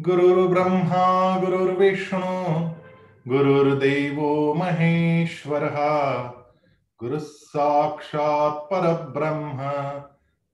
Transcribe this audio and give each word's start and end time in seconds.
गुरुर्ब्रह्मा, 0.00 1.38
गुरुर्विष्णु, 1.40 2.20
गुरुर्देवो 3.28 4.54
महेश्वरः 4.54 5.76
गुरुः 7.00 7.18
साक्षात् 7.18 8.70
परब्रह्म, 8.70 9.68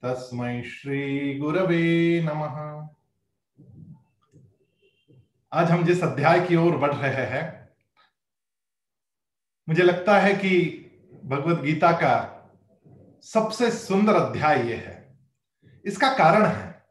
तस्मै 0.02 0.62
श्री 0.62 1.34
गुरवे 1.38 2.20
नमः। 2.22 2.56
आज 5.52 5.70
हम 5.70 5.84
जिस 5.84 6.02
अध्याय 6.02 6.40
की 6.40 6.56
ओर 6.56 6.76
बढ़ 6.76 6.94
रहे 6.94 7.26
हैं, 7.26 7.68
मुझे 9.68 9.82
लगता 9.82 10.18
है 10.18 10.34
कि 10.34 10.58
भगवत 11.24 11.60
गीता 11.60 11.92
का 11.92 12.16
सबसे 13.22 13.70
सुंदर 13.70 14.14
अध्याय 14.14 14.68
यह 14.70 14.76
है। 14.76 15.18
इसका 15.84 16.12
कारण 16.12 16.46
है, 16.46 16.84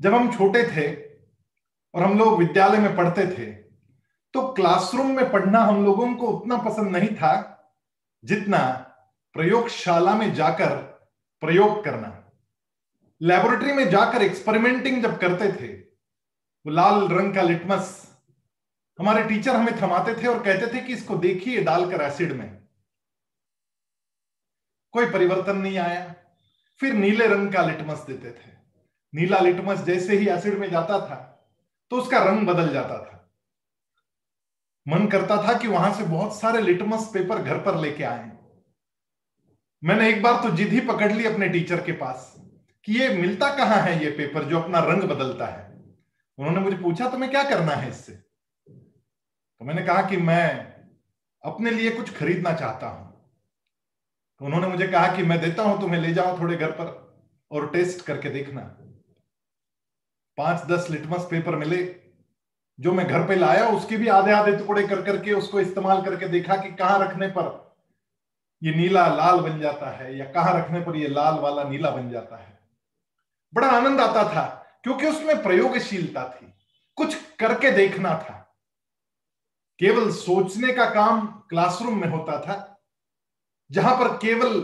जब 0.00 0.14
हम 0.14 0.32
छोटे 0.32 0.62
थे 0.62 1.09
और 1.94 2.02
हम 2.02 2.18
लोग 2.18 2.38
विद्यालय 2.38 2.78
में 2.78 2.96
पढ़ते 2.96 3.26
थे। 3.26 3.52
तो 4.34 4.52
क्लासरूम 4.52 5.16
में 5.16 5.30
पढ़ना 5.32 5.58
हम 5.58 5.84
लोगों 5.84 6.14
को 6.14 6.26
उतना 6.26 6.56
पसंद 6.56 6.96
नहीं 6.96 7.08
था, 7.08 7.56
जितना 8.24 8.58
प्रयोगशाला 9.32 10.14
में 10.14 10.34
जाकर 10.34 10.76
प्रयोग 11.40 11.84
करना। 11.84 12.30
लेबोरेटरी 13.22 13.72
में 13.72 13.90
जाकर 13.90 14.22
एक्सपेरिमेंटिंग 14.22 15.02
जब 15.02 15.18
करते 15.18 15.52
थे, 15.52 15.72
वो 16.66 16.70
लाल 16.70 17.08
रंग 17.08 17.34
का 17.34 17.42
लिटमस 17.42 18.16
हमारे 18.98 19.24
टीचर 19.24 19.56
हमें 19.56 19.82
थमाते 19.82 20.22
थे 20.22 20.26
और 20.26 20.42
कहते 20.42 20.74
थे 20.74 20.80
कि 20.80 20.92
इसको 20.92 21.16
देखिए 21.16 21.62
डालकर 21.62 22.00
एसिड 22.00 22.32
में। 22.32 22.60
कोई 24.92 25.10
परिवर्तन 25.10 25.56
नहीं 25.56 25.78
आया। 25.78 26.14
फिर 26.80 26.92
नीले 26.92 27.26
रंग 27.26 27.52
का 27.52 27.62
लिटमस 27.62 27.98
देते 27.98 28.30
थे। 28.30 28.52
नीला 29.14 29.38
लिटमस 29.38 29.78
जैसे 29.78 30.16
ही 30.16 30.28
एसिड 30.28 30.58
में 30.58 30.70
जाता 30.70 31.00
था 31.00 31.26
तो 31.90 31.96
उसका 31.96 32.18
रंग 32.24 32.46
बदल 32.46 32.72
जाता 32.72 32.98
था। 32.98 33.16
मन 34.86 35.06
करता 35.06 35.36
था 35.44 35.56
कि 35.58 35.68
वहाँ 35.68 35.92
से 35.94 36.04
बहुत 36.04 36.38
सारे 36.40 36.60
लिटमस 36.60 37.10
पेपर 37.14 37.42
घर 37.42 37.58
पर 37.58 37.78
लेके 37.80 38.04
आए। 38.04 38.30
मैंने 39.82 40.08
एक 40.08 40.22
बार 40.22 40.42
तो 40.42 40.50
जिद 40.56 40.68
ही 40.68 40.80
पकड़ 40.80 41.12
ली 41.12 41.26
अपने 41.26 41.48
टीचर 41.48 41.80
के 41.80 41.92
पास 41.92 42.34
कि 42.84 42.92
ये 42.92 43.08
मिलता 43.08 43.48
कहाँ 43.56 43.80
है 43.82 44.02
ये 44.04 44.10
पेपर 44.10 44.44
जो 44.44 44.60
अपना 44.60 44.80
रंग 44.80 45.02
बदलता 45.02 45.46
है। 45.46 45.68
उन्होंने 46.38 46.60
मुझे 46.60 46.76
पूछा, 46.76 47.08
तुम्हें 47.08 47.30
क्या 47.30 47.42
करना 47.42 47.72
है 47.72 47.88
इससे? 47.90 48.12
तो 48.12 49.64
मैंने 49.64 49.82
कहा 49.82 50.02
कि 50.02 50.16
मैं 50.16 50.46
अपने 51.44 51.70
लिए 51.70 51.90
कुछ 51.90 52.16
खरीदना 52.16 52.52
चाहता 52.52 52.86
हूँ। 52.86 53.08
तो 54.40 54.44
उन्होंने 54.44 54.66
मुझे 54.66 54.86
कहा 54.86 55.16
कि 55.16 55.22
मैं 55.22 55.40
देता 55.40 55.62
हूँ, 55.62 55.80
तुम्हें 55.80 56.00
ले 56.00 56.12
जाओ 56.14 56.38
थोड़े 56.40 56.56
घर 56.56 56.70
पर 56.70 56.86
और 57.50 57.70
टेस्ट 57.70 58.04
करके 58.06 58.30
देखना। 58.30 58.60
पाँच 60.40 60.64
दस 60.66 60.86
लिटमस 60.90 61.26
पेपर 61.30 61.56
मिले, 61.56 61.78
जो 62.78 62.92
मैं 62.92 63.06
घर 63.06 63.26
पे 63.28 63.34
लाया, 63.36 63.66
उसके 63.68 63.96
भी 63.96 64.08
आधे 64.08 64.32
आधे 64.32 64.56
टुकड़े 64.58 64.86
कर 64.88 65.02
करके 65.02 65.32
उसको 65.32 65.60
इस्तेमाल 65.60 66.02
करके 66.02 66.28
देखा 66.28 66.56
कि 66.56 66.70
कहाँ 66.72 66.98
रखने 66.98 67.26
पर 67.28 67.48
ये 68.62 68.74
नीला 68.74 69.06
लाल 69.08 69.40
बन 69.40 69.58
जाता 69.60 69.90
है, 69.90 70.16
या 70.18 70.24
कहाँ 70.24 70.54
रखने 70.58 70.80
पर 70.80 70.96
ये 70.96 71.08
लाल 71.08 71.38
वाला 71.38 71.64
नीला 71.64 71.90
बन 71.90 72.08
जाता 72.10 72.36
है। 72.36 72.58
बड़ा 73.52 73.68
आनंद 73.68 74.00
आता 74.00 74.22
था, 74.24 74.44
क्योंकि 74.82 75.06
उसमें 75.06 75.42
प्रयोगशीलता 75.42 76.24
थी, 76.30 76.46
कुछ 76.98 77.14
करके 77.40 77.70
देखना 77.70 78.14
था। 78.18 78.36
केवल 79.80 80.10
सोचने 80.12 80.72
का 80.72 80.84
काम 80.90 81.26
क्लासरूम 81.50 82.00
में 82.00 82.08
होता 82.08 82.40
था, 82.40 82.56
जहाँ 83.70 83.94
पर 83.96 84.16
केवल 84.16 84.62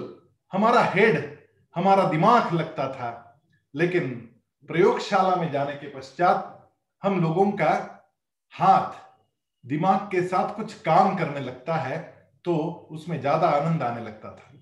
हमारा 0.52 0.82
हेड 0.84 1.38
हमारा 1.74 2.04
दिमाग 2.04 2.52
लगता 2.54 2.88
था, 2.88 3.40
लेकिन 3.74 4.28
प्रयोगशाला 4.68 5.34
में 5.36 5.50
जाने 5.52 5.72
के 5.74 5.88
पश्चात 5.90 6.52
हम 7.02 7.20
लोगों 7.22 7.50
का 7.52 7.72
हाथ 8.54 9.04
दिमाग 9.64 10.00
के 10.10 10.22
साथ 10.28 10.54
कुछ 10.56 10.74
काम 10.82 11.16
करने 11.18 11.40
लगता 11.40 11.74
है 11.76 11.98
तो 12.44 12.56
उसमें 12.90 13.18
ज़्यादा 13.20 13.48
आनंद 13.50 13.82
आने 13.82 14.02
लगता 14.02 14.30
था। 14.30 14.52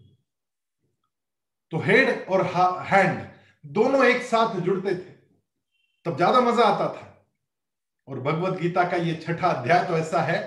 तो 1.72 1.78
हेड 1.81 2.26
और 2.26 2.44
हैंड 2.84 3.20
दोनों 3.64 4.04
एक 4.04 4.22
साथ 4.22 4.56
जुड़ते 4.56 4.91
थे, 4.91 5.12
तब 6.06 6.16
ज़्यादा 6.16 6.41
मज़ा 6.43 6.64
आता 6.64 6.88
था। 6.91 7.10
और 8.09 8.20
भगवत 8.20 8.59
गीता 8.60 8.82
का 8.84 8.97
ये 8.98 9.14
छठा 9.16 9.48
अध्याय 9.48 9.84
तो 9.84 9.97
ऐसा 9.98 10.22
है 10.22 10.38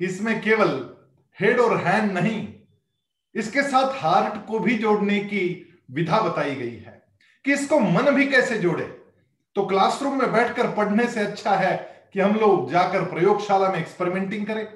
कि 0.00 0.04
इसमें 0.06 0.40
केवल 0.42 0.70
हेड 1.38 1.60
और 1.60 1.76
हैंड 1.78 2.12
नहीं, 2.12 2.46
इसके 3.34 3.62
साथ 3.64 3.92
हार्ट 3.96 4.46
को 4.46 4.58
भी 4.58 4.78
जोड़ने 4.78 5.18
की 5.22 5.44
विधा 5.90 6.20
बताई 6.20 6.54
गई 6.54 6.76
है। 6.76 6.99
कि 7.44 7.52
इसको 7.52 7.78
मन 7.80 8.10
भी 8.10 8.26
कैसे 8.26 8.58
जोड़े? 8.58 8.84
तो 9.56 9.66
क्लासरूम 9.66 10.18
में 10.18 10.32
बैठकर 10.32 10.70
पढ़ने 10.72 11.06
से 11.06 11.20
अच्छा 11.20 11.54
है 11.54 11.76
कि 12.12 12.20
हम 12.20 12.34
लोग 12.34 12.70
जाकर 12.70 13.04
प्रयोगशाला 13.04 13.68
में 13.68 13.78
एक्सपेरिमेंटिंग 13.78 14.46
करें। 14.46 14.66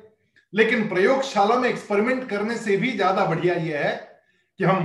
लेकिन 0.53 0.89
प्रयोगशाला 0.89 1.57
में 1.57 1.69
एक्सपेरिमेंट 1.69 2.29
करने 2.29 2.57
से 2.57 2.77
भी 2.77 2.91
ज़्यादा 2.93 3.25
बढ़िया 3.25 3.55
यह 3.55 3.79
है 3.79 3.95
कि 4.61 4.65
हम 4.65 4.85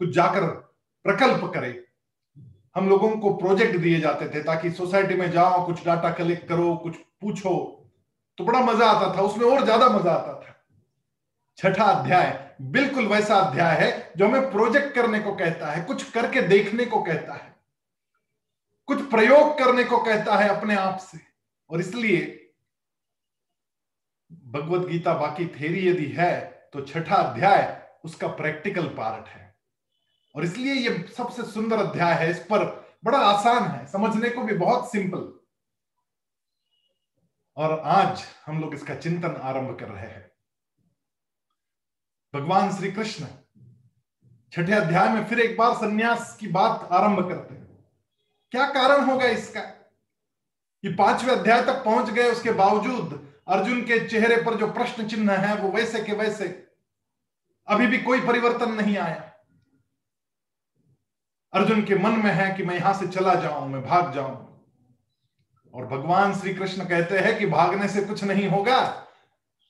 कुछ 0.00 0.08
जाकर 0.08 0.46
प्रकल्प 1.04 1.50
करें। 1.54 1.74
हम 2.76 2.88
लोगों 2.88 3.10
को 3.10 3.34
प्रोजेक्ट 3.34 3.76
दिए 3.76 4.00
जाते 4.00 4.28
थे 4.28 4.42
ताकि 4.42 4.70
सोसाइटी 4.70 5.14
में 5.14 5.30
जाओ, 5.30 5.64
कुछ 5.66 5.84
डाटा 5.84 6.10
कलेक्ट 6.10 6.48
करो, 6.48 6.74
कुछ 6.76 6.96
पूछो। 7.20 7.50
तो 8.38 8.44
बड़ा 8.44 8.60
मज़ा 8.60 8.86
आता 8.86 9.14
था, 9.16 9.22
उसमें 9.22 9.46
और 9.46 9.64
ज़्यादा 9.64 9.88
मज़ा 9.88 10.10
आता 10.10 10.32
था। 10.34 10.53
छठा 11.58 11.84
अध्याय, 11.84 12.56
बिल्कुल 12.62 13.06
वैसा 13.06 13.36
अध्याय 13.36 13.76
है, 13.76 14.12
जो 14.16 14.26
हमें 14.28 14.50
प्रोजेक्ट 14.50 14.94
करने 14.94 15.20
को 15.20 15.34
कहता 15.36 15.70
है, 15.70 15.84
कुछ 15.84 16.10
करके 16.10 16.42
देखने 16.48 16.84
को 16.84 17.02
कहता 17.02 17.34
है, 17.34 17.54
कुछ 18.88 19.10
प्रयोग 19.10 19.58
करने 19.58 19.84
को 19.84 19.98
कहता 19.98 20.36
है 20.36 20.48
अपने 20.48 20.74
आप 20.76 20.98
से। 21.00 21.18
और 21.70 21.80
इसलिए 21.80 22.40
भगवत 24.46 24.86
गीता 24.88 25.14
बाकी 25.14 25.46
थेरी 25.50 25.88
यदि 25.88 26.06
है 26.16 26.32
तो 26.72 26.80
छठा 26.82 27.16
अध्याय 27.16 27.62
उसका 28.04 28.28
प्रैक्टिकल 28.28 28.86
पार्ट 28.96 29.28
है। 29.28 29.42
और 30.34 30.44
इसलिए 30.44 30.74
ये 30.74 30.96
सबसे 31.16 31.42
सुंदर 31.44 31.78
अध्याय 31.78 32.14
है, 32.14 32.30
इस 32.30 32.38
पर 32.50 32.64
बड़ा 33.04 33.18
आसान 33.20 33.70
है, 33.70 33.86
समझने 33.86 34.30
को 34.30 34.42
भी 34.42 34.54
बहुत 34.54 34.90
सिंपल 34.92 35.32
और 37.56 37.78
आज 37.80 38.24
हम 38.46 38.60
लोग 38.60 38.74
इसका 38.74 38.94
चिंतन 38.96 39.40
आरंभ 39.42 39.78
कर 39.80 39.88
रहे 39.88 40.06
हैं। 40.06 40.30
भगवान 42.34 42.76
श्री 42.76 42.92
कृष्ण 42.92 43.26
छठे 44.52 44.72
अध्याय 44.72 45.08
में 45.08 45.24
फिर 45.24 45.40
एक 45.40 45.56
बार 45.56 45.74
सन्यास 45.74 46.36
की 46.40 46.48
बात 46.48 46.88
आरंभ 46.92 47.28
करते 47.28 47.54
हैं। 47.54 47.84
क्या 48.50 48.66
कारण 48.66 49.04
होगा 49.04 49.24
इसका? 49.24 49.60
कि 50.82 50.94
पाँचवें 50.94 51.36
अध्याय 51.36 51.64
तक 51.64 51.84
पहुँच 51.84 52.10
गए, 52.10 52.30
उसके 52.30 52.50
बावजूद 52.50 53.34
अर्जुन 53.48 53.82
के 53.82 54.08
चेहरे 54.08 54.42
पर 54.42 54.54
जो 54.54 54.72
प्रश्न 54.72 55.08
चिन्ह 55.08 55.32
है, 55.32 55.56
वो 55.56 55.68
वैसे 55.68 56.02
के 56.02 56.12
वैसे 56.12 56.68
अभी 57.66 57.86
भी 57.86 57.98
कोई 57.98 58.20
परिवर्तन 58.20 58.72
नहीं 58.72 58.98
आया। 58.98 59.32
अर्जुन 61.52 61.84
के 61.84 61.94
मन 61.94 62.10
में 62.10 62.32
है 62.32 62.54
कि 62.54 62.62
मैं 62.62 62.74
यहाँ 62.74 62.94
से 62.94 63.06
चला 63.06 63.34
जाऊँ, 63.34 63.68
मैं 63.68 63.82
भाग 63.82 64.14
जाऊँ। 64.14 64.64
और 65.74 65.86
भगवान 65.86 66.34
श्री 66.34 66.54
कृष्ण 66.54 66.84
कहते 66.84 67.18
हैं 67.18 67.38
कि 67.38 67.46
भागने 67.46 67.88
से 67.88 68.00
कुछ 68.00 68.24
नहीं 68.24 68.48
होगा। 68.48 69.06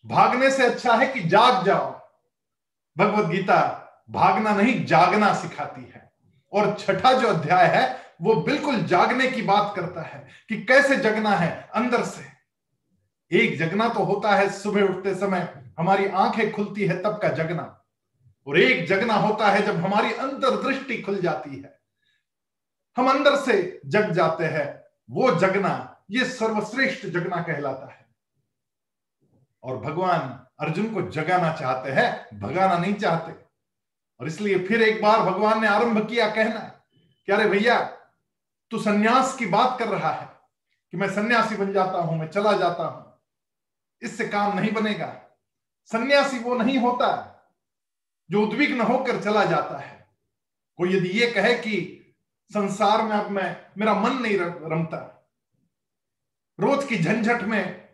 भागने 0.07 0.51
से 0.51 0.67
अच्छा 0.67 0.95
है 0.95 1.07
कि 1.07 1.21
जाग 1.21 1.65
जाओ। 1.65 2.04
भगवत 2.99 3.31
गीता 3.31 3.81
भागना 4.11 4.55
नहीं, 4.55 4.85
जागना 4.85 5.35
सिखाती 5.35 5.83
है। 5.83 6.13
और 6.53 6.77
छठा 6.79 7.13
जो 7.13 7.29
अध्याय 7.29 7.67
है, 7.67 7.99
वो 8.23 8.35
बिल्कुल 8.35 8.83
जागने 8.83 9.31
की 9.31 9.43
बात 9.43 9.73
करता 9.77 10.03
है 10.03 10.29
कि 10.49 10.63
कैसे 10.63 10.97
जगना 10.97 11.31
है 11.31 11.71
अंदर 11.75 12.05
से। 12.05 12.35
एक 13.33 13.59
जगना 13.59 13.89
तो 13.89 14.01
होता 14.01 14.35
है 14.35 14.51
सुबह 14.51 14.83
उठते 14.83 15.15
समय, 15.15 15.73
हमारी 15.79 16.07
आँखें 16.07 16.53
खुलती 16.53 16.87
है 16.87 17.03
तब 17.03 17.19
का 17.23 17.29
जगना। 17.29 17.85
और 18.47 18.59
एक 18.59 18.87
जगना 18.87 19.15
होता 19.15 19.49
है 19.49 19.63
जब 19.63 19.77
हमारी 19.77 20.13
अंतर 20.13 20.63
दृष्टि 20.63 21.03
खुल 21.03 21.19
जाती 21.19 21.57
है। 21.57 21.81
हम 22.97 23.11
अंदर 23.11 23.37
से 23.37 23.81
जग 23.87 24.11
जाते 24.11 24.45
हैं, 24.45 24.85
वो 25.11 25.35
जगना, 25.35 26.03
ये 26.11 26.25
सर्वश्रेष्ठ 26.25 27.07
जगना 27.07 27.43
कहलाता 27.43 27.87
है। 27.87 28.07
और 29.63 29.77
भगवान 29.77 30.44
अर्जुन 30.59 30.93
को 30.95 31.03
जगाना 31.03 31.53
चाहते 31.53 31.93
हैं, 31.93 32.39
भगाना 32.41 32.79
नहीं 32.79 32.95
चाहते। 32.95 33.33
और 34.21 34.27
इसलिए 34.27 34.59
फिर 34.59 34.83
एक 34.83 35.03
बार 35.03 35.21
भगवान 35.21 35.61
ने 35.61 35.69
आरंभ 35.69 36.09
किया 36.09 36.29
कहना 36.31 36.61
कि 37.29 37.33
अरे 37.33 37.49
भैया, 37.51 37.79
तू 38.71 38.79
सन्यास 38.79 39.37
की 39.37 39.47
बात 39.47 39.79
कर 39.79 39.89
रहा 39.89 40.11
है 40.11 40.29
कि 40.93 40.97
मैं 40.97 41.09
सन्यासी 41.09 41.57
बन 41.57 41.73
जाता 41.73 41.99
हूँ, 41.99 42.19
मैं 42.19 42.29
चला 42.29 42.53
जाता 42.53 42.85
हूँ। 42.85 43.03
इससे 44.03 44.29
काम 44.29 44.59
नहीं 44.59 44.73
बनेगा। 44.73 45.15
सन्यासी 45.91 46.39
वो 46.39 46.55
नहीं 46.55 46.79
होता 46.79 47.09
जो 48.31 48.43
उद्विग्न 48.43 48.81
होकर 48.81 49.23
चला 49.23 49.45
जाता 49.45 49.79
है। 49.79 50.09
कोई 50.79 50.97
यदि 50.97 51.09
ये 51.09 51.31
कहे 51.31 51.55
कि 51.55 51.75
संसार 52.51 53.03
में 53.03 53.17
अब 53.17 53.31
मैं, 53.31 53.57
मेरा 53.79 53.95
मन 53.95 54.13
नहीं 54.13 54.39
रमता। 54.39 54.99
रोज 56.59 56.85
की 56.85 56.99
झंझट 56.99 57.43
में 57.43 57.89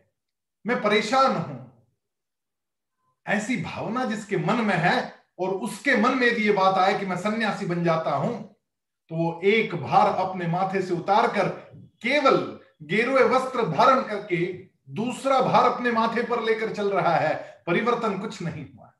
मैं 0.66 0.82
परेशान 0.82 1.36
हूँ। 1.36 1.59
ऐसी 3.30 3.56
भावना 3.62 4.04
जिसके 4.04 4.36
मन 4.36 4.60
में 4.60 4.76
है 4.76 5.14
और 5.38 5.48
उसके 5.48 5.96
मन 5.96 6.18
में 6.18 6.26
यदि 6.26 6.42
ये 6.42 6.52
बात 6.52 6.74
आए 6.74 6.98
कि 7.00 7.06
मैं 7.06 7.16
सन्यासी 7.16 7.66
बन 7.66 7.84
जाता 7.84 8.10
हूँ 8.10 8.34
तो 9.10 9.16
वो 9.16 9.40
एक 9.44 9.74
भार 9.74 10.14
अपने 10.26 10.46
माथे 10.46 10.82
से 10.82 10.94
उतार 10.94 11.26
कर 11.28 11.48
केवल 12.02 12.36
गेरुए 12.82 13.22
वस्त्र 13.22 13.66
धारण 13.66 14.02
करके 14.02 14.46
दूसरा 14.90 15.40
भार 15.40 15.70
अपने 15.70 15.90
माथे 15.92 16.22
पर 16.22 16.42
लेकर 16.42 16.74
चल 16.74 16.90
रहा 16.90 17.14
है। 17.14 17.34
परिवर्तन 17.66 18.18
कुछ 18.18 18.42
नहीं 18.42 18.64
हुआ। 18.66 18.92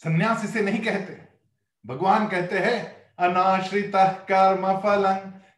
सन्यास 0.00 0.44
इसे 0.44 0.60
नहीं 0.60 0.80
कहते। 0.80 1.16
भगवान 1.86 2.26
कहते 2.28 2.58
हैं, 2.58 2.76
अनाश्रित 3.18 3.92
कर्म 4.30 4.66
फलं 4.80 5.16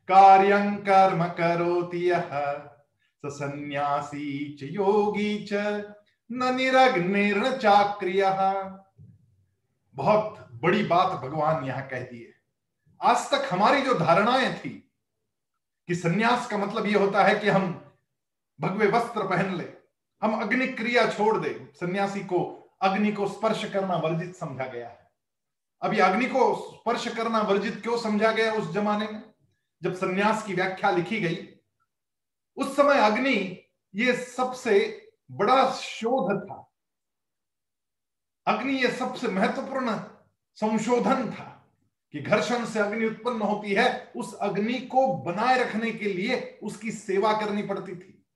कार्य 0.08 0.58
कर्म 0.88 1.24
करोति 1.24 2.10
सन्यासी 3.24 4.56
च 4.60 4.62
योगी 4.62 5.46
च 5.52 5.52
न 6.32 6.54
निरग्निर्न 6.56 7.56
चाक्रिय। 7.56 8.24
बहुत 9.94 10.48
बड़ी 10.52 10.82
बात 10.82 11.20
भगवान 11.20 11.64
यहाँ 11.64 11.88
कह 11.88 12.00
दी 12.00 12.22
है। 12.22 12.32
आज 13.02 13.30
तक 13.30 13.48
हमारी 13.52 13.82
जो 13.82 13.94
धारणाएँ 13.94 14.54
थी 14.54 14.92
कि 15.88 15.94
सन्यास 15.94 16.46
का 16.46 16.58
मतलब 16.58 16.86
यह 16.86 16.98
होता 16.98 17.24
है 17.24 17.34
कि 17.40 17.48
हम 17.48 17.92
भगवे 18.60 18.86
वस्त्र 18.86 19.26
पहन 19.28 19.54
ले, 19.56 19.68
हम 20.22 20.40
अग्नि 20.40 20.66
क्रिया 20.66 21.10
छोड़ 21.10 21.38
दे, 21.38 21.72
सन्यासी 21.74 22.20
को 22.20 22.70
अग्नि 22.82 23.12
को 23.12 23.28
स्पर्श 23.28 23.72
करना 23.72 23.96
वर्जित 23.96 24.36
समझा 24.36 24.66
गया 24.66 24.88
है। 24.88 25.10
अभी 25.82 25.98
अग्नि 25.98 26.26
को 26.26 26.54
स्पर्श 26.54 27.16
करना 27.16 27.40
वर्जित 27.40 27.82
क्यों 27.82 27.98
समझा 27.98 28.32
गया 28.32 28.52
उस 28.52 28.72
जमाने 28.72 29.08
में? 29.08 29.22
जब 29.82 29.94
सन्यास 29.94 30.42
की 30.46 30.54
व्याख्या 30.54 30.90
लिखी 30.90 31.20
गई, 31.20 31.48
उस 32.56 32.76
समय 32.76 32.98
अग्नि 32.98 33.66
ये 33.94 34.16
सबसे 34.16 34.98
बड़ा 35.32 35.70
शोध 35.72 36.44
था। 36.44 36.72
अग्नि 38.46 38.72
ये 38.72 38.90
सबसे 38.90 39.28
महत्वपूर्ण 39.28 39.96
संशोधन 40.54 41.30
था 41.30 41.70
कि 42.12 42.20
घर्षण 42.20 42.64
से 42.64 42.80
अग्नि 42.80 43.06
उत्पन्न 43.06 43.42
होती 43.42 43.74
है, 43.74 44.12
उस 44.16 44.34
अग्नि 44.34 44.74
को 44.74 45.14
बनाए 45.14 45.58
रखने 45.58 45.90
के 45.90 46.04
लिए 46.04 46.60
उसकी 46.62 46.90
सेवा 46.90 47.32
करनी 47.32 47.62
पड़ती 47.62 47.96
थी। 47.96 48.26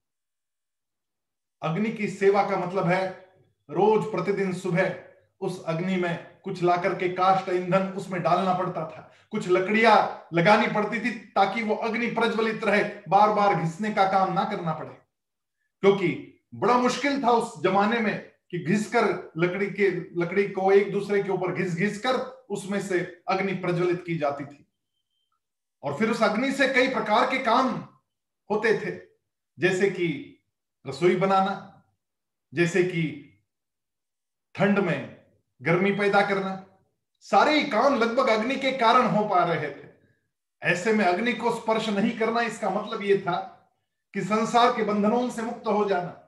अग्नि 1.62 1.90
की 1.90 2.08
सेवा 2.08 2.43
का 2.50 2.66
मतलब 2.66 2.87
है, 2.87 3.31
रोज 3.70 4.10
प्रतिदिन 4.12 4.52
सुबह 4.52 5.04
उस 5.40 5.64
अग्नि 5.64 5.96
में 5.96 6.40
कुछ 6.44 6.62
ला 6.62 6.76
करके 6.76 7.08
काष्ट 7.08 7.48
ईंधन 7.48 7.82
उसमें 7.88 8.22
डालना 8.22 8.54
पड़ता 8.54 8.81
था। 8.81 9.12
कुछ 9.31 9.48
लकड़ियाँ 9.48 10.28
लगानी 10.34 10.66
पड़ती 10.66 11.00
थी 11.00 11.10
ताकि 11.10 11.62
वो 11.62 11.75
अग्नि 11.75 12.06
प्रज्वलित 12.06 12.64
रहे 12.64 12.84
बार 13.08 13.32
बार 13.32 13.54
घिसने 13.54 13.90
का 13.90 14.04
काम 14.04 14.32
ना 14.32 14.44
करना 14.44 14.72
पड़े। 14.72 14.94
क्योंकि 15.81 16.35
बड़ा 16.56 16.79
मुश्किल 16.79 17.25
था 17.25 17.31
उस 17.31 17.62
जमाने 17.62 17.99
में 17.99 18.32
कि 18.50 18.58
घिस 18.58 18.93
कर 18.93 19.32
लकड़ी 19.37 19.67
के, 19.67 19.91
लकड़ी 19.91 20.49
को 20.49 20.73
एक 20.73 20.93
दूसरे 20.93 21.23
के 21.23 21.31
ऊपर 21.31 21.53
घिस 21.53 21.75
घिस 21.75 21.99
कर 21.99 22.17
उसमें 22.50 22.81
से 22.81 23.23
अग्नि 23.29 23.53
प्रज्वलित 23.53 24.05
की 24.06 24.19
जाती 24.19 24.44
थी। 24.44 24.67
और 25.82 25.97
फिर 25.99 26.11
उस 26.11 26.23
अग्नि 26.23 26.53
से 26.53 26.69
कई 26.69 26.88
प्रकार 26.88 27.31
के 27.31 27.38
काम 27.38 27.69
होते 28.50 28.79
थे। 28.79 29.00
जैसे 29.58 29.91
कि 29.91 30.38
रसोई 30.87 31.17
बनाना, 31.17 31.85
जैसे 32.55 32.85
कि 32.85 33.32
ठंड 34.55 34.79
में 34.79 35.17
गर्मी 35.62 35.93
पैदा 35.93 36.23
करना, 36.23 36.67
सारे 37.20 37.62
काम 37.62 37.94
लगभग 37.94 38.29
अग्नि 38.29 38.56
के 38.56 38.73
कारण 38.73 39.06
हो 39.06 39.25
पा 39.25 39.44
रहे 39.44 39.70
थे। 39.70 39.88
ऐसे 40.62 40.93
में 40.93 41.05
अग्नि 41.05 41.32
को 41.32 41.55
स्पर्श 41.55 41.88
नहीं 41.88 42.19
करना 42.19 42.41
इसका 42.41 42.70
मतलब 42.70 43.03
यह 43.03 43.20
था 43.20 43.37
कि 44.14 44.20
संसार 44.20 44.76
के 44.76 44.82
बंधनों 44.82 45.31
से 45.31 45.43
मुक्त 45.43 45.67
हो 45.67 45.85
जाना। 45.85 46.23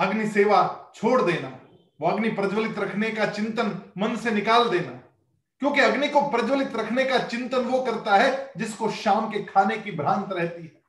अग्नि 0.00 0.26
सेवा 0.26 0.92
छोड़ 0.94 1.22
देना। 1.22 1.60
वो 2.00 2.08
अग्नि 2.08 2.28
प्रज्वलित 2.28 2.78
रखने 2.78 3.10
का 3.10 3.26
चिंतन 3.26 3.92
मन 3.98 4.16
से 4.16 4.30
निकाल 4.30 4.68
देना। 4.68 4.92
क्योंकि 5.58 5.80
अग्नि 5.80 6.08
को 6.08 6.20
प्रज्वलित 6.20 6.76
रखने 6.76 7.04
का 7.04 7.18
चिंतन 7.18 7.58
वो 7.58 7.82
करता 7.82 8.16
है 8.16 8.52
जिसको 8.56 8.90
शाम 8.90 9.30
के 9.30 9.44
खाने 9.44 9.78
की 9.78 9.92
भ्रांत 9.92 10.32
रहती 10.32 10.62
है। 10.62 10.82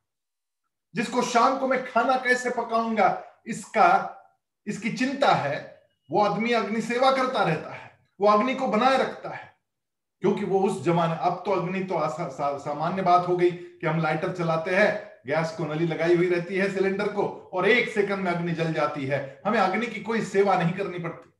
जिसको 0.96 1.22
शाम 1.22 1.60
को 1.60 1.68
मैं 1.68 1.92
खाना 1.92 2.18
कैसे 2.18 2.50
पकाऊँगा, 2.50 3.24
इसका, 3.48 4.18
इसकी 4.68 4.90
चिंता 4.92 5.28
है, 5.28 5.82
वो 6.12 6.26
आदमी 6.26 6.52
अग्नि 6.52 6.82
सेवा 6.82 7.12
करता 7.12 7.44
रहता 7.44 7.74
है। 7.74 7.92
वो 8.22 8.28
अग्नि 8.28 8.56
को 8.56 8.68
बनाए 8.68 8.98
रखता 8.98 9.30
है। 9.30 9.56
क्योंकि 10.22 10.46
वो 10.46 10.60
उस 10.60 10.84
जमाने, 10.84 11.18
अब 11.22 11.44
तो 11.46 11.52
अग्नि 11.52 11.80
तो 11.80 11.96
सामान्य 12.60 13.02
बात 13.02 13.28
हो 13.28 13.38
गई 13.38 13.52
कि 13.52 13.88
हम 13.88 14.00
लाइटर 14.00 14.32
चलाते 14.32 14.76
हैं 14.76 15.11
गैस 15.28 15.52
को 15.52 15.66
नली 15.66 15.88
लगाई 15.88 16.16
हुई 16.16 16.30
रहती 16.30 16.56
है 16.56 16.74
सिलेंडर 16.74 17.08
को, 17.08 17.50
और 17.54 17.70
एक 17.70 17.90
सेकंड 17.90 18.20
में 18.20 18.32
अग्नि 18.32 18.52
जल 18.52 18.74
जाती 18.74 19.06
है। 19.06 19.42
हमें 19.46 19.60
अग्नि 19.60 19.88
की 19.88 20.00
कोई 20.00 20.22
सेवा 20.22 20.56
नहीं 20.56 20.74
करनी 20.74 21.00
पड़ती। 21.00 21.34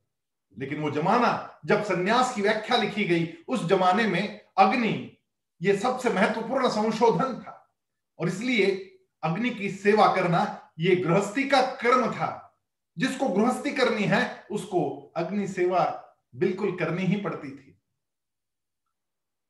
लेकिन 0.58 0.80
वो 0.80 0.90
जमाना, 0.90 1.60
जब 1.66 1.84
सन्यास 1.84 2.34
की 2.34 2.42
व्याख्या 2.42 2.76
लिखी 2.76 3.04
गई, 3.04 3.34
उस 3.48 3.66
जमाने 3.66 4.06
में 4.06 4.40
अग्नि, 4.58 5.16
ये 5.62 5.76
सबसे 5.76 6.10
महत्वपूर्ण 6.10 6.68
संशोधन 6.68 7.34
था। 7.34 7.74
और 8.18 8.28
इसलिए 8.28 8.94
अग्नि 9.22 9.50
की 9.50 9.70
सेवा 9.70 10.14
करना, 10.14 10.70
ये 10.78 10.96
गृहस्थी 10.96 11.48
का 11.48 11.62
कर्म 11.62 12.10
था। 12.10 12.60
जिसको 12.98 13.28
गृहस्थी 13.28 13.70
करनी 13.70 14.02
है, 14.02 14.44
उसको 14.50 15.12
अग्नि 15.16 15.48
सेवा 15.48 16.04
बिल्कुल 16.34 16.76
करनी 16.76 17.02
ही 17.02 17.16
पड़ती 17.16 17.50
थी। 17.50 17.71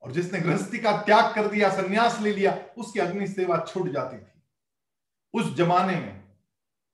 और 0.03 0.13
जिसने 0.13 0.41
गृहस्थी 0.41 0.79
का 0.79 0.97
त्याग 0.99 1.35
कर 1.35 1.47
दिया, 1.49 1.69
सन्यास 1.71 2.21
ले 2.21 2.33
लिया, 2.33 2.59
उसकी 2.79 3.01
अग्नि 3.01 3.27
सेवा 3.29 3.59
छूट 3.69 3.89
जाती 3.89 4.17
थी। 4.17 4.31
उस 5.35 5.55
जमाने 5.57 5.95
में 5.97 6.23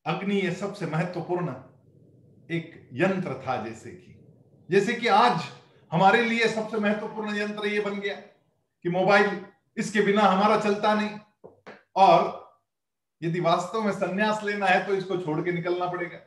अग्नि 0.07 0.35
ये 0.35 0.51
सबसे 0.55 0.87
महत्वपूर्ण 0.87 1.55
एक 2.51 2.89
यंत्र 2.95 3.35
था 3.47 3.57
जैसे 3.65 3.91
कि 3.91 4.15
जैसे 4.69 4.93
कि 4.95 5.07
आज 5.09 5.41
हमारे 5.91 6.23
लिए 6.23 6.49
सबसे 6.49 6.79
महत्वपूर्ण 6.79 7.37
यंत्र 7.37 7.67
ये 7.67 7.81
बन 7.81 7.99
गया 8.01 8.15
कि 8.15 8.89
मोबाइल, 8.91 9.31
इसके 9.77 10.01
बिना 10.03 10.23
हमारा 10.23 10.59
चलता 10.61 10.95
नहीं। 10.95 11.19
और 11.97 12.47
यदि 13.23 13.41
वास्तव 13.41 13.83
में 13.83 13.93
संन्यास 13.93 14.43
लेना 14.45 14.67
है 14.67 14.87
तो 14.87 14.95
इसको 14.95 15.17
छोड़ 15.17 15.41
के 15.41 15.53
निकलना 15.53 15.87
पड़ेगा। 15.87 16.19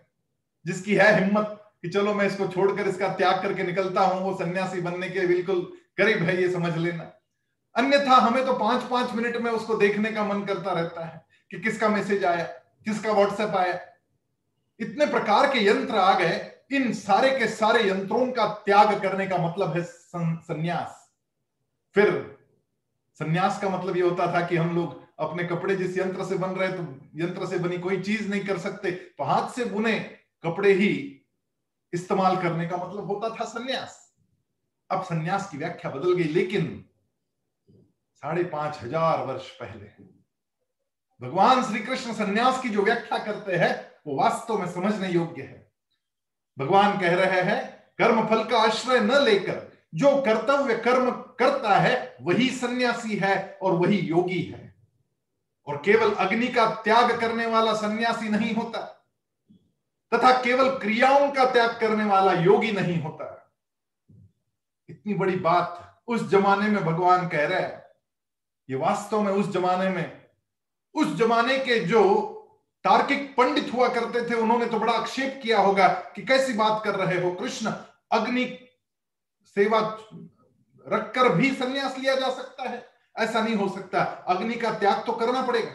जिसकी 0.66 0.96
है 0.96 1.14
हिम्मत 1.16 1.58
कि 1.82 1.90
चलो 1.90 2.14
मैं 2.14 2.26
इसको 2.26 2.48
छोड़कर 2.48 2.88
इसका 2.88 3.08
त्याग 3.16 3.42
करके 3.44 3.64
निकलता 3.64 4.02
हूँ, 4.02 4.22
वो 4.24 4.34
सन्यासी 4.38 4.82
बनने 4.82 5.10
के 5.10 5.26
बिल्कुल 5.28 5.62
करीब 6.02 6.24
है, 6.24 6.42
ये 6.42 6.50
समझ 6.52 6.76
लेना। 6.78 7.12
अन्यथा 7.76 8.16
हमें 8.18 8.46
तो 8.46 8.54
पाँच 8.54 8.84
पाँच 8.84 9.14
मिनट 9.14 9.36
में 9.38 9.52
उसको 9.52 9.76
देखने 9.78 10.12
का 10.12 10.24
मन 10.26 10.44
करता 10.46 10.72
रहता 10.72 11.06
है 11.06 11.26
कि 11.52 11.60
किसका 11.60 11.90
मैसेज 11.90 12.24
आया, 12.26 12.44
किसका 12.86 13.12
व्हाट्सएप 13.12 13.56
आया। 13.58 13.80
इतने 14.80 15.06
प्रकार 15.08 15.48
के 15.48 15.66
यंत्र 15.68 15.96
आ 15.96 16.14
गए, 16.20 16.40
इन 16.72 16.94
सारे 16.94 17.30
के 17.40 17.48
सारे 17.50 17.88
यंत्रों 17.90 18.26
का 18.32 18.48
त्याग 18.66 19.02
करने 19.02 19.28
का 19.28 19.38
मतलब 19.38 19.76
है 19.78 19.84
संन्यास। 19.84 20.98
फिर 21.96 22.10
संन्यास 23.20 23.62
का 23.62 23.70
मतलब 23.70 23.98
ये 23.98 24.04
होता 24.04 24.34
था 24.34 24.46
कि 24.48 24.56
हम 24.56 24.76
लोग 24.76 25.00
अपने 25.20 25.44
कपड़े 25.44 25.76
जिस 25.76 25.98
यंत्र 25.98 26.26
से 26.26 26.38
बन 26.38 26.50
रहे 26.52 26.72
तो 26.72 26.84
यंत्र 27.16 27.48
से 27.48 27.58
बनी 27.60 27.78
कोई 27.78 28.02
चीज़ 28.02 28.30
नहीं 28.30 28.46
कर 28.46 28.58
सकते। 28.60 28.92
तो 28.92 29.24
हाथ 29.24 29.50
से 29.50 29.66
बुने 29.66 30.00
कपड़े 30.44 30.72
ही 30.74 30.92
इस्तेमाल 31.94 32.42
करने 32.42 32.68
का 32.68 32.78
मतलब 32.78 33.06
होता 33.08 33.30
था 33.30 33.46
सन्यास। 33.48 34.01
अब 34.92 35.04
सन्यास 35.04 35.50
की 35.52 35.58
व्याख्या 35.58 35.92
बदल 35.92 36.14
गई, 36.14 36.24
लेकिन 36.24 36.86
साढ़े 38.24 38.44
पाँच 38.44 38.80
हज़ार 38.84 39.26
वर्ष 39.26 39.50
पहले 39.50 39.86
भगवान 41.22 41.64
श्री 41.64 41.80
कृष्ण 41.80 42.14
सन्यास 42.14 42.62
की 42.62 42.70
जो 42.70 42.84
व्याख्या 42.84 43.18
करते 43.18 43.56
हैं, 43.56 43.74
वो 44.08 44.16
वास्तव 44.16 44.60
में 44.60 44.68
समझने 44.68 45.10
योग्य 45.10 45.42
है। 45.42 45.72
भगवान 46.58 47.00
कह 47.00 47.16
रहे 47.16 47.42
हैं, 47.42 47.62
कर्म 47.98 48.26
फल 48.28 48.44
का 48.44 48.58
आश्रय 48.58 49.00
न 49.00 49.24
लेकर 49.24 49.70
जो 49.96 50.16
कर्तव्य 50.22 50.76
कर्म 50.76 51.10
करता 51.40 51.78
है, 51.78 52.18
वही 52.22 52.50
सन्यासी 52.50 53.16
है 53.18 53.60
और 53.62 53.74
वही 53.74 53.98
योगी 53.98 54.42
है। 54.42 54.74
और 55.68 55.82
केवल 55.86 56.14
अग्नि 56.16 56.48
का 56.48 56.70
त्याग 56.84 57.20
करने 57.22 57.46
वाला 57.46 57.74
सन्यासी 57.74 58.30
नहीं 58.30 58.54
होता, 58.56 58.80
तथा 60.12 60.32
केवल 60.42 60.70
क्रियाओं 60.78 61.32
का 61.32 61.46
त्याग 61.52 61.78
करने 61.80 62.04
वाला 62.04 62.34
योगी 62.34 62.72
नहीं 62.72 63.02
होता 63.02 63.38
इतनी 65.02 65.14
बड़ी 65.14 65.36
बात 65.36 66.02
उस 66.08 66.30
जमाने 66.30 66.68
में 66.68 66.86
भगवान 66.86 67.28
कह 67.28 67.48
रहे 67.48 67.62
हैं। 67.62 67.84
ये 68.70 68.76
वास्तव 68.76 69.22
में 69.22 69.32
उस 69.32 69.50
जमाने 69.50 69.90
में, 69.90 70.26
उस 70.94 71.16
जमाने 71.16 71.58
के 71.60 71.80
जो 71.80 72.04
तार्किक 72.84 73.36
पंडित 73.38 73.72
हुआ 73.74 73.88
करते 73.88 74.30
थे, 74.30 74.36
उन्होंने 74.36 74.66
तो 74.66 74.80
बड़ा 74.80 74.94
आक्षेप 74.94 75.40
किया 75.44 75.60
होगा 75.60 75.88
कि 75.88 76.22
कैसी 76.22 76.54
बात 76.54 76.82
कर 76.84 76.96
रहे 76.96 77.22
हो 77.22 77.32
कृष्ण, 77.32 77.72
अग्नि 78.12 78.68
सेवा 79.46 79.80
रखकर 80.88 81.30
भी 81.30 81.52
संन्यास 81.52 81.98
लिया 81.98 82.16
जा 82.16 82.30
सकता 82.30 82.70
है। 82.70 82.86
ऐसा 83.18 83.42
नहीं 83.42 83.56
हो 83.56 83.70
सकता, 83.70 84.04
अग्नि 84.04 84.54
का 84.54 84.72
त्याग 84.72 85.04
तो 85.06 85.12
करना 85.12 85.42
पड़ेगा। 85.42 85.74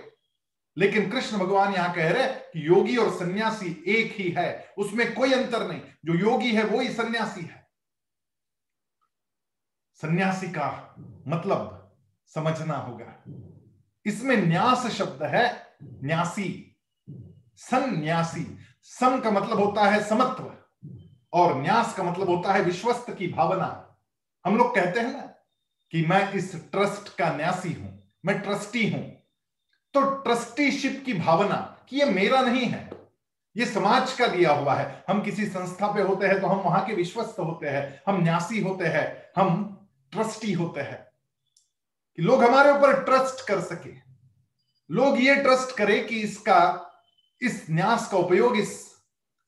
लेकिन 0.78 1.11
कृष्ण 1.11 1.37
भगवान 1.37 1.75
यहाँ 1.75 1.95
कह 1.95 2.11
रहे 2.11 2.26
कि 2.26 2.66
योगी 2.66 2.97
और 2.97 3.11
सन्यासी 3.11 3.85
एक 3.88 4.12
ही 4.12 4.30
है, 4.30 4.75
उसमें 4.78 5.14
कोई 5.14 5.33
अंतर 5.33 5.68
नहीं। 5.68 5.80
जो 5.80 6.14
योगी 6.14 6.52
है, 6.52 6.64
वो 6.64 6.80
ही 6.80 6.88
सन्यासी 6.88 7.40
है। 7.40 7.66
सन्यासी 10.00 10.47
का 10.49 10.69
मतलब 11.29 11.73
समझना 12.33 12.76
होगा। 12.76 13.12
इसमें 14.07 14.37
न्यास 14.38 14.87
शब्द 14.93 15.23
है 15.25 15.45
न्यासी। 15.83 16.50
सन्यासी। 17.61 18.47
सम 18.85 19.19
का 19.21 19.31
मतलब 19.31 19.61
होता 19.61 19.85
है 19.85 20.03
समत्व 20.05 20.53
और 21.33 21.57
न्यास 21.62 21.95
का 21.95 22.03
मतलब 22.03 22.29
होता 22.29 22.53
है 22.53 22.61
विश्वस्त 22.62 23.11
की 23.19 23.29
भावना। 23.29 23.69
हम 24.45 24.57
लोग 24.57 24.75
कहते 24.75 25.00
हैं 25.00 25.12
ना 25.12 25.23
कि 25.93 26.05
मैं 26.07 26.33
इस 26.33 26.55
ट्रस्ट 26.73 27.17
का 27.19 27.31
न्यासी 27.37 27.73
हूँ, 27.73 27.93
मैं 28.25 28.41
ट्रस्टी 28.43 28.88
हूँ। 28.91 29.03
तो 29.95 30.03
ट्रस्टीशिप 30.23 31.03
की 31.07 31.15
भावना 31.15 31.57
कि 31.88 31.97
ये 31.97 32.05
मेरा 32.07 32.41
नहीं 32.41 32.67
है, 32.67 32.91
ये 33.57 33.67
समाज 33.67 34.12
का 34.12 34.26
दिया 34.26 34.53
हुआ 34.53 34.75
है। 34.75 35.05
हम 35.09 35.23
किसी 35.23 35.47
संस्था 35.47 35.93
पे 35.93 36.03
होते 36.03 36.26
हैं 36.26 36.41
तो 36.41 36.47
हम 36.47 36.59
वहाँ 36.61 36.85
के 36.87 36.95
विश्वस्त 36.95 37.38
होते 37.38 37.69
हैं, 37.69 38.03
हम 38.09 38.23
न्यासी 38.23 38.61
होते 38.61 38.87
हैं, 38.87 39.07
हम 39.37 39.75
ट्रस्टी 40.17 40.53
होते 40.53 40.81
हैं 40.81 41.05
कि 42.19 42.23
लोग 42.23 42.45
हमारे 42.45 42.71
ऊपर 42.71 43.03
ट्रस्ट 43.05 43.47
कर 43.49 43.61
सके। 43.61 43.95
लोग 44.91 45.21
ये 45.21 45.35
ट्रस्ट 45.37 45.77
करे 45.77 46.01
कि 46.01 46.21
इसका, 46.21 46.83
इस 47.43 47.67
न्यास 47.71 48.09
का 48.11 48.19
उपयोग, 48.19 48.57
इस 48.57 48.87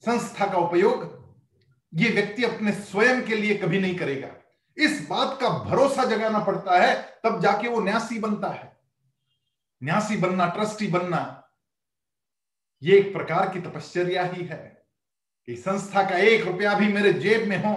संस्था 0.04 0.46
का 0.46 0.58
उपयोग 0.58 1.16
ये 1.94 2.10
व्यक्ति 2.10 2.44
अपने 2.44 2.72
स्वयं 2.72 3.22
के 3.26 3.34
लिए 3.34 3.54
कभी 3.54 3.78
नहीं 3.78 3.94
करेगा। 3.98 4.28
इस 4.76 5.06
बात 5.10 5.38
का 5.40 5.48
भरोसा 5.48 6.04
जगाना 6.04 6.38
पड़ता 6.38 6.78
है, 6.78 7.20
तब 7.24 7.40
जाके 7.42 7.68
वो 7.68 7.80
न्यासी 7.80 8.18
बनता 8.18 8.48
है। 8.48 8.76
न्यासी 9.82 10.16
बनना, 10.16 10.46
ट्रस्टी 10.46 10.86
बनना, 10.86 11.50
ये 12.82 12.98
एक 12.98 13.12
प्रकार 13.12 13.48
की 13.48 13.60
तपश्चर्या 13.60 14.24
ही 14.24 14.44
है 14.44 14.86
कि 15.46 15.56
संस्था 15.56 16.02
का 16.10 16.18
एक 16.18 16.44
रुपया 16.46 16.74
भी 16.74 16.92
मेरे 16.92 17.12
जेब 17.12 17.48
में 17.48 17.56
हो 17.64 17.74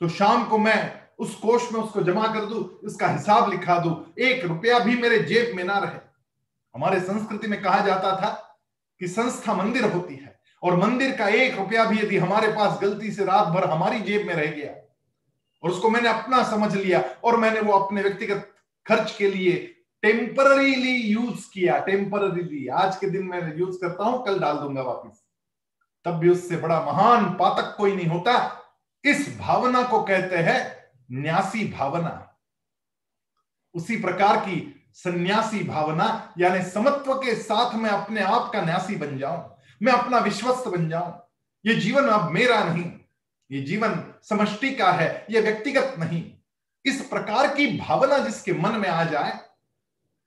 तो 0.00 0.08
शाम 0.08 0.44
को 0.44 0.58
मैं 0.58 1.01
उस 1.22 1.34
कोष 1.34 1.72
में 1.72 1.80
उसको 1.80 2.02
जमा 2.02 2.26
कर 2.34 2.44
दू, 2.44 2.60
उसका 2.84 3.08
हिसाब 3.08 3.50
लिखा 3.50 3.78
दू, 3.78 3.96
एक 4.18 4.44
रुपया 4.44 4.78
भी 4.78 4.96
मेरे 4.96 5.18
जेब 5.24 5.56
में 5.56 5.64
ना 5.64 5.78
रहे। 5.78 6.00
हमारे 6.74 7.00
संस्कृति 7.00 7.48
में 7.48 7.60
कहा 7.62 7.80
जाता 7.80 8.16
था 8.16 8.30
कि 9.00 9.08
संस्था 9.08 9.54
मंदिर 9.54 9.84
होती 9.84 10.14
है, 10.14 10.40
और 10.62 10.76
मंदिर 10.76 11.16
का 11.16 11.28
एक 11.28 11.58
रुपया 11.58 11.84
भी 11.84 11.98
यदि 11.98 12.18
हमारे 12.18 12.48
पास 12.48 12.78
गलती 12.82 13.10
से 13.10 13.24
रात 13.24 13.48
भर 13.48 13.68
हमारी 13.70 14.00
जेब 14.00 14.26
में 14.26 14.34
रह 14.34 14.50
गया, 14.52 14.72
और 15.62 15.70
उसको 15.70 15.90
मैंने 15.90 16.08
अपना 16.08 16.42
समझ 16.42 16.74
लिया, 16.76 17.04
और 17.24 17.36
मैंने 17.36 17.60
वो 17.60 17.72
अपने 17.72 18.02
व्यक्तिगत 18.02 18.48
खर्च 18.86 19.14
के 19.18 19.28
लिए 19.28 19.56
टेम्पररीली 20.02 20.92
यूज़ 20.92 21.48
किया 21.54 21.78
टेम्पररीली 21.78 22.66
आज 22.68 22.96
के 22.96 23.10
दिन 23.10 23.24
मैं 23.24 23.56
यूज़ 23.58 23.76
करता 23.76 24.04
हूँ, 24.04 24.24
कल 24.24 24.38
डाल 24.38 24.56
दूँगा 24.56 24.82
वापिस। 24.82 25.22
तब 26.04 26.18
भी 26.18 26.28
उससे 26.28 26.56
बड़ा 26.56 26.80
महान 26.82 27.24
पातक 27.34 27.74
कोई 27.76 27.94
नहीं 27.96 28.06
होता। 28.06 28.34
इस 29.04 29.36
भावना 29.40 29.82
को 29.82 30.02
कहते 30.02 30.36
हैं 30.36 30.81
न्यासी 31.08 31.64
भावना। 31.72 32.28
उसी 33.74 33.96
प्रकार 33.96 34.36
की 34.36 34.84
सन्यासी 34.94 35.62
भावना, 35.64 36.34
यानी 36.38 36.62
समत्व 36.64 37.14
के 37.14 37.34
साथ 37.34 37.74
मैं 37.74 37.90
अपने 37.90 38.20
आप 38.20 38.50
का 38.52 38.60
न्यासी 38.62 38.96
बन 38.96 39.18
जाऊँ, 39.18 39.56
मैं 39.82 39.92
अपना 39.92 40.18
विश्वस्त 40.18 40.68
बन 40.68 40.88
जाऊँ। 40.88 41.12
ये 41.64 41.74
जीवन 41.74 42.08
अब 42.08 42.30
मेरा 42.30 42.62
नहीं, 42.64 42.92
ये 43.50 43.62
जीवन 43.62 44.02
समष्टि 44.22 44.74
का 44.74 44.92
है, 44.92 45.26
ये 45.30 45.40
व्यक्तिगत 45.40 45.94
नहीं। 45.98 46.22
इस 46.84 47.00
प्रकार 47.00 47.54
की 47.54 47.66
भावना 47.78 48.18
जिसके 48.18 48.52
मन 48.52 48.72
में 48.72 48.88
आ 48.88 49.04
जाए, 49.04 49.38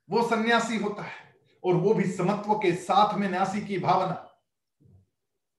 वो 0.09 0.27
सन्यासी 0.29 0.77
होता 0.77 1.03
है, 1.03 1.35
और 1.63 1.73
वो 1.73 1.93
भी 1.93 2.11
समत्व 2.11 2.53
के 2.53 2.71
साथ 2.75 3.17
में 3.17 3.29
न्यासी 3.29 3.61
की 3.61 3.77
भावना। 3.77 4.21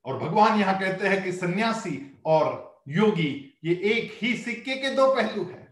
और 0.04 0.18
भगवान 0.18 0.60
यहाँ 0.60 0.78
कहते 0.78 1.08
हैं 1.08 1.22
कि 1.24 1.32
सन्यासी 1.32 2.20
और 2.26 2.82
योगी 2.88 3.55
ये 3.66 3.74
एक 3.92 4.12
ही 4.14 4.36
सिक्के 4.36 4.74
के 4.76 4.90
दो 4.94 5.06
पहलू 5.14 5.44
है। 5.44 5.66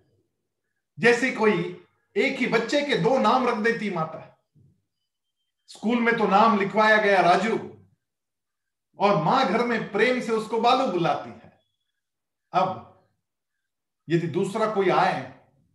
जैसे 0.98 1.30
कोई 1.32 1.52
एक 2.16 2.38
ही 2.38 2.46
बच्चे 2.48 2.80
के 2.82 2.96
दो 2.98 3.18
नाम 3.18 3.46
रख 3.48 3.56
देती 3.58 3.90
माता। 3.90 4.20
स्कूल 5.70 6.00
में 6.00 6.16
तो 6.18 6.26
नाम 6.28 6.58
लिखवाया 6.58 6.96
गया 6.96 7.20
राजू, 7.22 7.58
और 8.98 9.22
माँ 9.22 9.44
घर 9.46 9.64
में 9.64 9.92
प्रेम 9.92 10.20
से 10.20 10.32
उसको 10.32 10.60
बालू 10.60 10.86
बुलाती 10.86 11.30
है। 11.30 11.52
अब 12.52 12.80
यदि 14.08 14.26
दूसरा 14.28 14.66
कोई 14.72 14.88
आए 14.90 15.32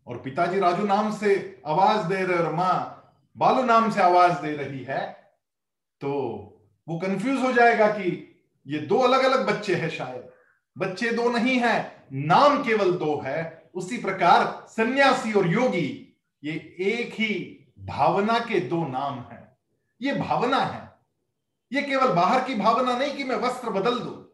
और 0.08 0.18
पिताजी 0.22 0.60
राजू 0.60 0.86
नाम 0.86 1.12
से 1.18 1.62
आवाज़ 1.68 2.08
दे 2.08 2.24
रहे 2.24 2.38
और 2.38 2.54
माँ 2.54 2.76
बालू 3.36 3.64
नाम 3.64 3.90
से 3.92 4.02
आवाज़ 4.02 4.42
दे 4.42 4.56
रही 4.56 4.84
है 4.84 5.02
तो 6.02 6.12
वो 6.88 6.98
कंफ्यूज 7.00 7.40
हो 7.42 7.52
जाएगा 7.54 7.88
कि 7.90 8.12
ये 8.66 8.80
दो 8.88 8.98
अलग 9.00 9.24
अलग 9.24 9.46
बच्चे 9.48 9.76
हैं 9.76 9.90
शायद। 9.90 10.30
बच्चे 10.78 11.12
दो 11.12 11.30
नहीं 11.30 11.60
है, 11.60 12.08
नाम 12.14 12.64
केवल 12.64 12.92
दो 12.92 13.22
है। 13.22 13.70
उसी 13.76 13.98
प्रकार 13.98 14.68
सन्यासी 14.68 15.34
और 15.34 15.48
योगी, 15.48 16.18
ये 16.44 16.76
एक 16.80 17.14
ही 17.14 17.66
भावना 17.80 18.40
के 18.40 18.60
दो 18.60 18.88
नाम 18.88 19.20
हैं। 19.20 19.58
ये 20.02 20.14
भावना 20.14 20.58
है। 20.58 21.00
ये 21.74 21.82
केवल 21.82 22.14
बाहर 22.14 22.48
की 22.48 22.56
भावना 22.56 22.98
नहीं 22.98 23.14
कि 23.14 23.24
मैं 23.24 23.36
वस्त्र 23.36 23.70
बदल 23.70 24.00
दू। 24.00 24.32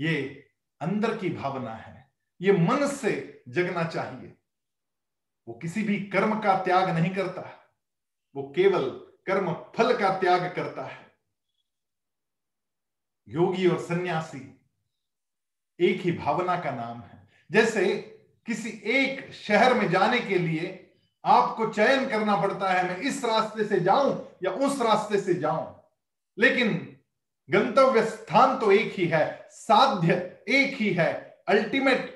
ये 0.00 0.46
अंदर 0.80 1.18
की 1.18 1.30
भावना 1.30 1.74
है। 1.74 2.12
ये 2.40 2.52
मन 2.52 2.86
से 2.86 3.42
जगना 3.48 3.84
चाहिए। 3.84 4.36
वो 5.48 5.54
किसी 5.54 5.82
भी 5.82 6.00
कर्म 6.00 6.40
का 6.40 6.64
त्याग 6.64 6.90
नहीं 6.90 7.14
करता। 7.14 7.74
वो 8.36 8.52
केवल 8.56 8.88
कर्म 9.26 9.52
फल 9.52 9.98
का 9.98 10.18
त्याग 10.18 10.52
करता 10.56 10.84
है। 10.84 11.14
योगी 13.28 13.66
और 13.66 13.78
सन्यासी 13.78 14.63
एक 15.80 16.00
ही 16.00 16.12
भावना 16.12 16.56
का 16.60 16.70
नाम 16.70 17.00
है। 17.00 17.28
जैसे 17.50 17.84
किसी 18.46 18.68
एक 18.86 19.32
शहर 19.34 19.74
में 19.74 19.88
जाने 19.90 20.18
के 20.20 20.38
लिए 20.38 20.80
आपको 21.24 21.66
चयन 21.66 22.08
करना 22.08 22.36
पड़ता 22.36 22.72
है, 22.72 22.88
मैं 22.88 22.96
इस 22.98 23.24
रास्ते 23.24 23.64
से 23.64 23.80
जाऊँ 23.80 24.36
या 24.44 24.50
उस 24.50 24.80
रास्ते 24.82 25.20
से 25.20 25.34
जाऊँ। 25.34 25.82
लेकिन 26.38 26.74
गंतव्य 27.48 28.04
स्थान 28.06 28.58
तो 28.58 28.70
एक 28.72 28.94
ही 28.94 29.06
है, 29.06 29.48
साध्य 29.50 30.14
एक 30.48 30.76
ही 30.76 30.92
है 30.92 31.12
अल्टीमेट 31.48 32.12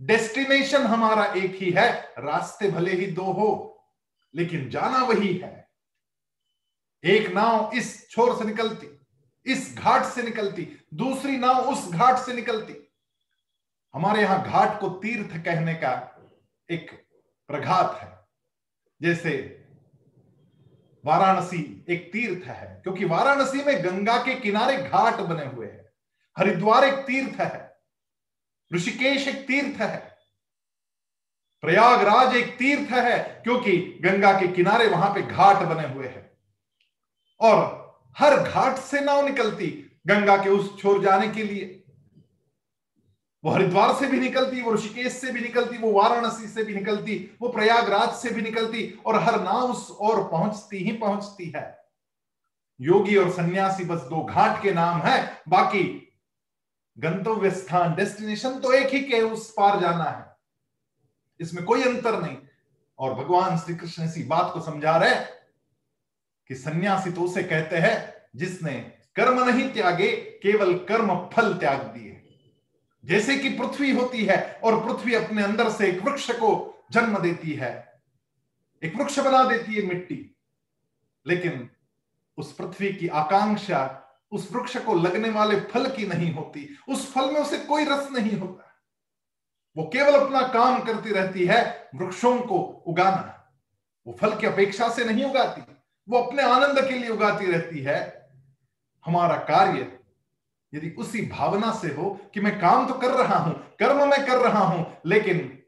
डेस्टिनेशन 0.00 0.82
हमारा 0.82 1.24
एक 1.24 1.54
ही 1.54 1.70
है, 1.70 1.90
रास्ते 2.18 2.70
भले 2.70 2.92
ही 2.92 3.06
दो 3.06 3.22
हो, 3.22 3.84
लेकिन 4.34 4.68
जाना 4.70 5.04
वही 5.04 5.36
है। 5.36 5.68
एक 7.04 7.28
नाव 7.30 7.70
इस 7.74 8.08
छोर 8.10 8.36
से 8.38 8.44
निकलती 8.44 8.86
इस 9.46 9.74
घाट 9.78 10.04
से 10.04 10.22
निकलती, 10.22 10.68
दूसरी 10.94 11.36
नाव 11.36 11.68
उस 11.70 11.90
घाट 11.90 12.18
से 12.18 12.32
निकलती। 12.32 12.74
हमारे 13.94 14.20
यहाँ 14.22 14.42
घाट 14.42 14.78
को 14.80 14.88
तीर्थ 14.98 15.36
कहने 15.44 15.74
का 15.74 15.92
एक 16.68 16.90
प्रघात 17.50 17.98
है। 18.02 18.10
जैसे 19.00 19.32
वाराणसी 21.04 21.84
एक 21.88 22.08
तीर्थ 22.12 22.46
है, 22.48 22.80
क्योंकि 22.82 23.04
वाराणसी 23.04 23.64
में 23.64 23.84
गंगा 23.84 24.16
के 24.24 24.34
किनारे 24.40 24.76
घाट 24.78 25.20
बने 25.20 25.44
हुए 25.44 25.66
हैं। 25.66 25.84
हरिद्वार 26.36 26.84
एक 26.84 27.04
तीर्थ 27.06 27.40
है, 27.40 27.70
ऋषिकेश 28.70 29.28
एक 29.28 29.46
तीर्थ 29.46 29.80
है, 29.80 29.98
प्रयागराज 31.62 32.36
एक 32.36 32.56
तीर्थ 32.58 32.92
है, 32.92 33.18
क्योंकि 33.44 33.76
गंगा 34.02 34.32
के 34.32 34.48
किनारे 34.48 34.86
वहाँ 34.86 35.12
पे 35.14 35.22
घाट 35.22 35.62
बने 35.64 35.88
हुए 35.88 36.06
हैं। 36.06 36.30
और 37.40 37.81
हर 38.18 38.40
घाट 38.40 38.76
से 38.76 39.00
नाव 39.00 39.26
निकलती 39.26 39.88
गंगा 40.06 40.36
के 40.36 40.50
उस 40.50 40.82
छोर 40.82 41.02
जाने 41.02 41.28
के 41.28 41.42
लिए। 41.42 41.78
वो 43.44 43.50
हरिद्वार 43.50 43.94
से 43.94 44.06
भी 44.06 44.20
निकलती, 44.20 44.62
वो 44.62 44.74
ऋषिकेश 44.74 45.12
से 45.12 45.32
भी 45.32 45.40
निकलती, 45.40 45.78
वो 45.78 45.92
वाराणसी 45.92 46.48
से 46.48 46.64
भी 46.64 46.74
निकलती, 46.74 47.38
वो 47.40 47.48
प्रयागराज 47.48 48.10
से 48.10 48.30
भी 48.30 48.42
निकलती 48.42 49.00
और 49.06 49.16
हर 49.16 49.42
नाव 49.42 49.72
उस 49.72 49.90
और 49.90 50.28
पहुँचती 50.28 50.76
ही 50.76 50.92
पहुँचती 50.92 51.52
है। 51.56 51.84
योगी 52.80 53.16
और 53.16 53.30
सन्यासी 53.30 53.84
बस 53.84 54.00
दो 54.00 54.24
घाट 54.24 54.62
के 54.62 54.72
नाम 54.72 55.00
है, 55.00 55.42
बाकी 55.48 56.12
गंतव्य 56.98 57.50
स्थान, 57.50 57.94
डेस्टिनेशन 57.94 58.58
तो 58.58 58.72
एक 58.72 58.94
ही 58.94 59.00
के 59.00 59.22
उस 59.22 59.50
पार 59.50 59.80
जाना 59.80 60.04
है। 60.04 60.36
इसमें 61.40 61.64
कोई 61.64 61.82
अंतर 61.82 62.22
नहीं। 62.22 62.36
और 62.98 63.14
भगवान 63.14 63.58
श्री 63.58 63.74
कृष्ण 63.74 64.04
इसी 64.04 64.22
बात 64.22 64.50
को 64.54 64.60
समझा 64.60 64.96
रहे 64.96 65.41
कि 66.52 66.58
सन्यासी 66.58 67.10
तो 67.10 67.20
उसे 67.20 67.42
कहते 67.42 67.76
हैं, 67.76 68.14
जिसने 68.36 68.92
कर्म 69.16 69.44
नहीं 69.44 69.72
त्यागे, 69.72 70.16
केवल 70.16 70.74
कर्म 70.74 71.30
फल 71.32 71.54
त्याग 71.54 71.80
दिए। 71.80 72.38
जैसे 73.04 73.36
कि 73.36 73.48
पृथ्वी 73.48 73.90
होती 73.90 74.24
है 74.24 74.60
और 74.64 74.84
पृथ्वी 74.84 75.14
अपने 75.14 75.42
अंदर 75.42 75.70
से 75.70 75.88
एक 75.88 76.02
वृक्ष 76.02 76.30
को 76.30 76.84
जन्म 76.92 77.18
देती 77.18 77.52
है। 77.52 78.02
एक 78.82 78.96
वृक्ष 78.96 79.18
बना 79.18 79.44
देती 79.44 79.74
है 79.74 79.86
मिट्टी। 79.86 80.36
लेकिन 81.26 81.70
उस 82.36 82.54
पृथ्वी 82.54 82.92
की 82.92 83.08
आकांक्षा 83.08 83.98
उस 84.32 84.52
वृक्ष 84.52 84.76
को 84.76 84.94
लगने 84.94 85.30
वाले 85.30 85.60
फल 85.60 85.90
की 85.90 86.06
नहीं 86.06 86.34
होती। 86.34 86.78
उस 86.88 87.14
फल 87.14 87.30
में 87.30 87.40
उसे 87.40 87.58
कोई 87.58 87.84
रस 87.84 88.08
नहीं 88.12 88.38
होता। 88.38 88.72
वो 89.76 89.90
केवल 89.92 90.12
अपना 90.12 90.40
काम 90.40 90.82
करती 90.82 91.10
रहती 91.10 91.44
है 91.44 91.88
वृक्षों 91.94 92.40
को 92.40 92.58
उगाना। 92.86 93.52
वो 94.06 94.16
फल 94.20 94.36
की 94.36 94.46
अपेक्षा 94.46 94.88
से 94.88 95.04
नहीं 95.04 95.24
उगाती। 95.24 95.71
वो 96.08 96.18
अपने 96.18 96.42
आनंद 96.42 96.78
के 96.78 96.98
लिए 96.98 97.08
उगाती 97.08 97.50
रहती 97.50 97.80
है। 97.80 97.98
हमारा 99.04 99.36
कार्य 99.44 99.90
यदि 100.72 100.90
उसी 100.98 101.24
भावना 101.26 101.72
से 101.74 101.88
हो 101.88 102.10
कि 102.34 102.40
मैं 102.40 102.58
काम 102.60 102.86
तो 102.88 102.94
कर 102.94 103.10
रहा 103.14 103.38
हूँ, 103.38 103.54
कर्म 103.78 104.08
मैं 104.10 104.24
कर 104.26 104.38
रहा 104.38 104.60
हूँ, 104.60 104.86
लेकिन 105.06 105.58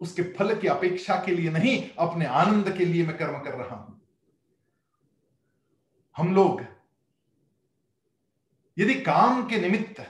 उसके 0.00 0.22
फल 0.32 0.54
की 0.54 0.68
अपेक्षा 0.68 1.16
के 1.16 1.32
लिए 1.32 1.50
नहीं, 1.50 1.90
अपने 1.98 2.26
आनंद 2.26 2.72
के 2.76 2.84
लिए 2.84 3.06
मैं 3.06 3.16
कर्म 3.16 3.38
कर 3.38 3.54
रहा 3.54 3.76
हूँ। 3.76 4.00
हम 6.16 6.34
लोग 6.34 6.62
यदि 8.76 8.94
काम 9.02 9.46
के 9.48 9.58
निमित्त 9.60 10.00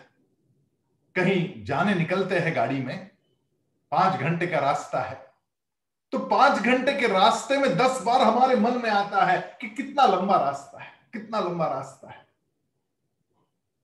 कहीं 1.17 1.65
जाने 1.65 1.95
निकलते 1.95 2.39
हैं 2.39 2.55
गाड़ी 2.57 2.81
में, 2.81 3.11
पाँच 3.93 4.21
घंटे 4.21 4.47
का 4.47 4.59
रास्ता 4.59 5.01
है 5.01 5.21
तो 6.13 6.19
पाँच 6.19 6.59
घंटे 6.59 6.93
के 6.93 7.07
रास्ते 7.07 7.57
में 7.59 7.77
दस 7.77 8.01
बार 8.03 8.21
हमारे 8.21 8.57
मन 8.57 8.81
में 8.83 8.91
आता 8.91 9.25
है 9.25 9.39
कि 9.61 9.69
कितना 9.69 10.07
लंबा 10.07 10.37
रास्ता 10.37 10.83
है, 10.83 10.91
कितना 11.13 11.41
लंबा 11.41 11.67
रास्ता 11.67 12.11
है। 12.11 12.21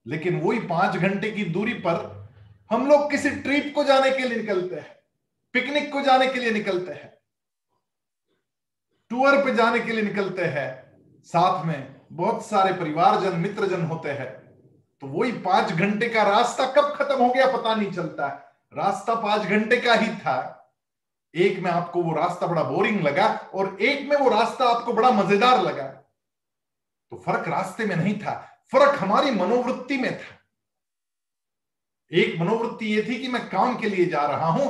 लेकिन 0.07 0.41
वही 0.41 0.59
पाँच 0.59 0.97
घंटे 0.97 1.31
की 1.31 1.45
दूरी 1.45 1.75
पर 1.87 1.97
हम 2.71 2.87
लोग 2.89 3.11
किसी 3.11 3.31
ट्रिप 3.31 3.73
को 3.75 3.85
जाने 3.85 4.11
के 4.11 4.29
लिए 4.29 4.39
निकलते 4.39 4.77
हैं, 4.77 4.97
पिकनिक 5.55 5.93
को 5.93 6.03
जाने 6.03 6.27
के 6.27 6.41
लिए 6.41 6.51
निकलते 6.51 6.93
हैं, 6.93 7.13
टूर 9.11 9.45
पे 9.45 9.55
जाने 9.55 9.81
के 9.81 9.93
लिए 9.93 10.03
निकलते 10.03 10.45
हैं, 10.45 10.69
साथ 11.27 11.65
में 11.67 11.97
बहुत 12.13 12.45
सारे 12.47 12.73
परिवारजन, 12.73 13.37
मित्रजन 13.37 13.85
होते 13.85 14.11
हैं। 14.11 14.31
तो 15.03 15.07
वही 15.09 15.33
पाँच 15.33 15.73
घंटे 15.73 16.09
का 16.09 16.23
रास्ता 16.23 16.67
कब 16.73 16.93
खत्म 16.97 17.17
हो 17.17 17.33
गया 17.33 17.47
पता 17.57 17.75
नहीं 17.75 17.91
चलता 17.93 18.29
है। 18.29 18.35
रास्ता 18.75 19.15
पाँच 19.15 19.43
घंटे 19.43 19.77
का 19.77 19.95
ही 19.95 20.15
था। 20.17 20.55
एक 21.35 21.59
में 21.59 21.71
आपको 21.71 22.03
वो 22.03 22.15
रास्ता 22.15 22.47
बड़ा 22.47 22.63
बोरिंग 22.63 23.01
लगा 23.01 23.27
और 23.55 23.77
एक 23.83 24.09
में 24.09 24.17
वो 24.17 24.29
रास्ता 24.31 24.65
आपको 24.67 24.93
बड़ा 24.93 25.11
मज़ेदार 25.11 25.61
लगा। 25.63 25.85
तो 27.13 27.17
फ़र्क 27.17 27.49
रास्ते 27.49 27.87
में 27.87 27.95
नहीं 27.97 28.19
था, 28.19 28.35
फ़र्क 28.73 28.99
हमारी 29.01 29.31
मनोवृत्ति 29.31 29.97
में 29.97 30.13
था। 30.19 30.37
एक 32.13 32.39
मनोवृत्ति 32.41 32.87
ये 32.87 33.03
थी 33.03 33.21
कि 33.21 33.29
मैं 33.29 33.49
काम 33.49 33.77
के 33.79 33.89
लिए 33.89 34.05
जा 34.07 34.27
रहा 34.27 34.47
हूँ, 34.47 34.69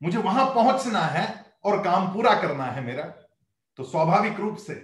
मुझे 0.00 0.18
वहाँ 0.18 0.46
पहुँचना 0.54 1.00
है 1.00 1.26
और 1.64 1.82
काम 1.84 2.12
पूरा 2.14 2.34
करना 2.42 2.64
है 2.64 2.84
मेरा। 2.84 3.02
तो 3.78 3.84
स्वाभाविक 3.84 4.40
रूप 4.40 4.56
से 4.56 4.74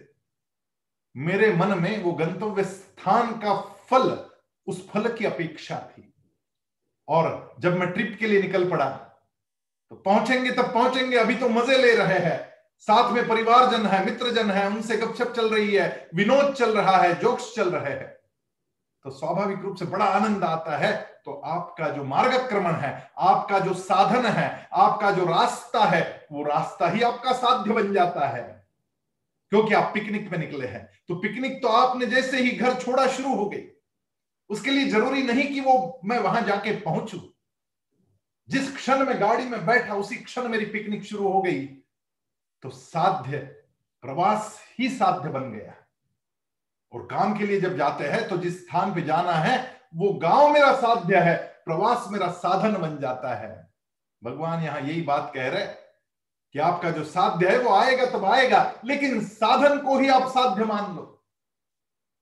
मेरे 1.17 1.53
मन 1.53 1.79
में 1.79 2.03
वो 2.03 2.13
गंतव्य 2.13 2.65
स्थान 2.65 3.33
का 3.39 3.55
फल, 3.91 4.11
उस 4.67 4.89
फल 4.89 5.13
की 5.15 5.25
अपेक्षा 5.25 5.79
थी। 5.89 6.13
और 7.09 7.57
जब 7.61 7.77
मैं 7.79 7.91
ट्रिप 7.93 8.17
के 8.21 8.27
लिए 8.27 8.41
निकल 8.43 8.71
पड़ा 8.71 8.87
तो 9.95 9.99
पहुँचेंगे 9.99 10.51
तब 10.51 10.75
पहुँचेंगे, 10.75 11.17
अभी 11.17 11.35
तो 11.35 11.49
मज़े 11.49 11.79
ले 11.79 11.95
रहे 11.95 12.19
हैं। 12.19 12.51
साथ 12.79 13.13
में 13.13 13.29
परिवारजन 13.29 13.87
है, 13.87 14.05
मित्रजन 14.05 14.51
है, 14.51 14.67
उनसे 14.67 14.97
गपशप 14.97 15.33
चल 15.37 15.55
रही 15.55 15.75
है, 15.75 16.09
विनोद 16.15 16.55
चल 16.55 16.79
रहा 16.79 16.97
है, 16.97 17.21
जोक्स 17.21 17.55
चल 17.57 17.71
रहे 17.71 17.93
हैं। 17.93 18.17
तो 19.03 19.11
स्वाभाविक 19.11 19.59
रूप 19.59 19.77
से 19.77 19.85
बड़ा 19.85 20.05
आनंद 20.05 20.45
आता 20.45 20.77
है। 20.77 21.21
तो 21.25 21.43
आपका 21.45 21.89
जो 21.89 22.05
मार्गक्रमण 22.05 22.73
है, 22.73 23.11
आपका 23.19 23.59
जो 23.59 23.75
साधन 23.75 24.27
है, 24.27 24.69
आपका 24.73 25.11
जो 25.11 25.25
रास्ता 25.25 25.85
है, 25.85 26.27
वो 26.33 26.43
रास्ता 26.43 26.89
ही 26.89 27.03
आपका 27.03 27.33
साध्य 27.33 27.73
बन 27.73 27.93
जाता 27.93 28.29
है। 28.29 28.67
क्योंकि 29.51 29.75
आप 29.75 29.91
पिकनिक 29.95 30.31
में 30.31 30.39
निकले 30.39 30.67
हैं। 30.67 30.91
तो 31.09 31.15
पिकनिक 31.15 31.63
तो 31.63 31.69
आपने 31.69 32.07
जैसे 32.07 32.37
ही 32.37 32.51
घर 32.51 32.75
छोड़ा 32.75 33.07
शुरू 33.07 33.35
हो 33.35 33.47
गई। 33.47 33.63
उसके 34.51 34.71
लिए 34.71 34.87
ज़रूरी 34.87 35.23
नहीं 35.23 35.55
कि 35.55 35.61
वो 35.61 36.01
मैं 36.05 36.19
वहाँ 36.19 36.43
जाके 36.43 36.77
पहुंचू। 36.77 37.34
जिस 38.49 38.75
क्षण 38.77 39.05
में 39.07 39.21
गाड़ी 39.21 39.45
में 39.45 39.65
बैठा, 39.67 39.95
उसी 39.95 40.17
क्षण 40.17 40.49
मेरी 40.49 40.65
पिकनिक 40.67 41.05
शुरू 41.05 41.29
हो 41.29 41.43
गई 41.43 41.65
तो 42.63 42.71
साध्य 42.71 43.39
प्रवास 44.05 44.59
ही 44.79 44.89
साध्य 44.89 45.29
बन 45.29 45.51
गया। 45.53 45.75
और 46.93 47.07
काम 47.07 47.37
के 47.39 47.47
लिए 47.47 47.61
जब 47.61 47.77
जाते 47.77 48.05
हैं 48.05 48.29
तो 48.29 48.37
जिस 48.37 48.61
स्थान 48.61 48.95
पे 48.95 49.03
जाना 49.03 49.33
है, 49.33 49.57
वो 49.95 50.13
गाँव 50.13 50.53
मेरा 50.53 50.75
साध्य 50.75 51.21
है, 51.21 51.37
प्रवास 51.65 52.07
मेरा 52.11 52.29
साधन 52.33 52.77
बन 52.77 52.99
जाता 52.99 53.35
है। 53.35 53.73
भगवान 54.23 54.63
यहाँ 54.63 54.81
यही 54.81 55.01
बात 55.03 55.31
कह 55.35 55.49
रहे 55.49 55.65
कि 55.65 56.59
आपका 56.59 56.91
जो 56.91 57.05
साध्य 57.05 57.49
है, 57.49 57.59
वो 57.59 57.75
आएगा 57.75 58.07
तब 58.07 58.25
आएगा, 58.25 58.81
लेकिन 58.85 59.21
साधन 59.25 59.79
को 59.79 59.99
ही 59.99 60.09
आप 60.09 60.29
साध्य 60.29 60.65
मान 60.65 60.95
लो। 60.97 61.11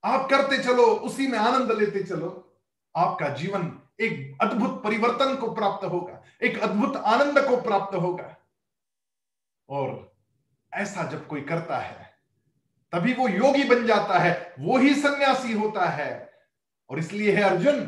आप 0.03 0.29
करते 0.29 0.57
चलो, 0.57 0.83
उसी 0.83 1.27
में 1.27 1.37
आनंद 1.39 1.71
लेते 1.71 2.03
चलो। 2.03 2.29
आपका 2.95 3.29
जीवन 3.29 3.71
एक 4.01 4.37
अद्भुत 4.41 4.83
परिवर्तन 4.83 5.35
को 5.35 5.51
प्राप्त 5.51 5.85
होगा, 5.85 6.21
एक 6.43 6.59
अद्भुत 6.59 6.95
आनंद 6.95 7.39
को 7.39 7.61
प्राप्त 7.61 7.95
होगा। 7.95 8.37
और 9.69 10.13
ऐसा 10.73 11.03
जब 11.03 11.27
कोई 11.27 11.41
करता 11.41 11.77
है, 11.77 12.13
तभी 12.91 13.13
वो 13.13 13.27
योगी 13.27 13.63
बन 13.63 13.87
जाता 13.87 14.19
है, 14.19 14.55
वो 14.59 14.77
ही 14.77 14.95
सन्यासी 14.95 15.53
होता 15.53 15.85
है। 15.85 16.33
और 16.89 16.99
इसलिए 16.99 17.35
है 17.35 17.43
अर्जुन, 17.43 17.85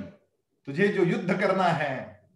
तुझे 0.65 0.87
जो 0.87 1.03
युद्ध 1.03 1.39
करना 1.39 1.63
है, 1.63 2.29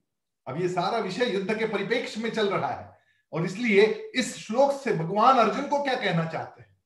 अब 0.47 0.61
ये 0.61 0.69
सारा 0.69 0.97
विषय 0.97 1.25
युद्ध 1.25 1.57
के 1.57 1.65
परिपेक्ष 1.65 2.17
में 2.17 2.29
चल 2.29 2.49
रहा 2.49 2.71
है। 2.71 2.99
और 3.33 3.45
इसलिए 3.45 4.11
इस 4.15 4.37
श्लोक 4.37 4.71
से 4.71 4.93
भगवान 4.93 5.37
अर्जुन 5.37 5.67
को 5.67 5.83
क्या 5.83 5.95
कहना 5.95 6.25
चाहते 6.25 6.61
हैं? 6.61 6.77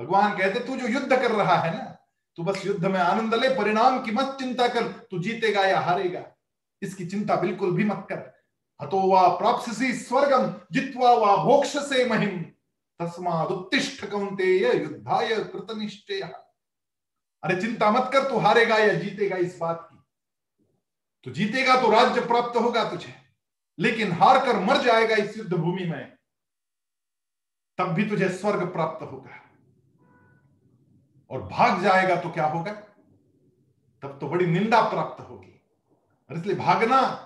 भगवान 0.00 0.38
कहते, 0.38 0.60
तू 0.60 0.76
जो 0.76 0.88
युद्ध 0.88 1.08
कर 1.08 1.30
रहा 1.30 1.54
है 1.54 1.74
ना 1.74 1.97
तू 2.38 2.44
बस 2.44 2.66
युद्ध 2.66 2.86
में 2.86 2.98
आनंद 3.00 3.34
ले, 3.34 3.48
परिणाम 3.48 4.02
की 4.02 4.10
मत 4.10 4.36
चिंता 4.40 4.68
कर, 4.68 4.88
तू 4.88 5.18
जीतेगा 5.18 5.64
या 5.66 5.80
हारेगा। 5.80 6.24
इसकी 6.82 7.06
चिंता 7.06 7.36
बिल्कुल 7.36 7.72
भी 7.72 7.84
मत 7.84 8.06
कर। 8.08 8.18
हतो 8.80 9.00
वा 9.12 9.28
प्राप्सी 9.28 9.92
स्वर्गम 9.94 10.54
जित्वा 10.72 11.12
वा 11.12 11.36
भोक्ष 11.36 11.76
से 11.76 12.04
महिम 12.04 12.42
तस्माद 13.00 13.46
उत्तिष्ठ 13.46 14.04
कौंतेय 14.04 14.76
युद्धाय 14.76 15.34
कृत 15.44 15.66
निश्चय 15.76 16.20
अरे, 17.42 17.60
चिंता 17.60 17.90
मत 17.90 18.10
कर, 18.12 18.28
तू 18.28 18.38
हारेगा 18.38 18.76
या 18.76 18.94
जीतेगा 18.94 19.36
इस 19.36 19.58
बात 19.58 19.88
की। 19.92 19.98
तो 21.24 21.30
जीतेगा 21.30 21.80
तो 21.80 21.90
राज्य 21.90 22.20
प्राप्त 22.20 22.56
होगा 22.56 22.90
तुझे, 22.90 23.14
लेकिन 23.78 24.12
हार 24.12 24.46
कर 24.46 24.60
मर 24.60 24.82
जाएगा 24.82 25.16
इस 25.16 25.36
युद्ध 25.38 25.52
भूमि 25.54 25.84
में। 25.84 26.16
तब 27.78 27.88
भी 27.88 28.08
तुझे 28.10 28.28
स्वर्ग 28.28 28.66
प्राप्त 28.66 29.02
होगा। 29.02 29.47
और 31.30 31.42
भाग 31.42 31.82
जाएगा 31.82 32.16
तो 32.16 32.30
क्या 32.30 32.46
होगा? 32.46 32.72
तब 34.02 34.18
तो 34.20 34.28
बड़ी 34.28 34.46
निंदा 34.46 34.80
प्राप्त 34.82 35.28
होगी। 35.28 35.60
और 36.30 36.36
इसलिए 36.36 36.56
भागना, 36.56 37.24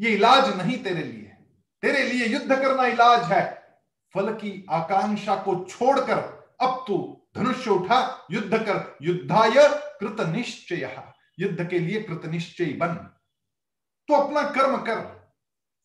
ये 0.00 0.10
इलाज 0.10 0.56
नहीं 0.56 0.82
तेरे 0.84 1.02
लिए। 1.02 1.36
तेरे 1.82 2.02
लिए 2.02 2.26
युद्ध 2.26 2.56
करना 2.56 2.86
इलाज 2.86 3.32
है। 3.32 3.78
फल 4.14 4.34
की 4.34 4.66
आकांक्षा 4.70 5.36
को 5.36 5.64
छोड़कर 5.64 6.18
अब 6.60 6.84
तू 6.86 7.22
धनुष्य 7.36 7.70
उठा, 7.70 8.26
युद्ध 8.30 8.58
कर। 8.58 8.98
युद्धाय 9.02 9.54
कृत 10.00 10.20
निश्चय 10.20 11.12
युद्ध 11.40 11.68
के 11.68 11.78
लिए 11.78 12.02
कृत 12.02 12.24
निश्चय 12.24 12.72
बन। 12.72 12.94
तो 14.08 14.14
अपना 14.14 14.42
कर्म 14.42 14.76
कर। 14.76 15.00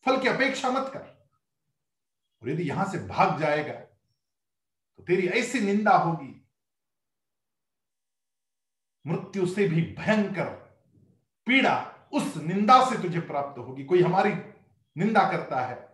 फल 0.06 0.20
की 0.20 0.28
अपेक्षा 0.28 0.70
मत 0.70 0.90
कर। 0.94 1.28
और 2.42 2.50
यदि 2.50 2.62
यहाँ 2.62 2.86
से 2.86 2.98
भाग 2.98 3.38
जाएगा 3.40 3.72
तो 3.72 5.02
तेरी 5.02 5.28
ऐसी 5.28 5.60
निंदा 5.60 5.96
होगी 5.96 6.41
मृत्यु 9.06 9.46
से 9.46 9.68
भी 9.68 9.82
भयंकर 9.98 10.44
पीड़ा 11.46 11.76
उस 12.12 12.36
निंदा 12.36 12.84
से 12.84 13.02
तुझे 13.02 13.20
प्राप्त 13.20 13.58
होगी। 13.58 13.84
कोई 13.84 14.02
हमारी 14.02 14.32
निंदा 14.96 15.30
करता 15.30 15.60
है 15.60 15.92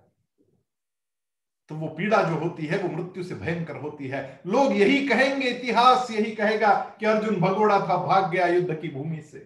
तो 1.70 1.74
वो 1.74 1.88
पीड़ा 1.88 2.22
जो 2.22 2.34
होती 2.34 2.66
है, 2.66 2.78
वो 2.78 2.88
मृत्यु 2.88 3.22
से 3.22 3.34
भयंकर 3.34 3.76
होती 3.76 4.08
है। 4.08 4.40
लोग 4.46 4.72
यही 4.72 5.08
कहेंगे, 5.08 5.48
इतिहास 5.48 6.10
यही 6.10 6.30
कहेगा 6.34 6.74
कि 7.00 7.06
अर्जुन 7.06 7.36
भगोड़ा 7.36 7.78
था, 7.80 7.96
भाग 7.96 8.30
गया 8.30 8.46
युद्ध 8.46 8.74
की 8.74 8.88
भूमि 8.88 9.20
से। 9.22 9.38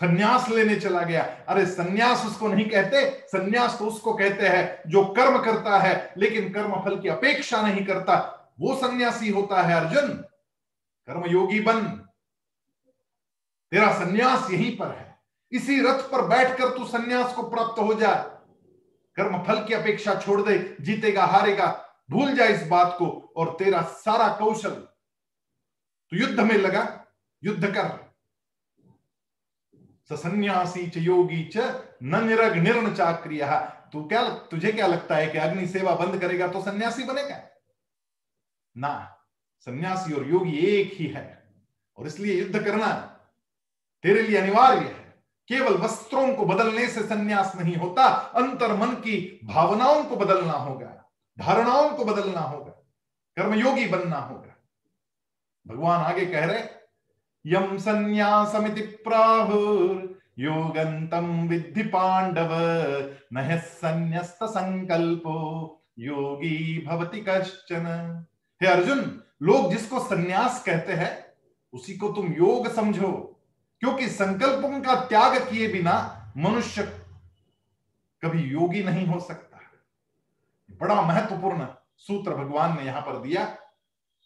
सन्यास 0.00 0.48
लेने 0.48 0.76
चला 0.76 1.02
गया। 1.02 1.22
अरे 1.48 1.66
सन्यास 1.66 2.24
उसको 2.26 2.48
नहीं 2.48 2.68
कहते, 2.70 3.10
सन्यास 3.28 3.78
तो 3.78 3.86
उसको 3.86 4.12
कहते 4.14 4.48
हैं 4.48 4.90
जो 4.90 5.04
कर्म 5.04 5.38
करता 5.38 5.78
है, 5.78 6.14
लेकिन 6.18 6.52
कर्म 6.52 6.74
फल 6.84 7.00
की 7.00 7.08
अपेक्षा 7.08 7.62
नहीं 7.62 7.84
करता। 7.86 8.16
वो 8.60 8.74
सन्यासी 8.76 9.30
होता 9.30 9.62
है 9.62 9.74
अर्जुन, 9.74 10.08
कर्मयोगी 11.08 11.60
बन। 11.60 12.08
तेरा 13.72 13.92
सन्यास 13.98 14.50
यहीं 14.50 14.76
पर 14.76 14.90
है। 14.90 15.20
इसी 15.52 15.80
रथ 15.80 16.02
पर 16.12 16.26
बैठकर 16.28 16.76
तू 16.76 16.86
सन्यास 16.86 17.34
को 17.34 17.42
प्राप्त 17.50 17.78
हो 17.78 17.94
जा। 17.94 18.14
कर्म 19.16 19.42
फल 19.44 19.64
की 19.66 19.74
अपेक्षा 19.74 20.14
छोड़ 20.14 20.40
दे, 20.42 20.76
जीतेगा, 20.80 21.24
हारेगा, 21.24 21.66
भूल 22.10 22.34
जा 22.34 22.44
इस 22.44 22.66
बात 22.66 22.96
को 22.98 23.06
और 23.36 23.56
तेरा 23.58 23.82
सारा 23.82 24.28
कौशल 24.36 24.70
तू 24.70 26.16
युद्ध 26.16 26.40
में 26.40 26.54
लगा, 26.54 27.06
युद्ध 27.42 27.66
कर। 27.66 28.10
सन्यासी 30.10 30.86
च 30.86 30.96
योगी 30.96 31.44
च 31.56 31.58
न 32.02 32.24
निरग 32.24 32.56
निर्ण 32.56 32.94
चाक्रिय 32.94 33.44
तू 33.92 34.02
क्या, 34.04 34.28
तुझे 34.28 34.72
क्या 34.72 34.86
लगता 34.86 35.16
है 35.16 35.26
कि 35.26 35.38
अग्नि 35.38 35.66
सेवा 35.66 35.94
बंद 35.94 36.20
करेगा 36.20 36.46
तो 36.48 36.62
सन्यासी 36.62 37.04
बनेगा? 37.04 37.40
ना, 38.76 39.18
सन्यासी 39.66 40.12
और 40.12 40.28
योगी 40.28 40.58
एक 40.58 40.92
ही 40.94 41.06
है 41.06 41.54
और 41.98 42.06
इसलिए 42.06 42.40
युद्ध 42.40 42.64
करना 42.64 43.11
तेरे 44.04 44.22
लिए 44.22 44.36
अनिवार्य 44.38 44.78
है। 44.78 45.00
केवल 45.48 45.74
वस्त्रों 45.74 46.34
को 46.34 46.44
बदलने 46.46 46.86
से 46.86 47.02
संन्यास 47.02 47.52
नहीं 47.56 47.76
होता, 47.76 48.04
अंतर 48.34 48.76
मन 48.76 48.94
की 48.94 49.40
भावनाओं 49.44 50.04
को 50.04 50.16
बदलना 50.16 50.52
होगा, 50.52 51.10
धारणाओं 51.38 51.90
को 51.90 52.04
बदलना 52.04 52.40
होगा, 52.40 52.70
कर्मयोगी 53.36 53.86
बनना 53.86 54.16
होगा। 54.16 54.56
भगवान 55.66 56.00
आगे 56.00 56.26
कह 56.26 56.44
रहे 56.44 56.62
यम 57.46 57.78
संन्यासमिति 57.78 58.80
प्राहुर 58.80 60.20
योगंतम 60.38 61.48
विद्धि 61.48 61.82
पांडव, 61.82 62.48
नह 63.32 63.56
संन्यस्त 63.58 64.38
संकल्पो, 64.44 65.38
योगी 65.98 66.86
भवति 66.86 67.24
कश्चन। 67.28 68.24
हे 68.60 68.68
अर्जुन, 68.68 69.22
लोग 69.42 69.70
जिसको 69.70 70.00
सन्यास 70.00 70.62
कहते 70.66 70.92
हैं, 70.92 71.26
उसी 71.72 71.96
को 71.96 72.08
तुम 72.08 72.32
योग 72.32 72.72
समझो। 72.72 73.31
क्योंकि 73.82 74.08
संकल्पों 74.08 74.80
का 74.80 74.94
त्याग 74.94 75.50
किए 75.50 75.68
बिना 75.68 76.24
मनुष्य 76.36 76.82
कभी 78.22 78.42
योगी 78.42 78.82
नहीं 78.82 79.06
हो 79.06 79.20
सकता 79.20 79.48
बड़ा 80.80 81.02
महत्वपूर्ण 81.02 81.66
सूत्र 81.96 82.34
भगवान 82.34 82.76
ने 82.76 82.84
यहाँ 82.84 83.00
पर 83.00 83.22
दिया 83.22 83.44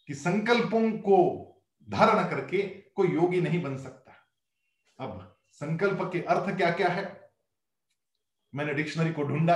कि 0.07 0.13
संकल्पों 0.13 0.91
को 0.91 1.43
धारण 1.89 2.29
करके 2.29 2.63
कोई 2.95 3.07
योगी 3.07 3.41
नहीं 3.41 3.61
बन 3.61 3.77
सकता। 3.77 4.11
अब 4.99 5.37
संकल्प 5.47 6.09
के 6.13 6.21
अर्थ 6.21 6.57
क्या 6.57 6.71
क्या 6.71 6.87
है? 6.87 7.31
मैंने 8.55 8.73
डिक्शनरी 8.73 9.11
को 9.13 9.23
ढूंढा 9.23 9.55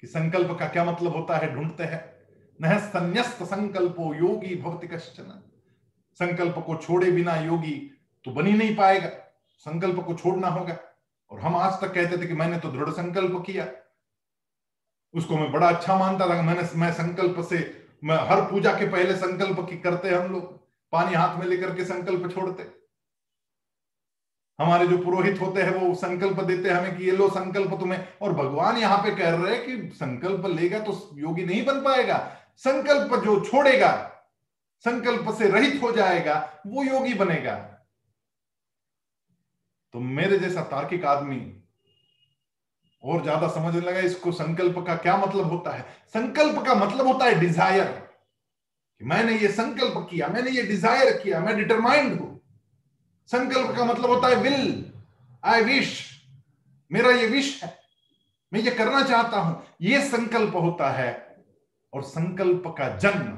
कि 0.00 0.06
संकल्प 0.06 0.58
का 0.58 0.68
क्या 0.68 0.84
मतलब 0.84 1.16
होता 1.16 1.36
है, 1.36 1.54
ढूंढते 1.54 1.84
हैं। 1.84 2.26
न 2.62 2.78
संन्यास्त 2.78 3.42
संकल्पो 3.42 4.14
योगी 4.14 4.56
भौतिक 4.56 4.98
संकल्प 6.14 6.54
को 6.66 6.76
छोड़े 6.76 7.10
बिना 7.10 7.36
योगी 7.36 7.95
तो 8.26 8.32
बन 8.32 8.46
ही 8.46 8.52
नहीं 8.52 8.76
पाएगा। 8.76 9.08
संकल्प 9.58 10.04
को 10.04 10.14
छोड़ना 10.14 10.48
होगा। 10.48 10.78
और 11.30 11.40
हम 11.40 11.56
आज 11.56 11.80
तक 11.80 11.94
कहते 11.94 12.18
थे 12.18 12.26
कि 12.26 12.34
मैंने 12.34 12.58
तो 12.58 12.68
दृढ़ 12.68 12.90
संकल्प 12.90 13.42
किया। 13.46 13.66
उसको 15.14 15.36
मैं 15.36 15.52
बड़ा 15.52 15.68
अच्छा 15.68 15.98
मानता 15.98 16.28
था 16.28 16.42
मैंने, 16.42 16.68
मैं 16.76 16.92
संकल्प 16.92 17.46
से, 17.48 17.88
मैं 18.04 18.16
हर 18.16 18.40
पूजा 18.50 18.72
के 18.72 18.88
पहले 18.88 19.16
संकल्प 19.16 19.60
की 19.70 19.78
करते 19.78 20.08
हम 20.08 20.32
लोग। 20.32 20.58
पानी 20.92 21.14
हाथ 21.14 21.38
में 21.38 21.46
लेकर 21.46 21.74
के 21.74 21.84
संकल्प 21.84 22.34
छोड़ते। 22.34 22.62
हमारे 24.60 24.86
जो 24.86 24.98
पुरोहित 24.98 25.40
होते 25.40 25.62
हैं, 25.62 25.74
वो 25.74 25.94
संकल्प 25.94 26.40
देते 26.40 26.70
हमें 26.70 26.98
कि 26.98 27.04
ये 27.04 27.12
लो 27.12 27.28
संकल्प 27.28 27.70
तुम्हें। 27.80 28.08
और 28.22 28.32
भगवान 28.32 28.76
यहाँ 28.76 28.98
पे 28.98 29.14
कह 29.14 29.30
रहे 29.30 29.58
कि 29.58 29.90
संकल्प 29.94 30.46
लेगा 30.46 30.78
तो 30.78 31.10
योगी 31.14 31.44
नहीं 31.44 31.64
बन 31.64 31.80
पाएगा। 31.80 32.36
संकल्प 32.56 33.24
जो 33.24 33.40
छोड़ेगा, 33.40 33.92
संकल्प 34.80 35.34
से 35.34 35.48
रहित 35.48 35.82
हो 35.82 35.92
जाएगा, 35.92 36.62
वो 36.66 36.82
योगी 36.82 37.14
बनेगा। 37.14 37.72
तो 39.96 40.00
मेरे 40.00 40.38
जैसा 40.38 40.62
तार्किक 40.62 41.04
आदमी 41.04 41.36
और 43.04 43.22
ज़्यादा 43.22 43.48
समझने 43.48 43.80
लगा, 43.80 44.00
इसको 44.00 44.32
संकल्प 44.32 44.78
का 44.86 44.96
क्या 44.96 45.16
मतलब 45.16 45.44
होता 45.50 45.70
है? 45.70 45.86
संकल्प 46.14 46.58
का 46.66 46.74
मतलब 46.74 47.06
होता 47.06 47.24
है 47.24 47.38
डिज़ायर 47.40 47.86
कि 49.00 49.04
मैंने 49.04 49.38
ये 49.38 49.48
संकल्प 49.50 50.06
किया, 50.10 50.28
मैंने 50.28 50.50
ये 50.50 50.62
डिज़ायर 50.62 51.12
किया, 51.16 51.40
मैं 51.40 51.56
डिटरमाइंड 51.56 52.20
हूँ। 52.20 52.40
संकल्प 53.30 53.76
का 53.76 53.84
मतलब 53.84 54.10
होता 54.10 54.28
है 54.28 54.36
विल 54.42 54.84
आई 55.44 55.64
विश 55.64 56.04
मेरा 56.90 57.10
ये 57.12 57.26
विश 57.28 57.62
है। 57.64 57.74
मैं 58.52 58.60
ये 58.60 58.70
करना 58.72 59.02
चाहता 59.04 59.38
हूँ। 59.38 59.62
ये 59.82 60.04
संकल्प 60.08 60.56
होता 60.56 60.90
है। 60.90 61.10
और 61.92 62.02
संकल्प 62.04 62.74
का 62.78 62.96
जन्म, 62.98 63.36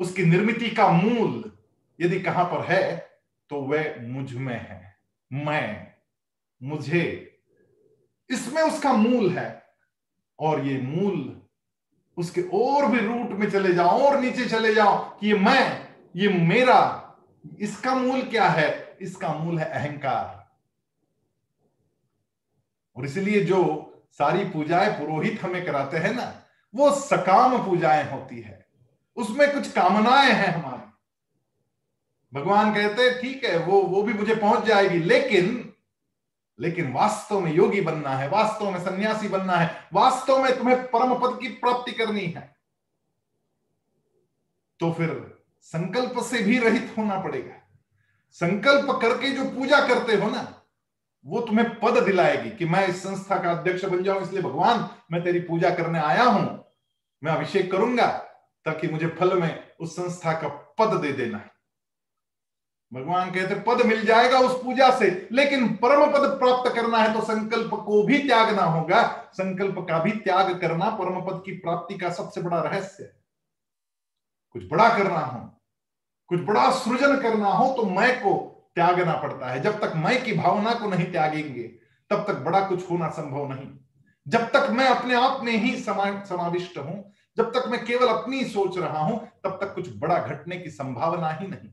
उसकी 0.00 0.24
निर्मिति 0.26 0.70
का 0.72 0.88
मूल 0.92 1.50
यदि 1.98 2.20
कहाँ 2.20 2.44
पर 2.44 2.72
है 2.72 3.13
तो 3.50 3.56
वह 3.60 3.96
मुझमें 4.00 4.68
है। 4.68 4.96
मैं, 5.32 5.94
मुझे। 6.62 7.36
इसमें 8.30 8.62
उसका 8.62 8.92
मूल 8.92 9.38
है। 9.38 9.64
और 10.38 10.60
ये 10.60 10.80
मूल 10.80 11.42
उसके 12.16 12.42
और 12.42 12.86
भी 12.86 12.98
रूट 12.98 13.30
में 13.30 13.50
चले 13.50 13.74
जाओ 13.74 14.02
और 14.02 14.20
नीचे 14.20 14.46
चले 14.46 14.74
जाओ 14.74 15.18
कि 15.18 15.26
ये 15.26 15.34
मैं, 15.34 15.94
ये 16.16 16.28
मेरा, 16.28 17.00
इसका 17.60 17.94
मूल 17.94 18.22
क्या 18.22 18.48
है? 18.48 18.96
इसका 19.00 19.34
मूल 19.34 19.58
है 19.58 19.64
अहंकार। 19.64 20.50
और 22.96 23.04
इसलिए 23.04 23.44
जो 23.44 23.90
सारी 24.12 24.44
पूजाएँ 24.44 24.98
पुरोहित 24.98 25.42
हमें 25.42 25.64
कराते 25.64 25.96
हैं 25.96 26.14
ना, 26.14 26.42
वो 26.74 26.90
सकाम 26.90 27.66
पूजाएँ 27.66 28.10
होती 28.10 28.40
है। 28.40 28.66
उसमें 29.16 29.54
कुछ 29.54 29.72
कामनाएँ 29.72 30.32
हैं 30.32 30.52
हमारी। 30.54 30.73
भगवान 32.34 32.74
कहते 32.74 33.10
ठीक 33.22 33.44
है, 33.44 33.58
वो 33.58 33.80
वो 33.82 34.02
भी 34.02 34.12
मुझे 34.12 34.34
पहुँच 34.34 34.64
जाएगी, 34.64 34.98
लेकिन 34.98 35.60
लेकिन 36.58 36.92
वास्तव 36.92 37.40
में 37.40 37.52
योगी 37.52 37.80
बनना 37.80 38.10
है, 38.10 38.28
वास्तव 38.28 38.70
में 38.70 38.78
सन्यासी 38.80 39.28
बनना 39.28 39.52
है, 39.52 39.70
वास्तव 39.92 40.42
में 40.42 40.58
तुम्हें 40.58 40.82
परम 40.86 41.14
पद 41.14 41.38
की 41.40 41.48
प्राप्ति 41.48 41.92
करनी 41.92 42.26
है। 42.26 42.56
तो 44.80 44.92
फिर 44.92 45.10
संकल्प 45.62 46.22
से 46.22 46.42
भी 46.42 46.58
रहित 46.58 46.94
होना 46.98 47.18
पड़ेगा। 47.20 47.54
संकल्प 48.36 48.90
करके 49.02 49.30
जो 49.30 49.44
पूजा 49.50 49.80
करते 49.88 50.16
हो 50.16 50.30
ना, 50.30 50.62
वो 51.26 51.40
तुम्हें 51.40 51.68
पद 51.80 52.02
दिलाएगी 52.02 52.50
कि 52.50 52.64
मैं 52.64 52.86
इस 52.88 53.02
संस्था 53.02 53.36
का 53.36 53.50
अध्यक्ष 53.50 53.84
बन 53.84 54.02
जाऊँ, 54.02 54.22
इसलिए 54.22 54.42
भगवान, 54.42 54.88
मैं 55.12 55.22
तेरी 55.24 55.40
पूजा 55.40 55.70
करने 55.70 55.98
आया 55.98 56.24
हूँ, 56.24 56.64
मैं 57.22 57.32
अभिषेक 57.32 57.70
करूँगा, 57.72 58.06
ताकि 58.66 58.88
मुझे 58.88 59.06
फल 59.06 59.38
में 59.40 59.74
उस 59.80 59.96
संस्था 59.96 60.32
का 60.32 60.48
पद 60.48 61.00
दे 61.00 61.12
देना 61.12 61.38
है। 61.38 61.53
भगवान 62.94 63.30
कहते, 63.30 63.54
पद 63.62 63.84
मिल 63.86 64.04
जाएगा 64.06 64.38
उस 64.38 64.62
पूजा 64.62 64.90
से, 64.98 65.06
लेकिन 65.32 65.66
परम 65.76 66.04
पद 66.12 66.26
प्राप्त 66.38 66.74
करना 66.74 66.98
है 66.98 67.12
तो 67.14 67.20
संकल्प 67.22 67.70
को 67.86 68.02
भी 68.02 68.18
त्यागना 68.18 68.62
होगा। 68.64 69.02
संकल्प 69.32 69.78
का 69.88 69.98
भी 69.98 70.10
त्याग 70.18 70.58
करना 70.60 70.90
परम 70.96 71.20
पद 71.20 71.42
की 71.46 71.52
प्राप्ति 71.58 71.98
का 71.98 72.10
सबसे 72.12 72.40
बड़ा 72.40 72.60
रहस्य 72.60 73.04
है। 73.04 73.12
कुछ 74.54 74.68
बड़ा 74.70 74.88
करना 74.88 75.20
हो, 75.20 75.40
कुछ 76.30 76.40
बड़ा 76.40 76.70
सृजन 76.72 77.16
करना 77.20 77.48
हो 77.48 77.72
तो 77.74 77.86
मैं 77.90 78.14
को 78.20 78.34
त्यागना 78.74 79.14
पड़ता 79.16 79.50
है। 79.50 79.60
जब 79.62 79.80
तक 79.80 79.92
मैं 79.96 80.22
की 80.24 80.32
भावना 80.32 80.74
को 80.74 80.88
नहीं 80.90 81.10
त्यागेंगे, 81.12 81.62
तब 82.10 82.24
तक 82.28 82.38
बड़ा 82.40 82.60
कुछ 82.60 82.90
होना 82.90 83.08
संभव 83.10 83.52
नहीं। 83.52 83.70
जब 84.26 84.50
तक 84.50 84.68
मैं 84.70 84.86
अपने 84.86 85.14
आप 85.14 85.40
में 85.44 85.52
ही 85.52 85.76
समा, 85.78 86.04
समाविष्ट 86.24 86.78
हूँ, 86.78 87.12
जब 87.36 87.50
तक 87.52 87.68
मैं 87.68 87.84
केवल 87.84 88.08
अपनी 88.08 88.44
सोच 88.44 88.78
रहा 88.78 88.98
हूँ, 88.98 89.18
तब 89.44 89.58
तक 89.60 89.74
कुछ 89.74 89.96
बड़ा 89.98 90.18
घटने 90.18 90.56
की 90.56 90.70
संभावना 90.70 91.30
ही 91.30 91.46
नहीं। 91.46 91.70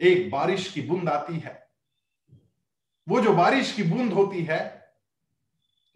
एक 0.00 0.30
बारिश 0.30 0.72
की 0.72 0.82
बूंद 0.82 1.08
आती 1.08 1.38
है। 1.38 1.70
वो 3.08 3.20
जो 3.20 3.32
बारिश 3.32 3.72
की 3.72 3.82
बूंद 3.82 4.12
होती 4.12 4.44
है, 4.44 4.92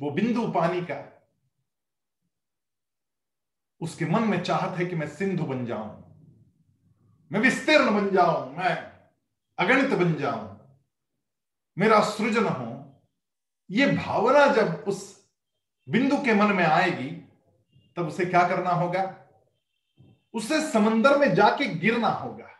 वो 0.01 0.11
बिंदु 0.11 0.49
पानी 0.49 0.81
का 0.81 1.15
उसके 3.81 4.05
मन 4.05 4.23
में 4.23 4.43
चाहत 4.43 4.79
है 4.79 4.87
कि 4.87 4.97
मैं 4.97 5.09
सिंधु 5.09 5.45
बन 5.45 5.67
जाऊँ। 5.67 6.09
मैं 7.33 7.41
विस्तीर्ण 7.41 7.95
बन 7.95 8.11
जाऊँ, 8.15 8.57
मैं 8.57 8.93
अगणित 9.59 9.91
बन 9.91 10.15
जाऊँ। 10.15 10.59
मेरा 11.79 12.01
सृजन 12.01 12.45
हो। 12.45 13.01
ये 13.71 13.87
भावना 13.87 14.47
जब 14.47 14.85
उस 14.89 15.29
बिंदु 15.89 16.17
के 16.17 16.35
मन 16.35 16.53
में 16.53 16.65
आएगी, 16.65 17.11
तब 17.97 18.09
उसे 18.09 18.25
क्या 18.25 18.49
करना 18.49 18.71
होगा? 18.71 19.29
उसे 20.35 20.71
समंदर 20.71 21.19
में 21.19 21.35
जाके 21.35 21.67
गिरना 21.67 22.09
होगा। 22.09 22.58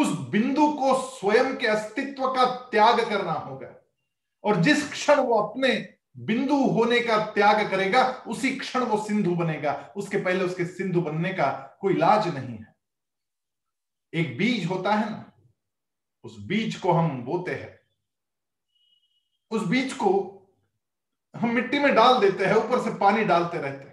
उस 0.00 0.28
बिंदु 0.28 0.72
को 0.72 0.94
स्वयं 1.10 1.56
के 1.56 1.66
अस्तित्व 1.66 2.26
का 2.26 2.44
त्याग 2.70 3.00
करना 3.08 3.32
होगा। 3.32 3.74
और 4.44 4.62
जिस 4.62 4.90
क्षण 4.90 5.20
वो 5.20 5.38
अपने 5.38 5.94
बिंदु 6.16 6.56
होने 6.56 7.00
का 7.00 7.26
त्याग 7.26 7.70
करेगा, 7.70 8.24
उसी 8.28 8.56
क्षण 8.56 8.80
वो 8.80 9.04
सिंधु 9.04 9.34
बनेगा। 9.34 9.92
उसके 9.96 10.18
पहले 10.18 10.44
उसके 10.44 10.64
सिंधु 10.64 11.00
बनने 11.00 11.32
का 11.32 11.78
कोई 11.80 11.94
इलाज 11.94 12.28
नहीं 12.28 12.56
है। 12.58 12.74
एक 14.14 14.36
बीज 14.38 14.66
होता 14.66 14.94
है 14.94 15.10
ना, 15.10 15.32
उस 16.24 16.36
बीज 16.40 16.76
को 16.76 16.92
हम 16.92 17.22
बोते 17.24 17.54
हैं। 17.54 17.80
उस 19.50 19.66
बीज 19.66 19.92
को 19.92 20.10
हम 21.34 21.50
मिट्टी 21.50 21.78
में 21.78 21.94
डाल 21.94 22.20
देते 22.20 22.46
हैं, 22.46 22.54
ऊपर 22.54 22.82
से 22.82 22.90
पानी 22.98 23.24
डालते 23.24 23.58
रहते 23.58 23.84
हैं। 23.84 23.90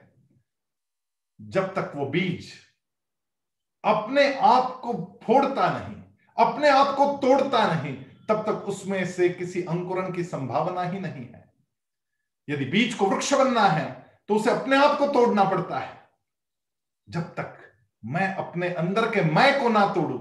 जब 1.41 1.73
तक 1.73 1.91
वो 1.95 2.05
बीज 2.05 2.53
अपने 3.83 4.33
आप 4.33 4.79
को 4.83 5.19
फोड़ता 5.23 5.69
नहीं 5.79 5.96
अपने 6.37 6.69
आप 6.69 6.95
को 6.95 7.05
तोड़ता 7.17 7.65
नहीं, 7.67 7.95
तब 8.29 8.43
तक 8.45 8.67
उसमें 8.67 9.05
से 9.07 9.29
किसी 9.29 9.63
अंकुरन 9.63 10.11
की 10.13 10.23
संभावना 10.23 10.83
ही 10.83 10.99
नहीं 10.99 11.25
है। 11.25 11.45
यदि 12.47 12.65
बीज 12.65 12.93
को 12.93 13.05
वृक्ष 13.05 13.33
बनना 13.33 13.67
है 13.67 13.85
तो 14.29 14.35
उसे 14.35 14.49
अपने 14.51 14.77
आप 14.77 14.97
को 14.99 15.07
तोड़ना 15.07 15.43
पड़ता 15.43 15.79
है। 15.79 15.95
जब 17.07 17.33
तक 17.35 17.57
मैं 18.03 18.33
अपने 18.35 18.69
अंदर 18.73 19.09
के 19.11 19.21
मैं 19.23 19.61
को 19.61 19.69
ना 19.69 19.85
तोड़ू, 19.93 20.17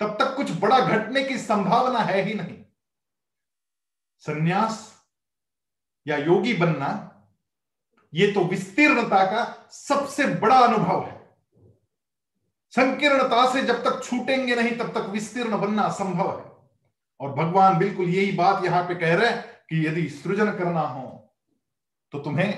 तब 0.00 0.16
तक 0.18 0.34
कुछ 0.36 0.50
बड़ा 0.60 0.78
घटने 0.80 1.22
की 1.24 1.38
संभावना 1.38 1.98
है 1.98 2.22
ही 2.22 2.34
नहीं। 2.34 2.56
सन्यास 4.22 4.80
या 6.06 6.16
योगी 6.16 6.54
बनना 6.54 6.88
यह 8.12 8.32
तो 8.34 8.44
विस्तीर्णता 8.44 9.24
का 9.24 9.44
सबसे 9.70 10.26
बड़ा 10.34 10.58
अनुभव 10.58 11.04
है। 11.04 11.15
संकीर्णता 12.76 13.50
से 13.52 13.62
जब 13.62 13.82
तक 13.84 14.02
छूटेंगे 14.04 14.54
नहीं, 14.54 14.76
तब 14.78 14.92
तक 14.94 15.08
विस्तीर्ण 15.10 15.60
बनना 15.60 15.82
असंभव 15.82 16.30
है। 16.30 16.44
और 17.20 17.32
भगवान 17.34 17.78
बिल्कुल 17.78 18.08
यही 18.08 18.32
बात 18.32 18.64
यहाँ 18.64 18.82
पे 18.84 18.94
कह 18.94 19.14
रहे 19.14 19.30
हैं 19.30 19.44
कि 19.70 19.86
यदि 19.86 20.08
सृजन 20.08 20.50
करना 20.52 20.80
हो 20.80 21.04
तो 22.12 22.18
तुम्हें 22.18 22.52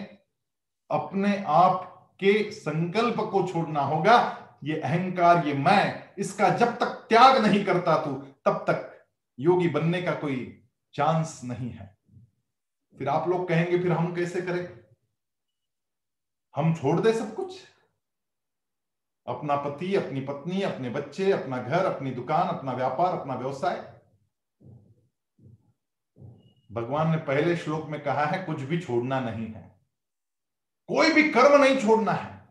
अपने 0.90 1.36
आप 1.48 1.84
के 2.20 2.50
संकल्प 2.50 3.20
को 3.32 3.46
छोड़ना 3.46 3.80
होगा। 3.80 4.16
ये 4.64 4.80
अहंकार, 4.80 5.46
ये 5.46 5.54
मैं, 5.54 6.14
इसका 6.18 6.48
जब 6.48 6.76
तक 6.78 7.06
त्याग 7.08 7.44
नहीं 7.44 7.64
करता 7.64 7.96
तू, 8.04 8.12
तब 8.44 8.64
तक 8.68 9.06
योगी 9.38 9.68
बनने 9.68 10.02
का 10.02 10.12
कोई 10.14 10.36
चांस 10.94 11.40
नहीं 11.44 11.70
है। 11.70 11.96
फिर 12.98 13.08
आप 13.08 13.28
लोग 13.28 13.48
कहेंगे, 13.48 13.78
फिर 13.78 13.92
हम 13.92 14.14
कैसे 14.14 14.40
करें? 14.40 14.68
हम 16.54 16.74
छोड़ 16.74 17.00
दे 17.00 17.12
सब 17.12 17.34
कुछ? 17.34 17.58
अपना 19.28 19.56
पति, 19.56 19.94
अपनी 19.94 20.20
पत्नी, 20.20 20.62
अपने 20.62 20.90
बच्चे, 20.90 21.32
अपना 21.32 21.62
घर, 21.62 21.84
अपनी 21.84 22.10
दुकान, 22.10 22.48
अपना 22.48 22.72
व्यापार, 22.72 23.18
अपना 23.20 23.34
व्यवसाय। 23.34 24.00
भगवान 26.72 27.10
ने 27.10 27.16
पहले 27.16 27.56
श्लोक 27.56 27.86
में 27.86 28.02
कहा 28.02 28.24
है, 28.24 28.44
कुछ 28.44 28.60
भी 28.60 28.80
छोड़ना 28.80 29.20
नहीं 29.20 29.46
है। 29.46 29.80
कोई 30.88 31.12
भी 31.12 31.30
कर्म 31.30 31.64
नहीं 31.64 31.78
छोड़ना 31.78 32.12
है। 32.12 32.48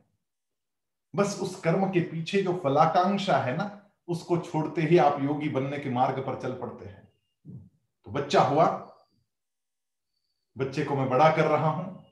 बस 1.15 1.39
उस 1.41 1.61
कर्म 1.61 1.91
के 1.91 1.99
पीछे 1.99 2.43
जो 2.43 2.61
फलाकांक्षा 2.63 3.37
है 3.37 3.57
ना, 3.57 3.89
उसको 4.07 4.37
छोड़ते 4.37 4.81
ही 4.81 4.97
आप 4.97 5.21
योगी 5.21 5.49
बनने 5.49 5.79
के 5.79 5.89
मार्ग 5.89 6.19
पर 6.19 6.41
चल 6.41 6.53
पड़ते 6.53 6.85
हैं। 6.85 7.13
तो 8.05 8.11
बच्चा 8.11 8.41
हुआ। 8.41 8.65
बच्चे 10.57 10.83
को 10.83 10.95
मैं 10.95 11.09
बड़ा 11.09 11.35
कर 11.35 11.45
रहा 11.47 11.69
हूँ। 11.69 12.05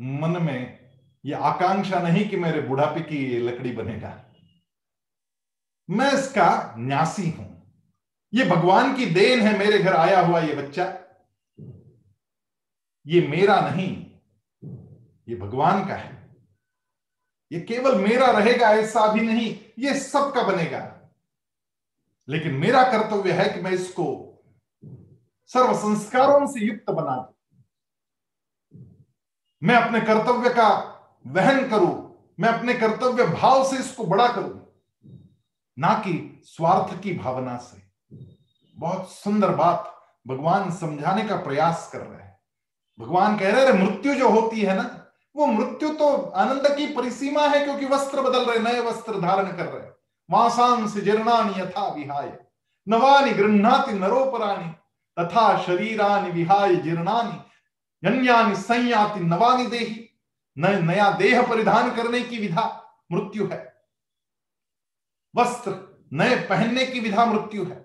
मन 0.00 0.42
में 0.42 0.83
ये 1.24 1.32
आकांक्षा 1.32 2.00
नहीं 2.00 2.28
कि 2.28 2.36
मेरे 2.36 2.60
बुढ़ापे 2.60 3.00
की 3.00 3.38
लकड़ी 3.38 3.72
बनेगा। 3.72 4.24
मैं 5.90 6.12
इसका 6.12 6.74
न्यासी 6.78 7.30
हूँ। 7.30 7.54
ये 8.34 8.44
भगवान 8.44 8.96
की 8.96 9.06
देन 9.06 9.40
है, 9.40 9.58
मेरे 9.58 9.78
घर 9.78 9.92
आया 9.92 10.20
हुआ 10.20 10.40
ये 10.40 10.54
बच्चा। 10.54 10.84
ये 13.06 13.28
मेरा 13.28 13.60
नहीं, 13.60 14.06
ये 15.28 15.36
भगवान 15.36 15.88
का 15.88 15.94
है। 15.94 16.36
ये 17.52 17.60
केवल 17.60 18.00
मेरा 18.00 18.26
रहेगा, 18.26 18.70
ऐसा 18.70 19.12
भी 19.12 19.20
नहीं, 19.20 19.60
ये 19.78 20.00
सबका 20.00 20.42
बनेगा। 20.42 21.10
लेकिन 22.28 22.54
मेरा 22.54 22.82
कर्तव्य 22.84 23.32
है 23.32 23.54
कि 23.54 23.60
मैं 23.60 23.70
इसको 23.70 24.30
सर्व 25.46 25.74
संस्कारों 25.74 26.46
से 26.46 26.60
युक्त 26.60 26.90
बना 26.90 27.16
दू। 27.16 27.34
मैं 29.62 29.74
अपने 29.74 30.00
कर्तव्य 30.00 30.50
का 30.50 30.93
वहन 31.26 31.68
करूँ, 31.68 32.24
मैं 32.40 32.48
अपने 32.48 32.74
कर्तव्य 32.74 33.26
भाव 33.26 33.64
से 33.64 33.76
इसको 33.76 34.04
बड़ा 34.04 34.28
करूँ। 34.28 34.72
ना 35.78 35.94
कि 35.94 36.40
स्वार्थ 36.44 37.02
की 37.02 37.12
भावना 37.12 37.56
से। 37.56 37.82
बहुत 38.76 39.12
सुंदर 39.12 39.50
बात 39.50 39.94
भगवान 40.26 40.70
समझाने 40.70 41.24
का 41.24 41.36
प्रयास 41.36 41.90
कर 41.92 42.00
रहे 42.00 42.22
हैं। 42.22 42.40
भगवान 43.00 43.38
कह 43.38 43.52
रहे 43.52 43.66
हैं 43.66 43.72
मृत्यु 43.72 44.14
जो 44.14 44.28
होती 44.28 44.60
है 44.60 44.76
ना, 44.76 45.06
वो 45.36 45.46
मृत्यु 45.46 45.88
तो 45.88 46.16
आनंद 46.16 46.62
की 46.66 46.94
परिसीमा 46.94 47.48
है 47.48 47.64
क्योंकि 47.64 47.86
वस्त्र 47.86 48.20
बदल 48.20 48.44
रहे 48.44 48.58
नए 48.58 48.80
वस्त्र 48.80 49.20
धारण 49.20 49.56
कर 49.56 49.64
रहे 49.64 49.88
मांसांस 50.30 50.96
जीर्णानि 50.96 51.60
यथा 51.60 51.88
विहाय। 51.88 52.38
नवानि 52.88 53.30
गृहणाति 53.30 53.92
नरोपराणि। 53.92 54.74
तथा 55.18 55.62
शरीरानि 55.62 56.30
विहाय 56.30 56.76
जीर्णानि। 56.76 57.40
यन्यानि 58.08 58.56
संयाति 58.56 59.20
नवानि 59.20 59.66
देही। 59.66 60.13
नया 60.56 61.10
देह 61.10 61.42
परिधान 61.42 61.90
करने 61.96 62.20
की 62.20 62.38
विधा 62.38 62.66
मृत्यु 63.12 63.46
है। 63.46 63.62
वस्त्र 65.34 65.72
नए 66.12 66.36
पहनने 66.46 66.86
की 66.86 67.00
विधा 67.00 67.24
मृत्यु 67.26 67.64
है। 67.64 67.82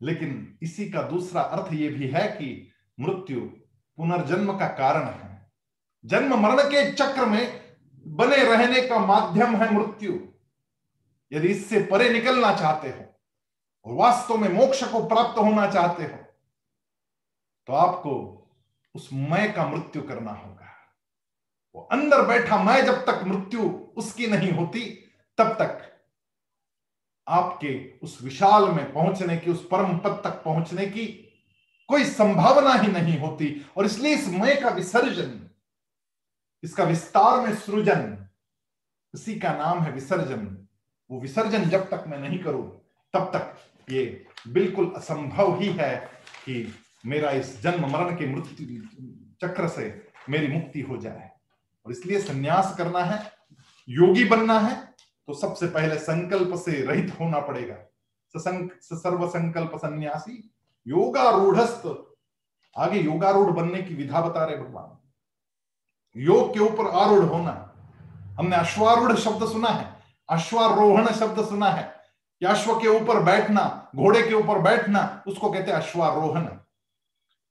लेकिन 0.00 0.58
इसी 0.62 0.88
का 0.90 1.02
दूसरा 1.02 1.42
अर्थ 1.42 1.72
यह 1.72 1.90
भी 1.90 2.08
है 2.08 2.26
कि 2.28 2.72
मृत्यु 3.00 3.40
पुनर्जन्म 3.98 4.58
का 4.58 4.68
कारण 4.68 5.06
है। 5.06 5.50
जन्म 6.04 6.34
मरण 6.40 6.62
के 6.62 6.92
चक्र 6.92 7.26
में 7.26 7.76
बने 8.06 8.36
रहने 8.36 8.80
का 8.88 8.98
माध्यम 8.98 9.56
है 9.56 9.72
मृत्यु। 9.74 10.12
यदि 11.32 11.48
इससे 11.48 11.82
परे 11.82 12.08
निकलना 12.08 12.54
चाहते 12.54 12.88
हो 12.88 13.04
और 13.86 13.94
वास्तव 13.94 14.36
में 14.36 14.48
मोक्ष 14.48 14.82
को 14.84 15.02
प्राप्त 15.08 15.38
होना 15.38 15.70
चाहते 15.70 16.04
हो 16.04 16.16
तो 17.68 17.72
आपको 17.72 18.12
उस 18.94 19.08
मय 19.12 19.48
का 19.48 19.66
मृत्यु 19.66 20.02
करना 20.02 20.32
होगा। 20.32 20.59
वो 21.74 21.82
अंदर 21.82 22.22
बैठा 22.26 22.62
मैं 22.62 22.84
जब 22.86 23.04
तक 23.06 23.22
मृत्यु 23.26 23.68
उसकी 23.96 24.26
नहीं 24.26 24.52
होती, 24.52 24.80
तब 25.38 25.56
तक 25.60 25.86
आपके 27.26 27.74
उस 28.02 28.18
विशाल 28.22 28.68
में 28.68 28.92
पहुँचने 28.92 29.36
की, 29.36 29.50
उस 29.50 29.66
परम 29.72 29.98
पद 29.98 30.20
तक 30.24 30.42
पहुँचने 30.44 30.86
की 30.86 31.06
कोई 31.88 32.04
संभावना 32.04 32.72
ही 32.72 32.92
नहीं 32.92 33.18
होती। 33.18 33.54
और 33.76 33.86
इसलिए 33.86 34.14
इस 34.14 34.28
मय 34.28 34.54
का 34.54 34.70
विसर्जन, 34.70 35.50
इसका 36.62 36.84
विस्तार 36.84 37.46
में 37.46 37.54
सृजन 37.54 38.16
उसी 39.14 39.34
का 39.34 39.52
नाम 39.52 39.82
है 39.82 39.92
विसर्जन। 39.92 40.56
वो 41.10 41.20
विसर्जन 41.20 41.68
जब 41.68 41.88
तक 41.90 42.04
मैं 42.06 42.18
नहीं 42.18 42.38
करूँ, 42.38 42.66
तब 43.14 43.30
तक 43.34 43.56
ये 43.88 44.04
बिल्कुल 44.48 44.92
असंभव 44.96 45.58
ही 45.60 45.68
है 45.72 45.94
कि 46.44 46.74
मेरा 47.06 47.30
इस 47.30 47.60
जन्म 47.62 47.90
मरण 47.90 48.16
के 48.16 48.26
मृत्यु 48.26 48.82
चक्र 49.42 49.68
से 49.68 49.86
मेरी 50.28 50.48
मुक्ति 50.48 50.80
हो 50.80 50.96
जाए। 50.96 51.30
और 51.90 51.96
इसलिए 51.96 52.18
संन्यास 52.20 52.74
करना 52.78 53.00
है, 53.00 53.20
योगी 53.88 54.24
बनना 54.24 54.58
है 54.60 54.74
तो 55.28 55.34
सबसे 55.34 55.66
पहले 55.66 55.96
संकल्प 55.98 56.54
से 56.56 56.72
रहित 56.82 57.14
होना 57.20 57.38
पड़ेगा। 57.40 57.76
सर्व 58.34 59.26
संकल्प 59.28 59.72
सन्यासी 59.76 60.34
योगारूढ़ 60.86 61.58
आगे 62.76 63.00
योगारूढ़ 63.00 63.50
बनने 63.50 63.82
की 63.82 63.94
विधा 63.94 64.20
बता 64.20 64.44
रहे 64.44 64.56
भगवान। 64.56 64.96
योग 66.16 66.52
के 66.54 66.60
ऊपर 66.60 66.90
आरूढ़ 66.98 67.24
होना 67.24 67.54
हमने 68.38 68.56
अश्वारूढ़ 68.56 69.16
शब्द 69.16 69.46
सुना 69.48 69.68
है, 69.68 69.86
अश्वारोहण 70.28 71.06
शब्द 71.08 71.44
सुना 71.44 71.70
है 71.70 71.82
कि 72.42 72.46
अश्व 72.46 72.74
के 72.74 72.88
ऊपर 72.90 73.22
बैठना, 73.22 73.90
घोड़े 73.96 74.22
के 74.22 74.34
ऊपर 74.34 74.58
बैठना, 74.60 75.22
उसको 75.26 75.50
कहते 75.50 75.70
हैं 75.70 75.78
अश्वारोहण। 75.78 76.44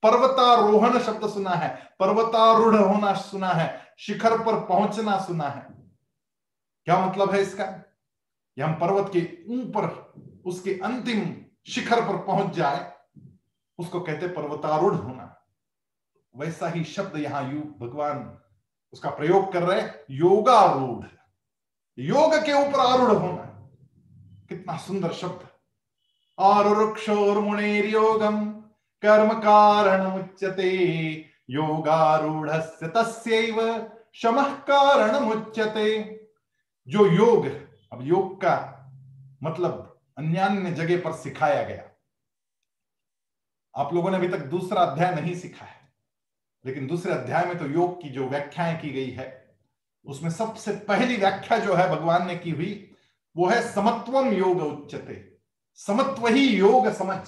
पर्वतारोहण 0.04 1.00
शब्द 1.00 1.30
सुना 1.30 1.52
है, 1.52 1.70
पर्वतारूढ़ 2.00 2.76
होना 2.76 3.14
सुना 3.14 3.50
है 3.50 3.89
शिखर 4.00 4.44
पर 4.44 4.66
पहुँचना 4.66 5.20
सुना 5.20 5.50
है। 5.50 5.68
क्या 6.86 7.06
मतलब 7.06 7.32
है 7.32 7.42
इसका? 7.42 7.66
कि 8.56 8.62
हम 8.62 8.74
पर्वत 8.74 9.12
के 9.16 9.38
ऊपर, 9.50 10.14
उसके 10.46 10.74
अंतिम 10.74 11.46
शिखर 11.72 12.02
पर 12.02 12.18
पहुँच 12.18 12.54
जाए, 12.54 12.94
उसको 13.80 14.00
कहते 14.00 14.28
पर्वतारूढ़ 14.28 14.96
होना। 14.96 15.46
वैसा 16.36 16.68
ही 16.68 16.84
शब्द 16.84 17.16
यहाँ 17.16 17.52
यू, 17.52 17.60
भगवान 17.60 18.38
उसका 18.94 19.10
प्रयोग 19.10 19.54
कर 19.54 19.64
रहे 19.64 19.90
योगारूढ़। 20.12 21.06
योग 22.00 22.36
के 22.36 22.70
ऊपर 22.70 22.80
आरूढ़ 22.80 23.12
होना। 23.12 23.70
कितना 24.50 24.78
सुंदर 24.78 25.12
शब्द। 25.12 25.48
आरुक्षोर्मुणेर 26.40 27.86
योगम 27.86 28.52
कर्म 29.02 29.40
कारण 29.40 30.08
मुच्यते 30.08 31.29
योगारूढ़ 31.50 32.50
तस्व 32.86 33.62
शम 34.16 34.42
कारण 34.68 35.20
मुच्यते 35.20 36.00
जो 36.88 37.06
योग, 37.08 37.46
अब 37.94 38.02
योग 38.04 38.36
का 38.42 38.56
मतलब 39.44 39.86
अन्य 40.18 40.72
जगह 40.72 41.02
पर 41.02 41.14
सिखाया 41.14 41.64
गया। 41.64 41.84
आप 43.76 43.94
लोगों 43.94 44.12
ने 44.12 44.18
अभी 44.18 44.28
तक 44.28 44.46
दूसरा 44.48 44.82
अध्याय 44.82 45.14
नहीं 45.16 45.36
सीखा 45.36 45.66
है, 45.66 45.78
लेकिन 46.66 46.88
दूसरे 46.88 47.14
अध्याय 47.14 47.46
में 47.46 47.58
तो 47.58 47.66
योग 47.68 48.02
की 48.02 48.10
जो 48.10 48.28
व्याख्याएँ 48.30 48.80
की 48.82 48.90
गई 48.90 49.10
है, 49.10 49.28
उसमें 50.06 50.30
सबसे 50.30 50.72
पहली 50.88 51.16
व्याख्या 51.18 51.58
जो 51.58 51.74
है 51.74 51.90
भगवान 51.90 52.28
ने 52.28 52.36
की 52.36 52.52
हुई, 52.52 52.74
वो 53.36 53.48
है 53.50 53.62
समत्वम 53.72 54.32
योग 54.34 54.62
उच्चते 54.62 55.26
समत्व 55.80 56.28
ही 56.28 56.48
योग 56.50 56.92
समझ। 56.94 57.20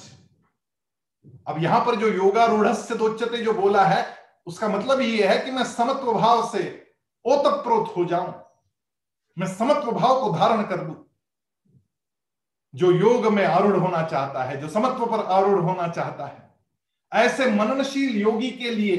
अब 1.47 1.63
यहाँ 1.63 1.85
पर 1.85 1.95
जो 1.95 2.07
योगारूढ़ 2.07 2.73
से 2.73 2.93
उच्चते 2.93 3.37
जो 3.37 3.53
बोला 3.53 3.85
है, 3.85 4.05
उसका 4.45 4.67
मतलब 4.67 5.01
ये 5.01 5.27
है 5.27 5.39
कि 5.45 5.51
मैं 5.51 5.63
समत्व 5.63 6.13
भाव 6.13 6.49
से 6.51 6.93
ओतप्रोत 7.25 7.93
हो 7.97 8.05
जाऊँ। 8.05 8.33
मैं 9.37 9.47
समत्व 9.47 9.91
भाव 9.91 10.21
को 10.21 10.31
धारण 10.37 10.63
कर 10.63 10.87
लू। 10.87 10.95
जो 12.75 12.91
योग 12.91 13.25
में 13.25 13.45
आरूढ़ 13.45 13.75
होना 13.75 14.03
चाहता 14.03 14.43
है, 14.43 14.61
जो 14.61 14.67
समत्व 14.67 15.05
पर 15.05 15.25
आरूढ़ 15.25 15.59
होना 15.59 15.87
चाहता 15.87 16.25
है, 16.25 16.51
ऐसे 17.13 17.51
मननशील 17.51 18.21
योगी 18.21 18.51
के 18.51 18.69
लिए 18.69 18.97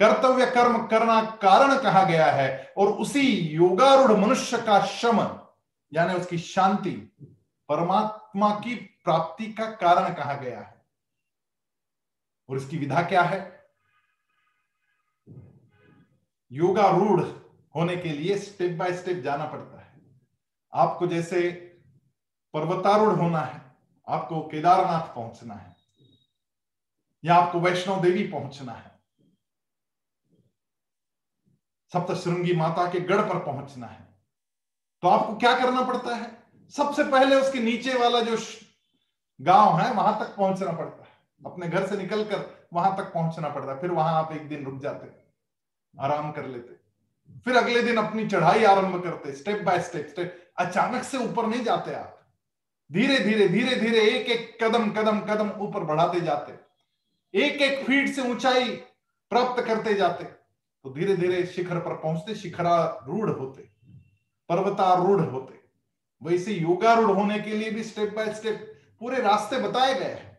कर्तव्य 0.00 0.46
कर्म 0.46 0.86
करना 0.86 1.20
कारण 1.22 1.78
कहा 1.78 2.04
गया 2.04 2.26
है, 2.26 2.74
और 2.76 2.88
उसी 2.88 3.30
योगारूढ़ 3.36 4.12
मनुष्य 4.12 4.58
का 4.58 4.86
शम, 4.86 5.20
यानी 5.92 6.14
उसकी 6.14 6.38
शांति, 6.38 6.90
परमात्मा 7.68 8.50
की 8.50 8.74
प्राप्ति 8.74 9.46
का 9.46 9.64
कारण 9.64 10.14
कहा 10.14 10.34
गया 10.34 10.58
है। 10.58 10.79
और 12.50 12.56
इसकी 12.56 12.78
विधा 12.78 13.02
क्या 13.02 13.22
है? 13.22 13.40
योगारूढ़ 16.50 17.20
होने 17.74 17.96
के 17.96 18.08
लिए 18.08 18.38
स्टेप 18.38 18.76
बाय 18.78 18.92
स्टेप 18.94 19.22
जाना 19.22 19.44
पड़ता 19.44 19.80
है। 19.80 20.00
आपको 20.72 21.06
जैसे 21.06 21.50
पर्वतारूढ़ 22.54 23.18
होना 23.18 23.40
है, 23.40 23.60
आपको 24.06 24.40
केदारनाथ 24.42 25.14
पहुँचना 25.14 25.54
है, 25.54 25.76
या 27.24 27.34
आपको 27.34 27.60
वैष्णो 27.60 27.96
देवी 27.96 28.26
पहुँचना 28.28 28.72
है 28.72 28.88
सप्त 31.92 32.12
श्रृंगी 32.14 32.54
माता 32.56 32.86
के 32.90 33.00
गढ़ 33.02 33.20
पर 33.22 33.38
पहुँचना 33.44 33.86
है 33.86 34.08
तो 35.02 35.08
आपको 35.08 35.36
क्या 35.36 35.54
करना 35.58 35.82
पड़ता 35.82 36.14
है? 36.14 36.30
सबसे 36.74 37.04
पहले 37.04 37.36
उसके 37.36 37.58
नीचे 37.58 37.94
वाला 37.98 38.20
जो 38.20 38.36
गाँव 39.40 39.78
है, 39.78 39.92
वहाँ 39.92 40.18
तक 40.20 40.34
पहुँचना 40.36 40.72
पड़ता 40.72 40.99
है। 40.99 40.99
अपने 41.40 41.68
घर 41.68 41.86
से 41.86 41.96
निकलकर 41.96 42.44
वहाँ 42.72 42.96
तक 42.96 43.12
पहुँचना 43.14 43.48
पड़ता, 43.48 43.74
फिर 43.74 43.90
वहाँ 43.90 44.14
आप 44.14 44.32
एक 44.32 44.48
दिन 44.48 44.64
रुक 44.64 44.80
जाते, 44.80 45.08
आराम 45.94 46.30
कर 46.32 46.46
लेते। 46.46 46.78
फिर 47.46 47.56
अगले 47.56 47.82
दिन 47.82 47.96
अपनी 47.96 48.26
चढ़ाई 48.28 48.64
आरंभ 48.64 49.02
करते 49.04 49.32
स्टेप 49.32 49.62
बाय 49.62 49.80
स्टेप 49.80 50.06
स्टेप 50.08 50.52
अचानक 50.58 51.02
से 51.02 51.18
ऊपर 51.18 51.46
नहीं 51.46 51.62
जाते 51.64 51.94
आप। 51.94 52.16
धीरे 52.90 53.18
धीरे 53.18 53.48
धीरे 53.48 53.74
धीरे 53.76 54.00
एक 54.08 54.30
एक 54.30 54.58
कदम 54.62 54.90
कदम 54.92 55.20
कदम 55.26 55.50
ऊपर 55.60 55.84
बढ़ाते 55.84 56.20
जाते। 56.20 56.52
एक 57.34 57.60
एक 57.62 57.84
फीट 57.86 58.08
से 58.08 58.22
ऊंचाई 58.22 58.68
प्राप्त 59.30 59.62
करते 59.64 59.94
जाते। 59.94 60.24
तो 60.24 60.92
धीरे 60.94 61.16
धीरे 61.16 61.44
शिखर 61.46 61.78
पर 61.78 61.94
पहुँचते, 61.94 62.34
शिखरारूढ़ 62.34 63.30
होते, 63.30 63.62
पर्वतारूढ़ 64.48 65.20
होते। 65.22 65.58
वैसे 66.22 66.52
योगारूढ़ 66.52 67.10
होने 67.10 67.38
के 67.40 67.50
लिए 67.50 67.70
भी 67.70 67.82
स्टेप 67.84 68.14
बाय 68.14 68.32
स्टेप 68.34 68.66
पूरे 69.00 69.20
रास्ते 69.22 69.58
बताए 69.58 69.94
गए 69.94 70.04
हैं। 70.06 70.29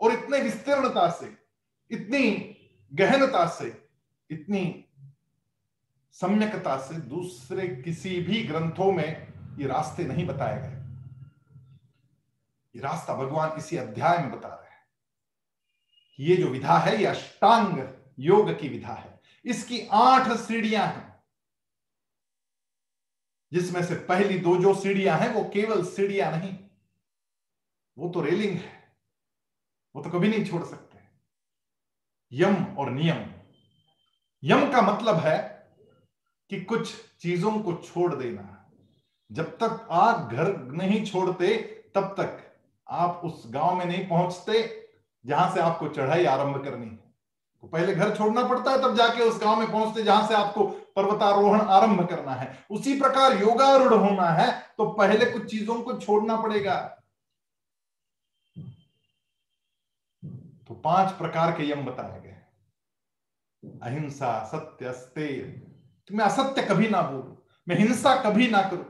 और 0.00 0.12
इतने 0.12 0.40
विस्तीर्णता 0.40 1.10
से, 1.10 1.38
इतनी 1.90 2.56
गहनता 2.94 3.46
से, 3.46 3.88
इतनी 4.30 4.84
सम्यकता 6.12 6.76
से 6.76 6.94
दूसरे 6.94 7.68
किसी 7.68 8.20
भी 8.20 8.42
ग्रंथों 8.42 8.92
में 8.92 9.32
ये 9.58 9.66
रास्ते 9.66 10.04
नहीं 10.04 10.26
बताए 10.26 10.62
गए। 10.62 10.80
ये 12.76 12.80
रास्ता 12.80 13.14
भगवान 13.14 13.58
इसी 13.58 13.76
अध्याय 13.76 14.18
में 14.18 14.30
बता 14.30 14.48
रहे 14.48 14.70
हैं। 14.70 14.86
ये 16.18 16.36
जो 16.36 16.48
विधा 16.48 16.78
है, 16.78 16.98
ये 16.98 17.06
अष्टांग 17.06 17.88
योग 18.18 18.60
की 18.60 18.68
विधा 18.68 18.94
है। 18.94 19.20
इसकी 19.44 19.88
आठ 19.92 20.28
सीढ़ियाँ 20.28 20.86
हैं। 20.86 21.10
जिसमें 23.52 23.84
से 23.84 23.94
पहली 23.94 24.38
दो 24.38 24.56
जो 24.56 24.74
सीढ़ियाँ 24.74 25.18
हैं, 25.18 25.34
वो 25.34 25.50
केवल 25.54 25.84
सीढ़ियाँ 25.84 26.38
नहीं, 26.38 26.58
वो 27.98 28.08
तो 28.08 28.20
रेलिंग 28.20 28.56
है। 28.56 28.79
वो 29.94 30.02
तो 30.02 30.10
कभी 30.10 30.28
नहीं 30.28 30.44
छोड़ 30.44 30.62
सकते। 30.64 30.98
यम 32.32 32.64
और 32.78 32.90
नियम। 32.90 33.24
यम 34.42 34.70
का 34.72 34.82
मतलब 34.82 35.16
है 35.16 35.38
कि 36.50 36.60
कुछ 36.62 36.94
चीज़ों 37.20 37.58
को 37.60 37.72
छोड़ 37.84 38.14
देना। 38.14 38.56
जब 39.30 39.56
तक 39.56 39.86
आप 39.92 40.32
घर 40.32 40.56
नहीं 40.72 41.04
छोड़ते, 41.06 41.56
तब 41.94 42.14
तक 42.18 42.38
आप 42.86 43.20
उस 43.24 43.42
गाँव 43.46 43.74
में 43.76 43.84
नहीं 43.84 44.06
पहुँचते 44.08 44.62
जहाँ 45.24 45.52
से 45.54 45.60
आपको 45.60 45.88
चढ़ाई 45.88 46.24
आरंभ 46.26 46.62
करनी 46.64 46.86
है। 46.86 46.98
तो 47.62 47.68
पहले 47.68 47.94
घर 47.94 48.14
छोड़ना 48.16 48.42
पड़ता 48.48 48.70
है, 48.70 48.80
तब 48.82 48.94
जाके 48.96 49.22
उस 49.22 49.40
गाँव 49.40 49.58
में 49.58 49.70
पहुँचते 49.72 50.02
जहाँ 50.02 50.26
से 50.28 50.34
आपको 50.34 50.64
पर्वतारोहण 50.96 51.60
आरंभ 51.60 52.08
करना 52.10 52.34
है। 52.34 52.64
उसी 52.70 52.98
प्रकार 53.00 53.40
योगारूढ़ 53.42 53.94
होना 53.94 54.28
है 54.30 54.50
तो 54.78 54.90
पहले 54.92 55.26
कुछ 55.26 55.50
चीज़ों 55.50 55.80
को 55.82 55.98
छोड़ना 55.98 56.36
पड़ेगा 56.36 56.78
तो 60.68 60.69
पाँच 60.84 61.12
प्रकार 61.12 61.50
के 61.52 61.70
यम 61.70 61.84
बताए 61.84 62.20
गए 62.20 62.36
अहिंसा, 63.82 64.44
सत्य, 64.44 64.86
अस्तेय। 64.86 65.40
तो 66.10 66.14
मैं 66.16 66.24
असत्य 66.24 66.62
कभी 66.62 66.88
ना 66.88 67.02
बोलू, 67.02 67.36
मैं 67.66 67.76
हिंसा 67.76 68.14
कभी 68.22 68.48
ना 68.48 68.62
करूँ। 68.62 68.84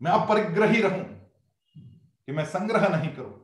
मैं 0.00 0.12
अपरिग्रही 0.12 0.80
रहूँ 0.82 1.04
कि 2.28 2.32
मैं 2.32 2.44
संग्रह 2.44 2.88
नहीं 2.88 3.10
करूँ। 3.14 3.34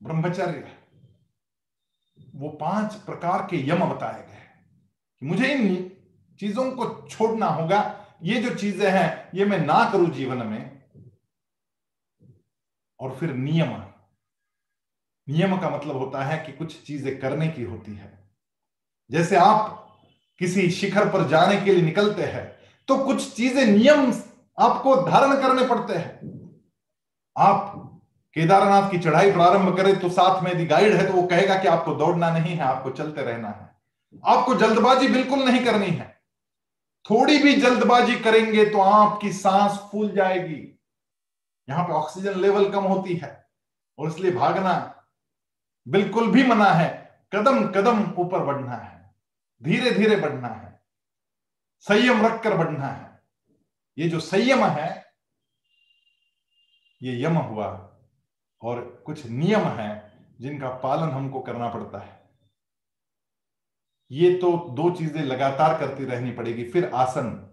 ब्रह्मचर्य, 0.00 0.76
वो 2.34 2.48
पाँच 2.50 2.94
प्रकार 2.96 3.46
के 3.50 3.56
यम 3.68 3.84
बताए 3.84 4.22
गए 4.22 4.42
कि 5.22 5.26
मुझे 5.26 5.52
इन 5.54 5.90
चीज़ों 6.40 6.70
को 6.72 6.86
छोड़ना 7.08 7.46
होगा। 7.46 7.80
ये 8.22 8.40
जो 8.42 8.54
चीज़ें 8.54 8.90
हैं, 8.90 9.30
ये 9.34 9.44
मैं 9.44 9.58
ना 9.58 9.90
करूँ 9.92 10.10
जीवन 10.10 10.46
में 10.46 10.77
और 13.00 13.16
फिर 13.16 13.32
नियम। 13.34 13.74
नियम 15.28 15.56
का 15.56 15.70
मतलब 15.70 15.96
होता 15.96 16.22
है 16.24 16.38
कि 16.46 16.52
कुछ 16.52 16.80
चीज़ें 16.82 17.18
करने 17.20 17.48
की 17.48 17.62
होती 17.64 17.94
है। 17.94 18.12
जैसे 19.10 19.36
आप 19.36 19.74
किसी 20.40 20.70
शिखर 20.70 21.08
पर 21.08 21.26
जाने 21.28 21.60
के 21.60 21.72
लिए 21.72 21.82
निकलते 21.82 22.22
हैं 22.24 22.46
तो 22.88 22.96
कुछ 22.96 23.34
चीज़ें 23.34 23.64
नियम 23.66 24.12
आपको 24.58 24.94
धारण 25.02 25.40
करने 25.42 25.66
पड़ते 25.68 25.94
हैं। 25.94 26.36
आप 27.36 27.74
केदारनाथ 28.36 28.90
की 28.90 28.98
चढ़ाई 28.98 29.32
प्रारंभ 29.32 29.76
करें 29.76 29.98
तो 30.00 30.08
साथ 30.10 30.42
में 30.42 30.50
यदि 30.52 30.66
गाइड 30.66 30.92
है 30.94 31.06
तो 31.06 31.12
वो 31.12 31.22
कहेगा 31.26 31.58
कि 31.58 31.68
आपको 31.68 31.94
दौड़ना 31.94 32.30
नहीं 32.30 32.54
है, 32.54 32.60
आपको 32.60 32.90
चलते 32.92 33.22
रहना 33.22 33.48
है। 33.48 33.70
आपको 34.24 34.54
जल्दबाजी 34.54 35.08
बिल्कुल 35.08 35.44
नहीं 35.44 35.64
करनी 35.64 35.86
है। 35.86 36.06
थोड़ी 37.04 37.38
भी 37.38 37.54
जल्दबाजी 37.56 38.14
करेंगे 38.16 38.64
तो 38.64 38.80
आपकी 38.80 39.32
सांस 39.32 39.78
फूल 39.90 40.10
जाएगी। 40.12 40.77
यहाँ 41.68 41.84
पे 41.84 41.92
ऑक्सीजन 41.92 42.38
लेवल 42.40 42.70
कम 42.72 42.84
होती 42.84 43.14
है 43.14 43.48
और 43.98 44.08
इसलिए 44.08 44.32
भागना 44.32 44.72
बिल्कुल 45.86 46.30
भी 46.30 46.44
मना 46.46 46.70
है। 46.72 46.88
कदम 47.34 47.66
कदम 47.72 48.02
ऊपर 48.18 48.44
बढ़ना 48.44 48.76
है। 48.76 49.14
धीरे 49.62 49.90
धीरे 49.90 50.16
बढ़ना 50.16 50.48
है। 50.48 50.80
संयम 51.86 52.26
रखकर 52.26 52.56
बढ़ना 52.56 52.86
है। 52.86 53.20
ये 53.98 54.08
जो 54.08 54.20
संयम 54.20 54.64
है, 54.64 55.04
ये 57.00 57.22
यम 57.24 57.36
हुआ 57.36 57.66
और 58.62 58.80
कुछ 59.06 59.26
नियम 59.26 59.60
है 59.60 59.90
जिनका 60.40 60.68
पालन 60.68 61.10
हमको 61.10 61.40
करना 61.40 61.68
पड़ता 61.68 61.98
है। 61.98 62.16
ये 64.10 64.32
तो 64.38 64.56
दो 64.70 64.90
चीज़ें 64.90 65.22
लगातार 65.22 65.78
करती 65.78 66.04
रहनी 66.04 66.30
पड़ेगी। 66.32 66.64
फिर 66.64 66.90
आसन। 66.94 67.47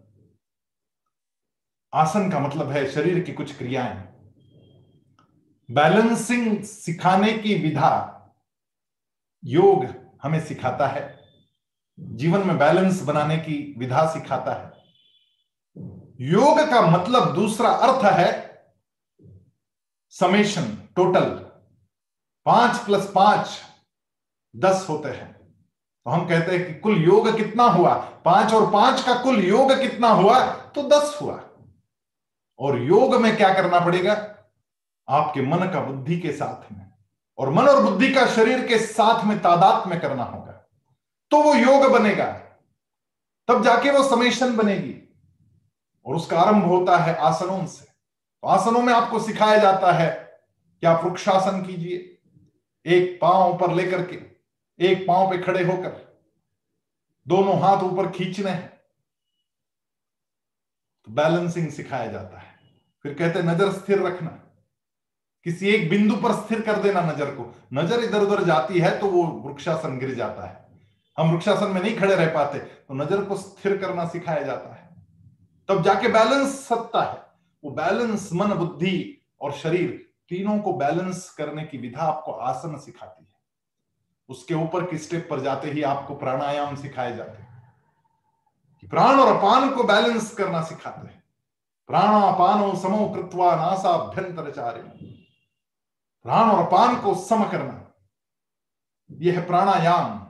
आसन 1.95 2.31
का 2.31 2.39
मतलब 2.39 2.71
है 2.71 2.91
शरीर 2.91 3.19
की 3.19 3.33
कुछ 3.33 3.57
क्रियाएँ। 3.57 4.07
बैलेंसिंग 5.71 6.63
सिखाने 6.63 7.33
की 7.33 7.55
विधा 7.55 8.11
योग 9.45 9.85
हमें 10.23 10.39
सिखाता 10.39 10.87
है। 10.87 11.23
जीवन 11.99 12.47
में 12.47 12.57
बैलेंस 12.57 13.03
बनाने 13.03 13.37
की 13.37 13.75
विधा 13.77 14.05
सिखाता 14.05 14.53
है। 14.53 14.71
योग 16.21 16.59
का 16.59 16.81
मतलब 16.81 17.35
दूसरा 17.35 17.69
अर्थ 17.69 18.13
है 18.13 18.55
समेशन, 20.09 20.77
टोटल। 20.95 21.29
पाँच 22.45 22.77
प्लस 22.77 23.11
पाँच 23.15 23.61
दस 24.55 24.85
होते 24.89 25.09
हैं। 25.09 25.33
तो 26.05 26.11
हम 26.11 26.29
कहते 26.29 26.57
हैं 26.57 26.67
कि 26.67 26.79
कुल 26.79 27.03
योग 27.03 27.37
कितना 27.37 27.63
हुआ? 27.63 27.95
पाँच 28.25 28.53
और 28.53 28.71
पाँच 28.71 29.03
का 29.03 29.23
कुल 29.23 29.45
योग 29.45 29.71
कितना 29.71 30.07
हुआ? 30.07 30.45
तो 30.45 30.83
दस 30.83 31.19
हुआ। 31.21 31.44
और 32.59 32.81
योग 32.81 33.15
में 33.15 33.35
क्या 33.37 33.53
करना 33.53 33.79
पड़ेगा? 33.79 34.13
आपके 35.09 35.41
मन 35.41 35.57
का 35.57 35.81
बुद्धि 35.81 36.19
के 36.19 36.31
साथ 36.31 36.71
में 36.71 36.85
और 37.37 37.49
मन 37.49 37.63
और 37.63 37.83
बुद्धि 37.83 38.13
का 38.13 38.25
शरीर 38.27 38.67
के 38.67 38.77
साथ 38.79 39.25
में 39.25 39.37
तादात 39.39 39.87
में 39.87 39.99
करना 39.99 40.23
होगा। 40.23 40.51
तो 41.31 41.41
वो 41.41 41.53
योग 41.53 41.91
बनेगा। 41.91 42.25
तब 43.47 43.63
जाके 43.63 43.91
वो 43.91 44.03
समेशन 44.03 44.55
बनेगी 44.55 44.95
और 46.05 46.15
उसका 46.15 46.39
आरंभ 46.39 46.65
होता 46.65 46.97
है 46.97 47.15
आसनों 47.15 47.65
से। 47.65 47.85
तो 47.85 48.47
आसनों 48.47 48.81
में 48.81 48.93
आपको 48.93 49.19
सिखाया 49.19 49.57
जाता 49.57 49.91
है 49.91 50.09
कि 50.81 50.87
आप 50.87 51.03
वृक्षासन 51.03 51.61
कीजिए। 51.61 52.11
एक 52.85 53.19
पाँव 53.21 53.57
पर 53.57 53.73
लेकर 53.73 54.03
के, 54.03 54.21
एक 54.79 55.07
पाँव 55.07 55.29
पे 55.29 55.37
खड़े 55.37 55.63
होकर, 55.63 56.23
दोनों 57.27 57.59
हाथ 57.59 57.83
ऊपर 57.83 58.09
खींचने 58.11 58.51
हैं। 58.51 58.74
तो 61.07 61.11
बैलेंसिंग 61.13 61.69
सिखाया 61.71 62.11
जाता 62.11 62.39
है। 62.39 62.53
फिर 63.05 63.13
कहते 63.13 63.39
हैं 63.39 63.45
नज़र 63.45 63.71
स्थिर 63.73 64.01
रखना। 64.01 64.29
किसी 65.45 65.69
एक 65.69 65.89
बिंदु 65.89 66.15
पर 66.17 66.33
स्थिर 66.35 66.61
कर 66.61 66.81
देना 66.81 67.01
नज़र 67.03 67.31
को। 67.31 67.53
नज़र 67.73 68.03
इधर 68.03 68.21
उधर 68.21 68.43
जाती 68.43 68.79
है 68.79 68.97
तो 68.99 69.07
वो 69.07 69.23
वृक्षासन 69.41 69.97
गिर 69.99 70.13
जाता 70.15 70.47
है। 70.47 70.63
हम 71.17 71.31
वृक्षासन 71.31 71.67
में 71.67 71.81
नहीं 71.81 71.95
खड़े 71.97 72.15
रह 72.15 72.33
पाते 72.33 72.59
तो 72.59 72.93
नज़र 72.93 73.23
को 73.23 73.35
स्थिर 73.37 73.77
करना 73.77 74.07
सिखाया 74.07 74.41
जाता 74.43 74.73
है। 74.75 74.83
तब 75.69 75.83
जाके 75.83 76.07
बैलेंस 76.09 76.59
सत्ता 76.59 77.03
है। 77.03 77.23
वो 77.63 77.71
बैलेंस 77.73 78.29
मन, 78.33 78.53
बुद्धि 78.55 79.21
और 79.41 79.51
शरीर 79.53 79.89
तीनों 80.29 80.57
को 80.59 80.73
बैलेंस 80.75 81.29
करने 81.29 81.63
की 81.63 81.77
विधा 81.77 82.01
आपको 82.03 82.31
आसन 82.31 82.77
सिखाती 82.79 83.23
है। 83.23 83.33
उसके 84.29 84.53
ऊपर 84.55 84.85
की 84.85 84.97
स्टेप 84.97 85.27
पर 85.29 85.41
जाते 85.41 85.71
ही 85.71 85.81
आपको 85.83 86.15
प्राणायाम 86.15 86.75
सिखाए 86.75 87.15
जाते 87.17 87.41
हैं। 87.41 87.44
प्राण 88.89 89.19
और 89.19 89.35
अपान 89.37 89.75
को 89.75 89.83
बैलेंस 89.83 90.33
करना 90.33 90.61
सिखाते 90.61 91.07
हैं। 91.07 91.23
प्राणापानो 91.87 92.75
समो 92.75 93.09
कृत्वा 93.09 93.55
नासाभ्यंतर 93.55 94.51
चार्य 94.51 94.81
प्राण 96.23 96.49
और 96.49 96.65
अपान 96.65 97.01
को 97.01 97.15
सम 97.15 97.43
करना 97.43 97.93
यह 99.11 99.39
है 99.39 99.47
प्राणायाम। 99.47 100.25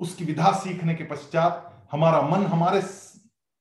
उसकी 0.00 0.24
विधा 0.24 0.52
सीखने 0.52 0.94
के 0.94 1.04
पश्चात 1.04 1.88
हमारा 1.92 2.22
मन 2.22 2.46
हमारे 2.46 2.82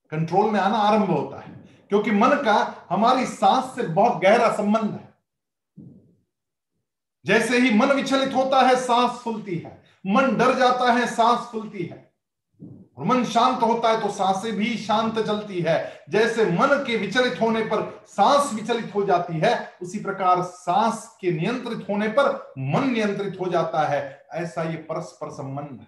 कंट्रोल 0.09 0.51
में 0.51 0.59
आना 0.59 0.77
आरंभ 0.77 1.09
होता 1.11 1.39
है। 1.39 1.53
क्योंकि 1.89 2.11
मन 2.11 2.29
का 2.29 2.87
हमारी 2.89 3.25
सांस 3.25 3.75
से 3.75 3.83
बहुत 3.83 4.21
गहरा 4.21 4.51
संबंध 4.51 4.91
है। 4.91 5.13
जैसे 7.25 7.57
ही 7.57 7.73
मन 7.73 7.91
विचलित 7.91 8.33
होता 8.33 8.61
है, 8.61 8.75
सांस 8.75 9.11
फूलती 9.11 9.57
है। 9.57 9.83
मन 10.07 10.37
डर 10.37 10.57
जाता 10.57 10.93
है, 10.93 11.07
सांस 11.07 11.39
फूलती 11.39 11.85
है। 11.85 12.06
मन 13.05 13.23
शांत 13.23 13.63
होता 13.63 13.89
है 13.89 14.01
तो 14.01 14.09
साँसें 14.09 14.53
भी 14.53 14.77
शांत 14.77 15.19
चलती 15.19 15.61
है। 15.61 16.03
जैसे 16.09 16.45
मन 16.45 16.83
के 16.87 16.97
विचलित 16.97 17.41
होने 17.41 17.61
पर 17.61 18.03
सांस 18.07 18.53
विचलित 18.53 18.95
हो 18.95 19.05
जाती 19.05 19.39
है, 19.39 19.73
उसी 19.81 19.99
प्रकार 19.99 20.41
सांस 20.41 21.17
के 21.21 21.31
नियंत्रित 21.31 21.85
होने 21.89 22.07
पर 22.07 22.53
मन 22.57 22.89
नियंत्रित 22.89 23.37
हो 23.39 23.45
जाता 23.45 23.87
है। 23.87 24.27
ऐसा 24.31 24.63
ये 24.63 24.77
परस्पर 24.77 25.29
संबंध 25.29 25.79
है। 25.81 25.87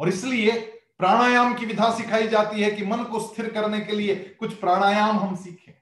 और 0.00 0.08
इसलिए 0.08 0.60
प्राणायाम 0.98 1.54
की 1.54 1.66
विधा 1.66 1.94
सिखाई 1.94 2.28
जाती 2.28 2.62
है 2.62 2.70
कि 2.70 2.86
मन 2.86 3.04
को 3.04 3.20
स्थिर 3.20 3.52
करने 3.52 3.80
के 3.80 3.92
लिए 3.92 4.36
कुछ 4.40 4.54
प्राणायाम 4.54 5.18
हम 5.18 5.36
सीखें। 5.36 5.72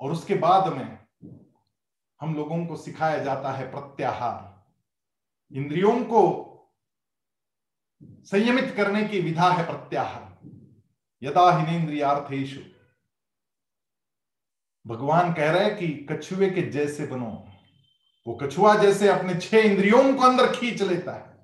और 0.00 0.12
उसके 0.12 0.34
बाद 0.34 0.72
में 0.72 0.98
हम 2.20 2.34
लोगों 2.34 2.66
को 2.66 2.76
सिखाया 2.76 3.18
जाता 3.18 3.52
है 3.52 3.70
प्रत्याहार। 3.70 4.54
इंद्रियों 5.52 6.04
को 6.04 6.43
संयमित 8.24 8.74
करने 8.76 9.04
की 9.04 9.20
विधा 9.20 9.50
है 9.50 9.66
प्रत्याहार। 9.66 10.50
यदा 11.22 11.58
हिनेन्द्रियार्थेशु 11.58 12.60
भगवान 14.86 15.32
कह 15.32 15.50
रहे 15.50 15.64
हैं 15.64 15.76
कि 15.76 16.06
कछुए 16.10 16.50
के 16.50 16.62
जैसे 16.62 17.06
बनो। 17.06 17.48
वो 18.26 18.34
कछुआ 18.34 18.74
जैसे 18.74 19.08
अपने 19.08 19.34
छह 19.34 19.58
इंद्रियों 19.58 20.14
को 20.14 20.24
अंदर 20.24 20.46
खींच 20.46 20.82
लेता 20.82 21.12
है। 21.12 21.34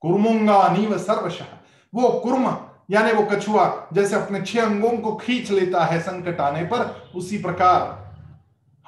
कुर्मुंगा 0.00 0.68
नीव 0.68 0.98
सर्वशः। 0.98 1.46
वो 1.94 2.08
कुर्म, 2.08 2.68
यानी 2.90 3.12
वो 3.12 3.22
कछुआ 3.24 3.88
जैसे 3.92 4.16
अपने 4.16 4.42
छह 4.42 4.62
अंगों 4.62 4.98
को 4.98 5.16
खींच 5.16 5.50
लेता 5.50 5.84
है 5.84 6.00
संकट 6.00 6.40
आने 6.40 6.64
पर, 6.64 7.12
उसी 7.14 7.38
प्रकार 7.38 8.06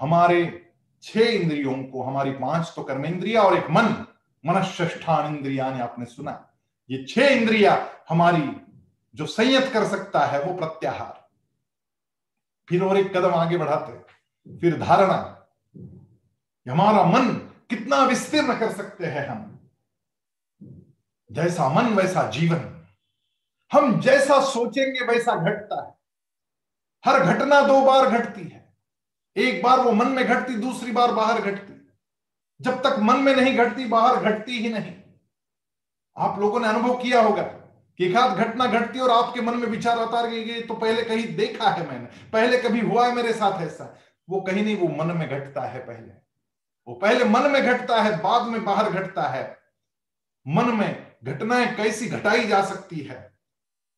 हमारे 0.00 0.70
छह 1.02 1.20
इंद्रियों 1.20 1.84
को, 1.84 2.02
हमारी 2.02 2.30
पाँच 2.30 2.72
तो 2.76 2.82
कर्मेंद्रिया 2.82 3.42
और 3.42 3.58
एक 3.58 3.70
मन, 3.70 4.06
मनष्ठान 4.46 5.36
इंद्रिया 5.36 5.70
ने 5.70 5.80
आपने 5.80 6.04
सुना 6.04 6.44
ये 6.90 7.04
छह 7.08 7.26
इंद्रिया 7.26 7.88
हमारी 8.08 8.56
जो 9.14 9.26
संयत 9.26 9.72
कर 9.72 9.88
सकता 9.88 10.20
है, 10.26 10.42
वो 10.42 10.54
प्रत्याहार। 10.54 11.28
फिर 12.68 12.82
और 12.82 12.98
एक 12.98 13.16
कदम 13.16 13.34
आगे 13.34 13.56
बढ़ाते 13.56 13.98
फिर 14.58 14.80
धारणा। 14.80 15.34
हमारा 16.70 17.04
मन 17.04 17.28
कितना 17.70 18.04
विस्तीर्ण 18.04 18.58
कर 18.58 18.72
सकते 18.72 19.06
हैं 19.06 19.28
हम। 19.28 19.70
जैसा 21.32 21.68
मन, 21.68 21.94
वैसा 21.94 22.30
जीवन। 22.30 22.86
हम 23.72 24.00
जैसा 24.00 24.40
सोचेंगे, 24.40 25.04
वैसा 25.04 25.34
घटता 25.34 25.86
है। 25.86 25.94
हर 27.04 27.24
घटना 27.24 27.60
दो 27.60 27.80
बार 27.80 28.10
घटती 28.10 28.42
है। 28.42 28.76
एक 29.36 29.62
बार 29.62 29.80
वो 29.80 29.92
मन 29.92 30.08
में 30.08 30.24
घटती, 30.24 30.54
दूसरी 30.54 30.92
बार 30.92 31.12
बाहर 31.12 31.40
घटती। 31.40 31.90
जब 32.60 32.82
तक 32.82 32.96
मन 32.98 33.16
में 33.16 33.36
नहीं 33.36 33.56
घटती, 33.56 33.86
बाहर 33.86 34.16
घटती 34.16 34.58
ही 34.58 34.72
नहीं। 34.72 35.02
आप 36.18 36.38
लोगों 36.38 36.60
ने 36.60 36.68
अनुभव 36.68 36.96
किया 36.98 37.20
होगा 37.22 37.42
कि 37.42 38.06
एक 38.06 38.16
आध 38.16 38.38
घटना 38.38 38.66
घटती 38.68 38.98
और 38.98 39.10
आपके 39.10 39.40
मन 39.40 39.56
में 39.56 39.66
विचार 39.68 39.98
आता 39.98 40.20
रहे 40.20 40.60
तो 40.62 40.74
पहले 40.74 41.02
कहीं 41.02 41.26
देखा 41.36 41.70
है 41.70 41.86
मैंने, 41.88 42.06
पहले 42.30 42.58
कभी 42.58 42.80
हुआ 42.80 43.06
है 43.06 43.14
मेरे 43.14 43.32
साथ 43.32 43.62
ऐसा। 43.62 43.94
वो 44.28 44.40
कहीं 44.40 44.64
नहीं, 44.64 44.76
वो 44.76 44.88
मन 44.96 45.16
में 45.16 45.28
घटता 45.28 45.62
है 45.62 45.80
पहले। 45.80 46.12
वो 46.88 46.94
पहले 46.94 47.24
मन 47.24 47.50
में 47.50 47.62
घटता 47.62 48.02
है, 48.02 48.16
बाद 48.22 48.46
में 48.48 48.64
बाहर 48.64 48.90
घटता 48.90 49.22
है। 49.28 49.44
मन 50.46 50.74
में 50.74 51.16
घटनाएँ 51.24 51.74
कैसी 51.76 52.08
घटाई 52.08 52.46
जा 52.46 52.62
सकती 52.64 53.00
है, 53.00 53.16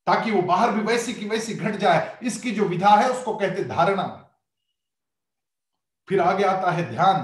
ताकि 0.06 0.30
वो 0.30 0.42
बाहर 0.42 0.70
भी 0.70 0.82
वैसी 0.82 1.14
की 1.14 1.28
वैसी 1.28 1.54
घट 1.54 1.76
जाए, 1.76 2.18
इसकी 2.22 2.50
जो 2.50 2.64
विधा 2.64 2.94
है 2.96 3.10
उसको 3.10 3.36
कहते 3.36 3.64
धारणा। 3.64 4.06
फिर 6.08 6.20
आगे 6.20 6.44
आता 6.44 6.70
है 6.70 6.88
ध्यान, 6.90 7.20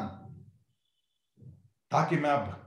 ताकि 1.91 2.17
मैं 2.17 2.31
अब 2.31 2.66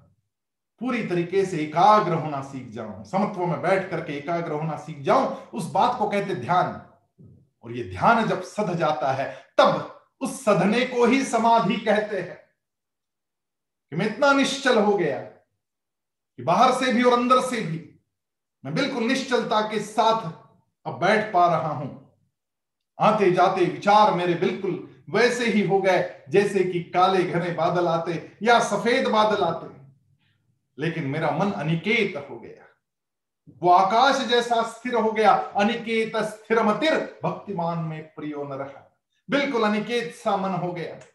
पूरी 0.79 1.03
तरीके 1.07 1.45
से 1.45 1.57
एकाग्र 1.57 2.13
होना 2.13 2.41
सीख 2.41 2.69
जाऊँ, 2.69 3.03
समत्व 3.05 3.45
में 3.45 3.61
बैठ 3.61 3.89
करके 3.89 4.13
एकाग्र 4.13 4.51
होना 4.51 4.77
सीख 4.77 4.99
जाऊँ, 4.99 5.49
उस 5.53 5.71
बात 5.71 5.99
को 5.99 6.09
कहते 6.09 6.35
ध्यान। 6.35 6.81
और 7.63 7.71
ये 7.71 7.83
ध्यान 7.83 8.27
जब 8.27 8.41
सध 8.41 8.75
जाता 8.75 9.11
है, 9.13 9.31
तब 9.57 10.01
उस 10.21 10.45
सधने 10.45 10.85
को 10.85 11.05
ही 11.05 11.23
समाधि 11.23 11.75
कहते 11.75 12.19
हैं। 12.19 12.37
कि 13.91 13.95
मैं 13.95 14.05
इतना 14.05 14.31
निश्चल 14.33 14.79
हो 14.79 14.97
गया 14.97 15.19
कि 15.19 16.43
बाहर 16.43 16.71
से 16.71 16.93
भी 16.93 17.03
और 17.03 17.13
अंदर 17.13 17.41
से 17.41 17.61
भी 17.61 17.99
मैं 18.65 18.73
बिल्कुल 18.73 19.03
निश्चलता 19.03 19.61
के 19.61 19.79
साथ 19.79 20.31
अब 20.85 20.99
बैठ 20.99 21.33
पा 21.33 21.47
रहा 21.47 21.69
हूँ। 21.69 22.17
आते 22.99 23.31
जाते 23.31 23.65
विचार 23.65 24.13
मेरे 24.13 24.33
बिल्कुल 24.33 25.03
वैसे 25.09 25.45
ही 25.45 25.67
हो 25.67 25.81
गए, 25.81 26.23
जैसे 26.29 26.63
कि 26.63 26.79
काले 26.79 27.23
घने 27.23 27.51
बादल 27.51 27.87
आते 27.87 28.37
या 28.43 28.59
सफ़ेद 28.59 29.07
बादल 29.07 29.43
आते। 29.43 29.78
लेकिन 30.79 31.07
मेरा 31.07 31.31
मन 31.31 31.51
अनिकेत 31.51 32.27
हो 32.29 32.39
गया। 32.39 32.65
वो 33.63 33.71
आकाश 33.71 34.25
जैसा 34.25 34.63
स्थिर 34.63 34.95
हो 34.95 35.11
गया। 35.11 35.33
अनिकेत 35.33 36.17
स्थिर 36.17 36.63
मतिर 36.63 37.19
भक्तिमान 37.23 37.79
में 37.79 38.13
प्रियो 38.13 38.43
न 38.43 38.53
रहा। 38.53 38.97
बिल्कुल 39.29 39.63
अनिकेत 39.63 40.15
सा 40.15 40.37
मन 40.37 40.49
हो 40.49 40.71
गया। 40.71 41.05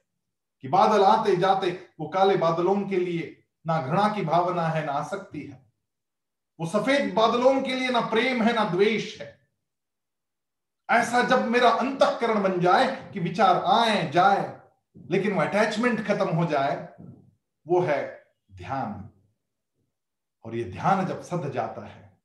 कि 0.60 0.68
बादल 0.68 1.04
आते 1.04 1.36
जाते 1.36 1.86
वो 2.00 2.08
काले 2.08 2.36
बादलों 2.36 2.82
के 2.82 2.96
लिए 2.96 3.44
ना 3.66 3.86
घृणा 3.86 4.08
की 4.08 4.22
भावना 4.22 4.68
है, 4.68 4.86
ना 4.86 4.92
आसक्ति 4.92 5.42
है। 5.42 5.72
वो 6.60 6.66
सफ़ेद 6.66 7.14
बादलों 7.14 7.62
के 7.62 7.74
लिए 7.74 7.88
ना 7.88 8.00
प्रेम 8.00 8.42
है, 8.42 8.52
ना 8.52 8.64
द्वेष 8.64 9.20
है। 9.20 9.48
ऐसा 10.90 11.22
जब 11.22 11.46
मेरा 11.46 11.70
अंतकरण 11.70 12.42
बन 12.42 12.60
जाए 12.60 13.10
कि 13.12 13.20
विचार 13.20 13.64
आए, 13.64 14.10
जाए, 14.10 14.60
लेकिन 15.10 15.32
वो 15.32 15.40
अटैचमेंट 15.40 16.06
खत्म 16.06 16.28
हो 16.28 16.44
जाए, 16.46 16.88
वो 17.68 17.80
है 17.80 18.26
ध्यान। 18.52 19.13
और 20.44 20.54
ये 20.56 20.64
ध्यान 20.64 21.06
जब 21.06 21.22
सद 21.22 21.50
जाता 21.52 21.86
है, 21.86 22.18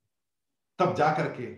तब 0.79 0.95
जाकर 0.95 1.27
के 1.31 1.53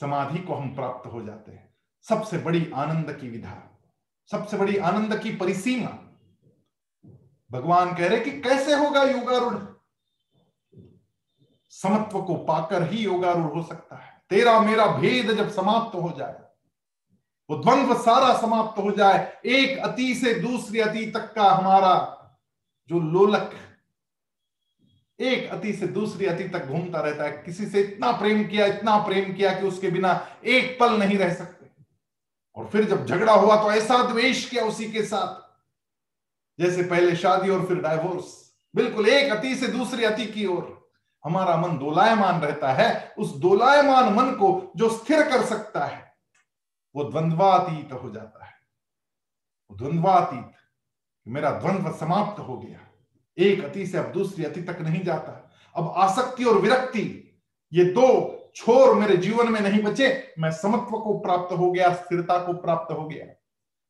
समाधि 0.00 0.38
को 0.38 0.54
हम 0.54 0.74
प्राप्त 0.74 1.12
हो 1.12 1.22
जाते 1.22 1.52
हैं। 1.52 1.74
सबसे 2.04 2.38
बड़ी 2.38 2.70
आनंद 2.74 3.12
की 3.12 3.28
विधा, 3.28 3.56
सबसे 4.30 4.56
बड़ी 4.56 4.76
आनंद 4.76 5.18
की 5.18 5.34
परिसीमा। 5.36 5.90
भगवान 7.50 7.94
कह 7.94 8.08
रहे 8.08 8.20
कि 8.20 8.40
कैसे 8.40 8.74
होगा 8.74 9.02
योगारूढ़? 9.02 9.58
समत्व 11.72 12.22
को 12.22 12.34
पाकर 12.44 12.90
ही 12.90 12.98
योगारूढ़ 12.98 13.52
हो 13.52 13.62
सकता 13.62 13.96
है। 13.96 14.22
तेरा 14.30 14.60
मेरा 14.60 14.86
भेद 14.86 15.32
जब 15.32 15.50
समाप्त 15.50 15.94
हो 15.94 16.12
जाए, 16.18 16.40
वो 17.50 17.56
द्वंद्व 17.56 17.94
सारा 17.94 18.36
समाप्त 18.38 18.78
हो 18.78 18.90
जाए, 18.90 19.40
एक 19.46 19.78
अति 19.78 20.14
से 20.14 20.34
दूसरी 20.34 20.80
अति 20.80 21.06
तक 21.06 21.32
का 21.34 21.50
हमारा 21.50 21.94
जो 22.88 23.00
लोलक 23.00 23.50
एक 25.22 25.50
अति 25.50 25.72
से 25.72 25.86
दूसरी 25.86 26.26
अति 26.26 26.44
तक 26.44 26.66
घूमता 26.66 27.00
रहता 27.00 27.24
है। 27.24 27.32
किसी 27.32 27.66
से 27.66 27.80
इतना 27.80 28.12
प्रेम 28.12 28.44
किया, 28.44 28.66
इतना 28.66 28.96
प्रेम 28.98 29.32
किया 29.32 29.60
कि 29.60 29.66
उसके 29.66 29.90
बिना 29.90 30.26
एक 30.44 30.76
पल 30.80 30.98
नहीं 30.98 31.18
रह 31.18 31.34
सकते। 31.34 31.66
और 32.56 32.68
फिर 32.68 32.84
जब 32.84 33.06
झगड़ा 33.06 33.32
हुआ 33.32 33.62
तो 33.62 33.72
ऐसा 33.72 34.02
द्वेष 34.06 34.48
किया 34.50 34.64
उसी 34.64 34.90
के 34.92 35.02
साथ। 35.02 35.40
जैसे 36.62 36.82
पहले 36.82 37.16
शादी 37.16 37.50
और 37.50 37.66
फिर 37.66 37.80
डाइवोर्स 37.80 38.54
बिल्कुल 38.76 39.08
एक 39.08 39.32
अति 39.32 39.54
से 39.56 39.66
दूसरी 39.66 40.04
अति 40.04 40.26
की 40.26 40.46
ओर। 40.46 40.90
हमारा 41.24 41.56
मन 41.56 41.78
दोलायमान 41.78 42.40
रहता 42.40 42.72
है। 42.72 43.14
उस 43.18 43.36
दोलायमान 43.36 44.14
मन 44.14 44.30
को 44.30 44.72
जो 44.76 44.88
स्थिर 44.90 45.22
कर 45.22 45.44
सकता 45.44 45.84
है, 45.84 46.14
वो 46.96 47.04
द्वंद्वातीत 47.04 47.92
हो 47.92 48.10
जाता 48.10 48.44
है। 48.44 48.52
द्वंद्वातीत 49.72 50.52
मेरा 51.26 51.50
द्वंद्व 51.50 51.92
समाप्त 51.92 52.40
हो 52.40 52.58
गया। 52.58 52.78
एक 53.38 53.64
अति 53.64 53.86
से 53.86 53.98
अब 53.98 54.12
दूसरी 54.12 54.44
अति 54.44 54.62
तक 54.62 54.80
नहीं 54.80 55.02
जाता। 55.04 55.50
अब 55.76 55.94
आसक्ति 55.96 56.44
और 56.44 56.58
विरक्ति, 56.58 57.38
ये 57.72 57.84
दो 57.84 58.38
छोर 58.56 58.94
मेरे 58.94 59.16
जीवन 59.16 59.52
में 59.52 59.60
नहीं 59.60 59.82
बचे, 59.82 60.34
मैं 60.38 60.52
समत्व 60.52 60.98
को 60.98 61.18
प्राप्त 61.18 61.52
हो 61.52 61.72
गया, 61.72 61.94
स्थिरता 61.94 62.46
को 62.46 62.52
प्राप्त 62.52 62.92
हो 62.92 63.08
गया। 63.08 63.26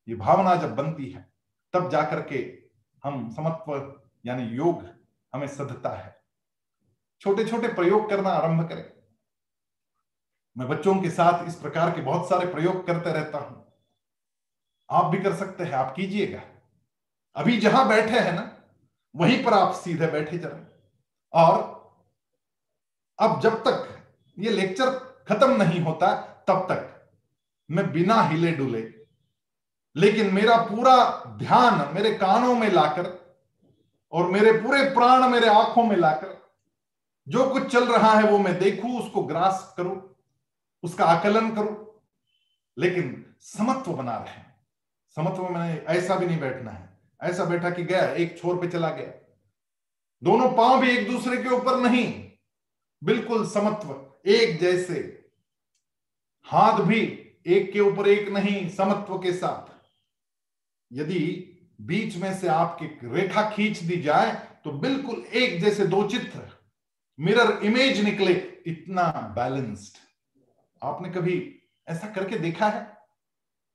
ये 0.09 0.15
भावना 0.15 0.55
जब 0.55 0.75
बनती 0.75 1.11
है, 1.11 1.33
तब 1.73 1.91
जाकर 1.91 2.23
के 2.23 2.59
हम 3.05 3.31
समत्व, 3.31 4.03
यानी 4.27 4.43
योग, 4.43 4.87
हमें 5.35 5.47
सधता 5.47 5.91
है। 5.91 6.23
छोटे 7.21 7.45
छोटे 7.45 7.69
प्रयोग 7.69 8.11
करना 8.11 8.31
आरंभ 8.31 8.69
करें। 8.69 8.93
मैं 10.59 10.69
बच्चों 10.69 10.95
के 10.95 11.11
साथ 11.11 11.49
इस 11.49 11.55
प्रकार 11.55 11.91
के 11.91 12.01
बहुत 12.01 12.29
सारे 12.29 12.47
प्रयोग 12.47 12.87
करते 12.87 13.13
रहता 13.13 13.39
हूँ। 13.39 13.73
आप 14.91 15.05
भी 15.05 15.19
कर 15.19 15.35
सकते 15.35 15.65
हैं, 15.65 15.73
आप 15.73 15.95
कीजिएगा। 15.95 16.43
अभी 17.37 17.59
जहाँ 17.59 17.89
बैठे 17.89 18.19
हैं 18.19 18.33
ना 18.33 18.62
वहीं 19.17 19.45
पर 19.45 19.55
आप 19.55 19.75
सीधे 19.75 20.07
बैठे 20.07 20.39
जरा 20.39 20.59
और 21.33 21.83
अब 23.19 23.41
जब 23.41 23.55
तक 23.59 24.05
ये 24.39 24.51
लेक्चर 24.51 24.91
खत्म 25.29 25.63
नहीं 25.63 25.81
होता, 25.81 26.15
तब 26.49 26.67
तक 26.71 27.11
मैं 27.71 27.93
बिना 27.93 28.23
हिले 28.23 28.53
डुले, 28.53 28.95
लेकिन 29.97 30.35
मेरा 30.35 30.57
पूरा 30.57 31.25
ध्यान 31.39 31.95
मेरे 31.95 32.15
कानों 32.15 32.55
में 32.55 32.71
लाकर 32.71 33.37
और 34.13 34.27
मेरे 34.27 34.53
पूरे 34.53 34.85
प्राण 34.85 35.29
मेरे 35.29 35.49
आँखों 35.49 35.85
में 35.85 35.97
लाकर, 35.97 36.51
जो 37.29 37.49
कुछ 37.51 37.73
चल 37.73 37.93
रहा 37.93 38.13
है 38.13 38.25
वो 38.25 38.39
मैं 38.39 38.59
देखूँ, 38.59 39.01
उसको 39.01 39.23
ग्रास 39.23 39.75
करूँ, 39.77 40.15
उसका 40.83 41.05
आकलन 41.05 41.55
करूँ। 41.55 42.01
लेकिन 42.79 43.35
समत्व 43.41 43.93
बना 43.93 44.17
रहे। 44.17 44.43
समत्व 45.17 45.49
में 45.49 45.85
ऐसा 45.85 46.15
भी 46.15 46.27
नहीं 46.27 46.41
बैठना 46.41 46.71
है। 46.71 46.92
ऐसा 47.23 47.45
बैठा 47.45 47.71
कि 47.71 47.83
गया, 47.85 48.05
एक 48.05 48.39
छोर 48.39 48.61
पे 48.61 48.69
चला 48.69 48.91
गया। 48.91 49.13
दोनों 50.23 50.51
पाँव 50.53 50.81
भी 50.81 50.91
एक 50.91 51.11
दूसरे 51.11 51.37
के 51.43 51.49
ऊपर 51.49 51.77
नहीं। 51.81 52.31
बिल्कुल 53.03 53.47
समत्व, 53.49 53.91
एक 54.27 54.59
जैसे। 54.61 54.99
हाथ 56.47 56.81
भी 56.81 57.01
एक 57.47 57.73
के 57.73 57.81
ऊपर 57.81 58.09
एक 58.09 58.29
नहीं, 58.29 58.69
समत्व 58.69 59.19
के 59.19 59.33
साथ। 59.33 59.71
यदि 60.93 61.49
बीच 61.81 62.17
में 62.17 62.35
से 62.39 62.49
आपकी 62.49 62.87
रेखा 63.09 63.51
खींच 63.51 63.79
दी 63.79 64.01
जाए 64.03 64.33
तो 64.65 64.73
बिल्कुल 64.73 65.25
एक 65.35 65.61
जैसे 65.61 65.87
दो 65.87 66.07
चित्र। 66.09 66.41
मिरर 67.19 67.59
इमेज 67.65 68.01
निकले, 68.01 68.33
इतना 68.67 69.11
बैलेंस्ड 69.37 69.97
आपने 70.83 71.11
कभी 71.11 71.35
ऐसा 71.89 72.09
करके 72.09 72.39
देखा 72.39 72.69
है? 72.69 72.87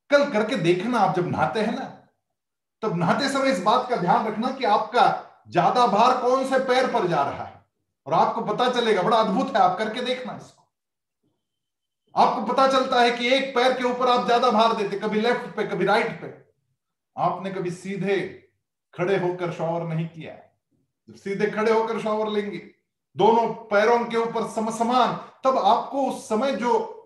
कल 0.09 0.29
करके 0.31 0.55
देखना, 0.55 0.99
आप 0.99 1.15
जब 1.15 1.27
नहाते 1.27 1.59
हैं 1.59 1.75
ना 1.75 1.96
तब 2.83 2.97
नहाते 2.97 3.29
समय 3.29 3.51
इस 3.51 3.61
बात 3.63 3.89
का 3.89 3.95
ध्यान 3.95 4.27
रखना 4.27 4.51
कि 4.51 4.65
आपका 4.65 5.05
ज़्यादा 5.49 5.85
भार 5.87 6.17
कौन 6.21 6.45
से 6.45 6.59
पैर 6.59 6.91
पर 6.93 7.07
जा 7.07 7.23
रहा 7.23 7.43
है? 7.43 7.55
और 8.07 8.13
आपको 8.13 8.41
पता 8.43 8.69
चलेगा, 8.71 9.01
बड़ा 9.01 9.17
अद्भुत 9.17 9.55
है, 9.55 9.61
आप 9.61 9.77
करके 9.77 10.01
देखना 10.01 10.35
इसको। 10.35 10.63
आपको 12.15 12.41
पता 12.43 12.67
चलता 12.67 13.01
है 13.01 13.11
कि 13.11 13.27
एक 13.27 13.53
पैर 13.55 13.73
के 13.73 13.83
ऊपर 13.83 14.07
आप 14.07 14.25
ज़्यादा 14.25 14.51
भार 14.51 14.75
देते, 14.75 14.99
कभी 14.99 15.21
लेफ़्ट 15.21 15.55
पे, 15.55 15.63
कभी 15.63 15.85
राइट 15.85 16.21
पे। 16.21 16.33
आपने 17.15 17.51
कभी 17.51 17.71
सीधे 17.71 18.17
खड़े 18.93 19.17
होकर 19.17 19.51
शॉवर 19.51 19.87
नहीं 19.87 20.07
किया 20.07 20.33
जब 21.09 21.15
सीधे 21.15 21.45
खड़े 21.45 21.71
होकर 21.71 21.99
शॉवर 21.99 22.29
लेंगे, 22.29 22.57
दोनों 23.15 23.47
पैरों 23.65 23.99
के 24.05 24.17
ऊपर 24.17 24.47
समसमान, 24.47 25.15
तब 25.43 25.57
आपको 25.57 26.05
उस 26.05 26.27
समय 26.29 26.51
जो 26.53 26.96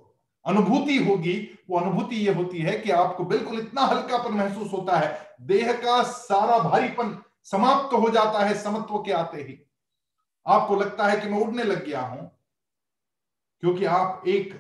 अनुभूति 0.46 0.98
होगी, 0.98 1.36
वो 1.70 1.80
अनुभूति 1.80 2.16
ये 2.18 2.34
होती 2.34 2.60
है 2.60 2.78
कि 2.80 2.92
आपको 2.92 3.24
बिल्कुल 3.26 3.60
इतना 3.60 3.82
हल्कापन 3.84 4.34
महसूस 4.34 4.72
होता 4.74 4.98
है, 4.98 5.36
देह 5.42 5.72
का 5.74 6.02
सारा 6.04 6.58
भारीपन 6.60 7.18
समाप्त 7.46 7.94
हो 7.94 8.10
जाता 8.10 8.44
है 8.46 8.54
समत्व 8.54 8.98
के 8.98 9.12
आते 9.14 9.42
ही। 9.42 9.58
आपको 10.46 10.76
लगता 10.76 11.08
है 11.08 11.20
कि 11.22 11.30
मैं 11.30 11.40
उड़ने 11.40 11.64
लग 11.64 11.86
गया 11.86 12.02
हूँ, 12.02 12.30
क्योंकि 13.64 13.86
आप 13.88 14.24
एक 14.28 14.54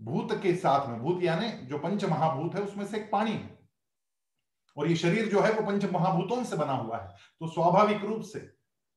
भूत 0.00 0.32
के 0.42 0.54
साथ 0.56 0.88
में, 0.88 0.98
भूत 1.00 1.22
यानी 1.22 1.48
जो 1.66 1.78
पंच 1.78 2.04
महाभूत 2.04 2.54
है, 2.54 2.62
उसमें 2.62 2.84
से 2.86 2.96
एक 2.96 3.10
पानी 3.12 3.32
है। 3.32 3.56
और 4.76 4.88
ये 4.88 4.96
शरीर 4.96 5.28
जो 5.28 5.40
है, 5.40 5.52
वो 5.52 5.62
पंच 5.62 5.84
महाभूतों 5.84 6.42
से 6.44 6.56
बना 6.56 6.72
हुआ 6.72 6.98
है। 6.98 7.08
तो 7.40 7.48
स्वाभाविक 7.48 8.04
रूप 8.04 8.22
से 8.24 8.38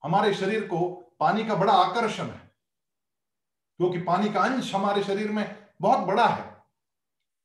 हमारे 0.04 0.34
शरीर 0.34 0.68
को 0.68 0.88
पानी 1.20 1.44
का 1.46 1.56
बड़ा 1.56 1.74
आकर्षण 1.76 2.24
है, 2.24 2.52
क्योंकि 3.80 4.00
पानी 4.02 4.30
का 4.30 4.42
अंश 4.42 4.74
हमारे 4.76 5.04
शरीर 5.04 5.32
में 5.32 5.44
बहुत 5.82 6.00
बड़ा 6.00 6.28
है। 6.28 6.44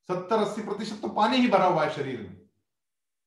सत्तर, 0.09 0.37
अस्सी 0.37 0.61
प्रतिशत 0.61 1.01
तो 1.01 1.07
पानी 1.09 1.37
ही 1.37 1.47
भरा 1.47 1.65
हुआ 1.65 1.83
है 1.83 1.89
शरीर 1.89 2.19
में। 2.19 2.35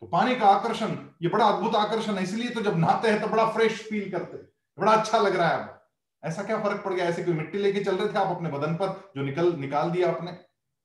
तो 0.02 0.06
पानी 0.06 0.36
का 0.36 0.46
आकर्षण, 0.46 0.96
ये 1.22 1.28
बड़ा 1.28 1.46
अद्भुत 1.46 1.74
आकर्षण 1.76 2.14
है, 2.14 2.22
इसलिए 2.22 2.50
तो 2.50 2.60
जब 2.60 2.78
नहाते 2.78 3.08
हैं 3.08 3.20
तो 3.20 3.28
बड़ा 3.28 3.46
फ्रेश 3.46 3.82
फील 3.88 4.10
करते 4.10 4.36
हैं। 4.36 4.48
बड़ा 4.78 4.92
अच्छा 4.92 5.18
लग 5.18 5.36
रहा 5.36 5.48
है 5.48 5.78
ऐसा 6.22 6.42
क्या 6.42 6.58
फ़र्क 6.62 6.82
पड़ 6.84 6.92
गया? 6.94 7.04
ऐसे 7.04 7.22
कोई 7.24 7.34
मिट्टी 7.34 7.58
लेके 7.58 7.84
चल 7.84 7.96
रहे 7.96 8.12
थे 8.12 8.18
आप 8.18 8.34
अपने 8.36 8.48
बदन 8.50 8.74
पर, 8.74 9.12
जो 9.16 9.22
निकल, 9.22 9.52
निकाल 9.56 9.90
दिया 9.90 10.08
आपने? 10.10 10.32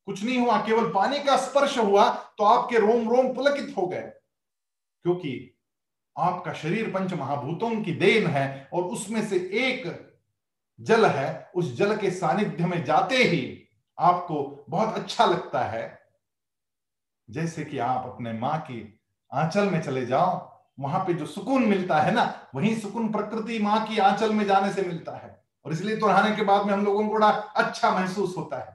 कुछ 0.08 0.24
नहीं 0.24 0.38
हुआ, 0.40 0.60
केवल 0.66 0.90
पानी 0.90 1.20
का 1.20 1.36
स्पर्श 1.38 1.78
हुआ 1.78 2.10
तो 2.38 2.44
आपके 2.44 2.80
रोम 2.80 3.10
रोम 3.10 3.34
पुलकित 3.36 3.74
हो 3.78 3.88
गए। 3.88 4.02
क्योंकि 5.06 5.60
आपका 6.18 6.54
शरीर 6.54 6.90
पंच 6.92 7.14
महाभूतों 7.14 7.70
की 7.84 7.92
देन 7.94 8.28
है, 8.28 8.70
और 8.74 8.84
उसमें 8.84 9.28
से 9.28 9.38
एक 9.38 9.84
जल 10.80 11.06
है, 11.06 11.52
उस 11.56 11.76
जल 11.76 11.96
के 11.98 12.12
सानिध्य 12.12 12.66
में 12.66 12.84
जाते 12.86 13.16
ही 13.16 13.65
आपको 13.98 14.66
बहुत 14.70 14.96
अच्छा 14.96 15.26
लगता 15.26 15.64
है। 15.64 15.84
जैसे 17.30 17.64
कि 17.66 17.78
आप 17.78 18.06
अपने 18.06 18.34
माँ 18.34 18.58
की 18.62 19.00
आंचल 19.32 19.70
में 19.70 19.82
चले 19.82 20.06
जाओ, 20.06 20.52
वहाँ 20.80 21.00
पे 21.00 21.14
जो 21.14 21.26
सुकून 21.26 21.64
मिलता 21.64 22.00
है 22.00 22.14
ना, 22.14 22.24
वही 22.56 22.76
सुकून 22.76 23.12
प्रकृति 23.12 23.60
माँ 23.60 23.86
की 23.88 23.98
आंचल 23.98 24.34
में 24.34 24.46
जाने 24.46 24.72
से 24.74 24.82
मिलता 24.82 25.16
है। 25.18 25.44
और 25.66 25.74
इसलिए 25.74 25.96
तो 25.98 26.08
नहाने 26.08 26.36
के 26.36 26.44
बाद 26.44 26.66
में 26.66 26.74
हम 26.74 26.86
लोगों 26.86 27.08
को 27.08 27.14
बड़ा 27.14 27.30
अच्छा 27.30 27.92
महसूस 27.92 28.38
होता 28.38 28.58
है। 28.58 28.74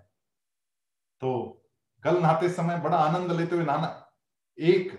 तो 1.23 1.63
कल 2.03 2.19
नहाते 2.19 2.49
समय 2.49 2.79
बड़ा 2.81 2.97
आनंद 2.97 3.33
लेते 3.33 3.57
हुए 3.57 3.65
नहाना, 3.65 4.13
एक 4.59 4.93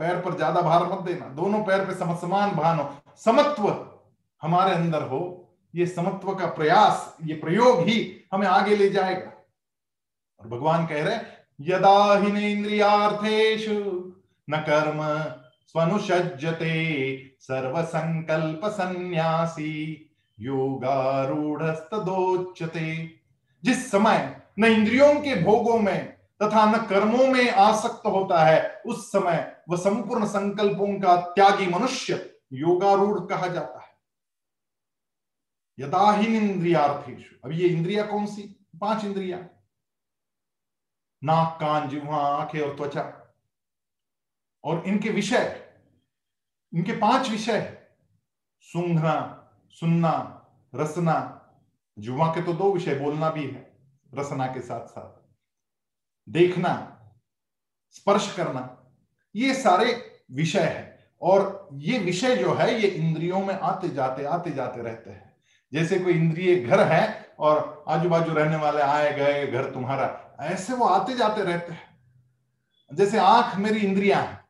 पैर 0.00 0.20
पर 0.20 0.36
ज़्यादा 0.36 0.60
भार 0.60 0.86
मत 0.86 0.98
देना, 0.98 1.26
दोनों 1.26 1.62
पैर 1.64 1.84
पे 1.86 1.94
समान 1.94 2.50
भान 2.50 2.78
हो, 2.78 2.90
समत्व 3.16 3.68
हमारे 4.42 4.74
अंदर 4.74 5.02
हो। 5.02 5.41
ये 5.74 5.86
समत्व 5.86 6.34
का 6.34 6.46
प्रयास, 6.46 7.16
ये 7.22 7.34
प्रयोग 7.34 7.88
ही 7.88 8.20
हमें 8.32 8.46
आगे 8.46 8.76
ले 8.76 8.88
जाएगा। 8.88 9.32
और 10.40 10.48
भगवान 10.48 10.86
कह 10.86 11.04
रहे 11.04 11.16
यदा 11.60 12.18
ही 12.18 12.52
इंद्रियार्थेशु 12.52 13.72
न 14.50 14.56
कर्म 14.68 15.00
स्वनुषज्जते 15.66 17.16
सर्व 17.40 17.82
संकल्प 17.82 18.60
संन्यासी 18.66 20.10
योगारूढ़स्तोच्यते 20.38 23.10
जिस 23.64 23.90
समय 23.90 24.42
न 24.58 24.64
इंद्रियों 24.64 25.14
के 25.14 25.42
भोगों 25.42 25.78
में 25.78 26.16
तथा 26.42 26.72
न 26.72 26.74
कर्मों 26.86 27.26
में 27.26 27.50
आसक्त 27.50 28.06
होता 28.06 28.44
है, 28.44 28.82
उस 28.86 29.12
समय 29.12 29.56
वह 29.68 29.76
संपूर्ण 29.76 30.26
संकल्पों 30.26 31.00
का 31.00 31.16
त्यागी 31.16 31.66
मनुष्य 31.66 32.30
योगारूढ़ 32.52 33.20
कहा 33.20 33.46
जाता 33.46 33.80
है। 33.80 33.81
यदाहीन 35.78 36.50
इंद्रियार्थेश 36.50 37.40
अब 37.44 37.52
ये 37.52 37.68
इंद्रिया 37.68 38.06
कौन 38.06 38.26
सी? 38.26 38.66
पाँच 38.80 39.04
इंद्रिया। 39.04 39.48
नाक, 41.24 41.60
कान, 41.60 41.88
जिह्वा, 41.88 42.16
आँखें 42.16 42.60
और 42.60 42.76
त्वचा। 42.76 43.34
और 44.64 44.84
इनके 44.86 45.10
विषय, 45.10 45.72
इनके 46.74 46.92
पाँच 46.92 47.30
विषय 47.30 47.88
सूंघना, 48.60 49.38
सुनना, 49.70 50.38
रसना। 50.74 51.38
जुआ 51.98 52.34
के 52.34 52.42
तो 52.42 52.52
दो 52.52 52.72
विषय, 52.72 52.94
बोलना 52.94 53.30
भी 53.30 53.46
है, 53.46 53.78
रसना 54.14 54.46
के 54.46 54.60
साथ 54.60 54.86
साथ। 54.86 55.22
देखना, 56.28 56.98
स्पर्श 57.90 58.36
करना, 58.36 58.92
ये 59.36 59.54
सारे 59.54 60.20
विषय 60.32 60.60
है। 60.60 61.12
और 61.22 61.68
ये 61.72 61.98
विषय 61.98 62.36
जो 62.36 62.54
है, 62.54 62.80
ये 62.80 62.88
इंद्रियों 62.88 63.40
में 63.40 63.54
आते 63.54 63.88
जाते 63.88 64.24
आते 64.24 64.50
जाते 64.50 64.82
रहते 64.82 65.10
हैं। 65.10 65.31
जैसे 65.72 65.98
कोई 65.98 66.12
इंद्रिय 66.12 66.56
घर 66.56 66.80
है 66.80 67.34
और 67.38 67.84
आजू 67.88 68.08
बाजू 68.08 68.32
रहने 68.34 68.56
वाले 68.56 68.82
आए 68.82 69.12
गए, 69.12 69.46
घर 69.46 69.70
तुम्हारा, 69.70 70.36
ऐसे 70.40 70.74
वो 70.74 70.86
आते 70.86 71.14
जाते 71.14 71.42
रहते 71.42 71.72
हैं। 71.72 71.98
जैसे 72.92 73.18
आँख 73.18 73.56
मेरी 73.56 73.80
इंद्रिया 73.80 74.18
है 74.18 74.44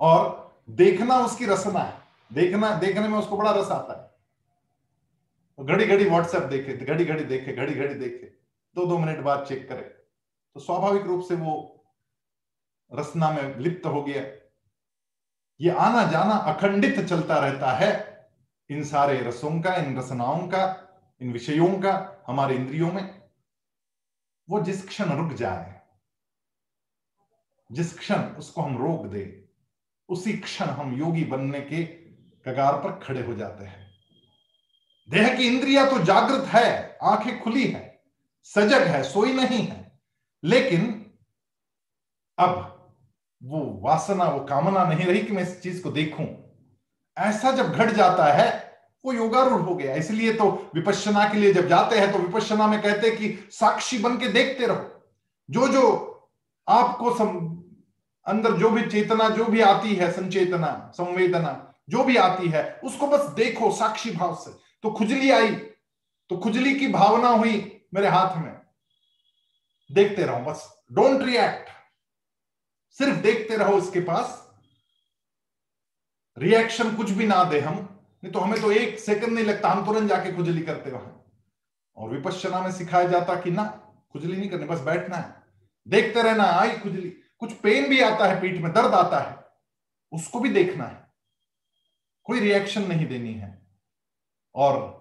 और 0.00 0.58
देखना 0.70 1.18
उसकी 1.18 1.46
रसना 1.46 1.80
है। 1.80 1.98
देखना, 2.32 2.74
देखने 2.74 3.08
में 3.08 3.18
उसको 3.18 3.36
बड़ा 3.36 3.50
रस 3.50 3.70
आता 3.70 4.02
है। 4.02 4.10
तो 5.58 5.64
घड़ी 5.64 5.84
घड़ी 5.84 6.04
व्हाट्सएप 6.04 6.42
देखे 6.42 6.72
घड़ी 6.72 7.04
घड़ी 7.04 7.24
देखे 7.24 7.52
घड़ी 7.52 7.74
घड़ी 7.74 7.94
देखे 7.94 8.26
दो 8.76 8.86
दो 8.86 8.98
मिनट 8.98 9.18
बाद 9.18 9.46
चेक 9.48 9.68
करे। 9.68 9.82
तो 10.54 10.60
स्वाभाविक 10.60 11.02
रूप 11.02 11.24
से 11.24 11.34
वो 11.34 11.84
रसना 12.94 13.30
में 13.30 13.58
लिप्त 13.58 13.86
हो 13.86 14.02
गया। 14.02 14.22
ये 15.60 15.70
आना 15.70 16.10
जाना 16.10 16.34
अखंडित 16.34 17.00
चलता 17.00 17.38
रहता 17.38 17.72
है। 17.72 18.19
इन 18.70 18.84
सारे 18.84 19.20
रसों 19.20 19.60
का, 19.60 19.74
इन 19.74 19.98
रसनाओं 19.98 20.46
का, 20.48 20.86
इन 21.20 21.32
विषयों 21.32 21.68
का 21.78 22.24
हमारे 22.26 22.54
इंद्रियों 22.54 22.92
में, 22.92 23.20
वो 24.48 24.60
जिस 24.60 24.86
क्षण 24.88 25.16
रुक 25.16 25.32
जाए, 25.32 25.80
जिस 27.72 27.98
क्षण 27.98 28.22
उसको 28.34 28.62
हम 28.62 28.78
रोक 28.78 29.06
दे, 29.06 29.48
उसी 30.08 30.32
क्षण 30.32 30.64
हम 30.64 30.98
योगी 30.98 31.24
बनने 31.24 31.60
के 31.60 31.84
कगार 32.46 32.76
पर 32.76 32.98
खड़े 32.98 33.22
हो 33.22 33.34
जाते 33.34 33.64
हैं। 33.64 33.88
देह 35.08 35.36
की 35.36 35.46
इंद्रिया 35.46 35.90
तो 35.90 35.98
जागृत 35.98 36.44
है, 36.44 36.98
आँखें 37.02 37.40
खुली 37.42 37.66
है, 37.66 38.02
सजग 38.42 38.86
है, 38.86 39.02
सोई 39.02 39.32
नहीं 39.32 39.66
है, 39.66 40.00
लेकिन 40.44 40.88
अब 42.38 42.52
वो 43.42 43.60
वासना, 43.82 44.24
वो 44.24 44.44
कामना 44.44 44.84
नहीं 44.84 45.06
रही 45.06 45.22
कि 45.22 45.32
मैं 45.32 45.42
इस 45.42 45.60
चीज़ 45.62 45.82
को 45.82 45.90
देखूँ। 45.90 46.49
ऐसा 47.20 47.50
जब 47.52 47.72
घट 47.72 47.90
जाता 47.90 48.32
है 48.32 48.48
वो 49.04 49.12
योगारूढ़ 49.12 49.60
हो 49.60 49.74
गया। 49.74 49.94
इसलिए 49.94 50.32
तो 50.32 50.50
विपश्यना 50.74 51.28
के 51.28 51.38
लिए 51.38 51.52
जब 51.54 51.68
जाते 51.68 51.98
हैं 51.98 52.12
तो 52.12 52.18
विपश्यना 52.18 52.66
में 52.66 52.80
कहते 52.82 53.08
हैं 53.08 53.16
कि 53.16 53.48
साक्षी 53.52 53.98
बन 53.98 54.16
के 54.18 54.28
देखते 54.28 54.66
रहो। 54.66 55.02
जो 55.48 55.68
जो 55.68 55.84
आपको 56.68 57.14
सम, 57.14 57.28
अंदर 58.26 58.56
जो 58.56 58.70
भी 58.70 58.82
चेतना 58.82 59.28
जो 59.28 59.44
भी 59.44 59.60
आती 59.62 59.94
है 59.94 60.10
संचेतना 60.12 60.70
संवेदना 60.94 61.52
जो 61.88 62.04
भी 62.04 62.16
आती 62.16 62.48
है 62.48 62.80
उसको 62.84 63.06
बस 63.06 63.26
देखो 63.34 63.70
साक्षी 63.72 64.10
भाव 64.10 64.34
से। 64.34 64.50
तो 64.84 64.90
खुजली 64.90 65.30
आई 65.30 65.50
तो 66.30 66.36
खुजली 66.36 66.74
की 66.74 66.88
भावना 66.88 67.28
हुई 67.28 67.56
मेरे 67.94 68.08
हाथ 68.08 68.36
में। 68.36 68.52
देखते 69.90 70.22
रहो 70.22 70.40
बस। 70.40 70.68
डोंट 70.92 71.22
रिएक्ट 71.22 71.68
सिर्फ़ 72.98 73.18
देखते 73.18 73.56
रहो 73.56 73.78
इसके 73.78 74.00
पास। 74.00 74.39
रिएक्शन 76.40 76.96
कुछ 76.96 77.10
भी 77.10 77.26
ना 77.26 77.44
दे 77.44 77.60
हम, 77.60 78.00
नहीं 78.24 78.32
तो 78.32 78.38
हमें 78.38 78.60
तो 78.60 78.72
एक 78.72 78.98
सेकंड 78.98 79.32
नहीं 79.32 79.44
लगता, 79.44 79.68
हम 79.68 79.86
तुरंत 79.86 80.08
जाके 80.08 80.32
खुजली 80.32 80.62
करते 80.62 80.90
वहाँ। 80.90 81.24
और 81.96 82.10
विपश्चना 82.10 82.60
में 82.60 82.72
सिखाया 82.72 83.08
जाता 83.08 83.40
कि 83.40 83.50
ना, 83.50 83.64
खुजली 84.12 84.36
नहीं 84.36 84.50
करनी, 84.50 84.64
बस 84.64 84.80
बैठना 84.80 85.16
है। 85.16 85.34
देखते 85.88 86.22
रहना, 86.22 86.44
आई 86.44 86.70
खुजली। 86.70 87.10
कुछ 87.38 87.52
पेन 87.52 87.88
भी 87.88 88.00
आता 88.00 88.26
है 88.26 88.40
पीठ 88.40 88.60
में, 88.60 88.72
दर्द 88.72 88.94
आता 88.94 89.18
है, 89.18 89.44
उसको 90.12 90.40
भी 90.40 90.48
देखना 90.48 90.84
है। 90.84 91.10
कोई 92.24 92.40
रिएक्शन 92.40 92.82
नहीं 92.82 93.06
देनी 93.06 93.34
है। 93.34 93.66
और 94.54 95.00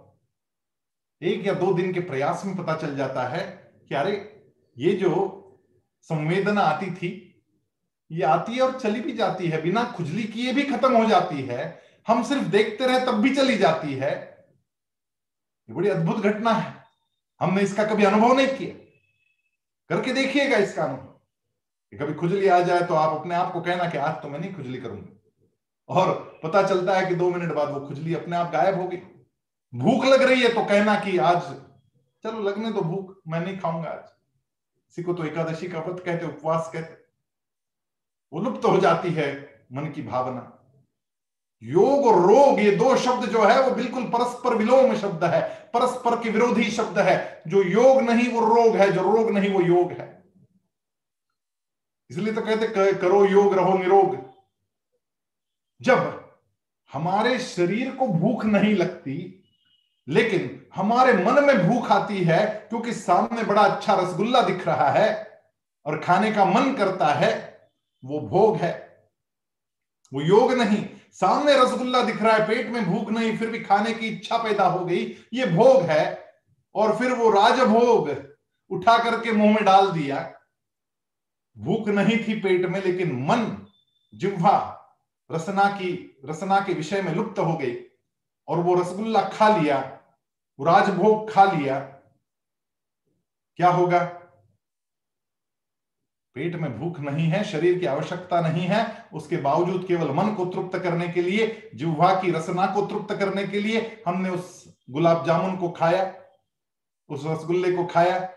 एक 1.22 1.48
या 1.48 1.54
दो 1.54 1.74
दिन 1.74 1.94
के 1.94 2.00
प्रयास 2.00 2.46
में 2.46 2.58
पता 2.58 2.76
चल 2.76 2.96
जाता 2.96 3.24
है 3.24 3.72
कि 3.90 3.96
अरे, 3.96 4.44
ये 4.78 4.94
जो 4.94 5.36
संवेदना 6.02 6.62
आती 6.62 6.92
थी 6.92 7.29
ये 8.12 8.24
आती 8.24 8.54
है 8.54 8.62
और 8.62 8.80
चली 8.80 9.00
भी 9.00 9.12
जाती 9.12 9.48
है, 9.48 9.62
बिना 9.62 9.84
खुजली 9.84 10.24
किए 10.24 10.54
भी 10.54 10.64
खत्म 10.64 10.98
हो 10.98 11.06
जाती 11.06 11.42
है। 11.42 11.82
हम 12.08 12.24
सिर्फ़ 12.24 12.44
देखते 12.44 12.88
रहे 12.88 13.00
तब 13.00 13.14
भी 13.14 13.36
चली 13.36 13.58
जाती 13.58 13.94
है। 13.94 14.12
ये 15.70 15.74
बड़ी 15.74 15.90
अद्भुत 15.90 16.18
घटना 16.18 16.52
है। 16.52 16.84
हमने 17.40 17.62
इसका 17.62 17.86
कभी 17.86 18.04
अनुभव 18.04 18.34
नहीं 18.34 18.48
किया। 18.48 18.76
करके 19.90 20.14
देखिएगा 20.14 20.58
इसका 20.58 20.84
अनुभव। 20.84 21.06
कभी 21.94 22.14
खुजली 22.14 22.48
आ 22.48 22.60
जाए 22.60 22.82
तो 22.82 22.94
आप 22.94 23.20
अपने 23.20 23.36
आप 23.36 23.54
को 23.54 23.62
कहना 23.62 23.90
कि 23.90 23.98
आज 23.98 24.22
तो 24.22 24.30
मैं 24.30 24.40
नहीं 24.40 24.54
खुजली 24.54 24.78
करूँगा। 24.78 25.16
और 25.90 26.40
पता 26.44 26.64
चलता 26.64 27.00
है 27.00 27.06
कि 27.06 27.16
दो 27.16 27.30
मिनट 27.32 27.54
बाद 27.54 27.70
वो 27.70 27.80
खुजली 27.80 28.16
अपने 28.16 28.36
आप 28.36 28.52
गायब 28.52 28.76
हो 28.76 28.88
गई। 28.88 28.98
भूख 29.74 30.06
लग 30.06 30.22
रही 30.22 30.42
है 30.42 30.54
तो 30.54 30.66
कहना 30.66 30.96
कि 30.96 31.18
आज 31.18 31.42
चलो 32.24 32.42
लगने 32.42 32.72
तो 32.72 32.82
भूख, 32.82 33.22
मैं 33.28 33.40
नहीं 33.40 33.60
खाऊँगा 33.60 33.90
आज। 33.90 34.10
इसी 34.92 35.04
को 35.04 35.14
तो 35.14 35.26
एकादशी 35.26 35.68
का 35.68 35.80
व्रत 35.80 36.04
कहते, 36.06 36.26
उपवास 36.26 36.70
कहते। 36.74 36.99
वो 38.34 38.40
लुप्त 38.40 38.66
हो 38.66 38.78
जाती 38.78 39.10
है 39.10 39.50
मन 39.74 39.86
की 39.86 40.02
भावना। 40.02 40.56
योग 41.64 42.06
और 42.06 42.22
रोग, 42.22 42.60
ये 42.60 42.72
दो 42.72 42.98
शब्द 42.98 43.26
जो 43.26 43.44
है, 43.44 43.70
वो 43.70 43.76
बिल्कुल 43.76 44.04
परस्पर 44.04 44.56
विलोम 44.56 44.96
शब्द 44.96 45.24
है, 45.24 45.42
परस्पर 45.74 46.24
के 46.24 46.30
विरोधी 46.30 46.64
शब्द 46.64 47.00
है। 47.00 47.44
जो 47.48 47.64
योग 47.64 48.02
नहीं, 48.02 48.32
वो 48.32 48.56
रोग 48.56 48.76
है, 48.76 48.92
जो 48.92 49.02
रोग 49.02 49.32
नहीं, 49.32 49.54
वो 49.54 49.62
योग 49.62 49.92
है। 49.92 50.24
इसलिए 52.10 52.34
तो 52.34 52.42
कहते 52.42 52.94
करो 52.94 53.26
योग, 53.26 53.54
रहो 53.54 53.78
निरोग। 53.78 54.18
जब 55.82 56.30
हमारे 56.94 57.40
शरीर 57.40 57.96
को 57.96 58.08
भूख 58.08 58.46
नहीं 58.46 58.76
लगती, 58.76 59.44
लेकिन 60.08 60.68
हमारे 60.76 61.14
मन 61.14 61.44
में 61.44 61.70
भूख 61.70 61.92
आती 61.92 62.24
है, 62.24 62.46
क्योंकि 62.70 62.94
सामने 62.94 63.44
बड़ा 63.44 63.62
अच्छा 63.62 63.96
रसगुल्ला 63.96 64.42
दिख 64.42 64.68
रहा 64.68 64.90
है, 64.90 65.42
और 65.86 66.00
खाने 66.00 66.32
का 66.32 66.46
मन 66.46 66.74
करता 66.74 67.08
है 67.08 67.49
वो 68.04 68.20
भोग 68.20 68.56
है। 68.56 69.04
वो 70.14 70.22
योग 70.22 70.54
नहीं। 70.54 70.90
सामने 71.12 71.64
रसगुल्ला 71.64 72.04
दिख 72.04 72.22
रहा 72.22 72.34
है, 72.34 72.48
पेट 72.48 72.68
में 72.68 72.86
भूख 72.86 73.10
नहीं, 73.10 73.38
फिर 73.38 73.50
भी 73.50 73.60
खाने 73.60 73.94
की 73.94 74.08
इच्छा 74.08 74.38
पैदा 74.38 74.68
हो 74.68 74.86
गई। 74.86 75.28
ये 75.34 75.46
भोग 75.46 75.82
है, 75.82 76.34
और 76.76 76.98
फिर 76.98 77.12
वो 77.12 77.30
राजभोग 77.30 78.30
उठा 78.70 79.04
करके 79.04 79.32
मुँह 79.32 79.56
में 79.56 79.66
डाल 79.66 79.92
दिया। 79.92 80.34
भूख 81.58 81.88
नहीं 81.88 82.28
थी 82.28 82.40
पेट 82.40 82.66
में, 82.66 82.84
लेकिन 82.84 83.12
मन, 83.14 83.68
जिह्वा, 84.16 84.86
रसना 85.32 85.70
की, 85.70 86.22
रसना 86.26 86.60
के 86.60 86.74
विषय 86.74 87.02
में 87.02 87.14
लुप्त 87.14 87.40
हो 87.40 87.58
गई। 87.58 87.86
और 88.48 88.58
वो 88.58 88.76
रसगुल्ला 88.76 89.22
खा 89.22 89.58
लिया 89.58 89.80
राजभोग 90.62 91.32
खा 91.32 91.44
लिया। 91.44 91.80
क्या 93.56 93.70
होगा? 93.70 94.19
पेट 96.36 96.56
में 96.56 96.80
भूख 96.80 97.00
नहीं 97.00 97.28
है, 97.28 97.44
शरीर 97.44 97.80
की 97.80 97.86
आवश्यकता 97.86 98.42
नहीं 98.42 98.62
है, 98.62 99.06
उसके 99.14 99.38
बावजूद 99.38 99.86
केवल 99.88 100.12
मन 100.12 100.34
को 100.36 100.46
तृप्त 100.46 100.84
करने 100.84 101.08
के 101.08 101.22
लिए, 101.22 101.72
जिह्वा 101.76 102.22
की 102.22 102.32
रसना 102.32 102.66
को 102.66 102.86
तृप्त 102.86 103.16
करने 103.20 103.48
के 103.48 103.60
लिए 103.60 104.04
हमने 104.08 104.30
उस 104.30 104.76
गुलाब 104.90 105.26
जामुन 105.26 105.58
को 105.58 105.70
खाया, 105.70 106.14
उस 107.10 107.24
रसगुल्ले 107.26 107.72
को 107.72 107.86
खाया। 107.86 108.30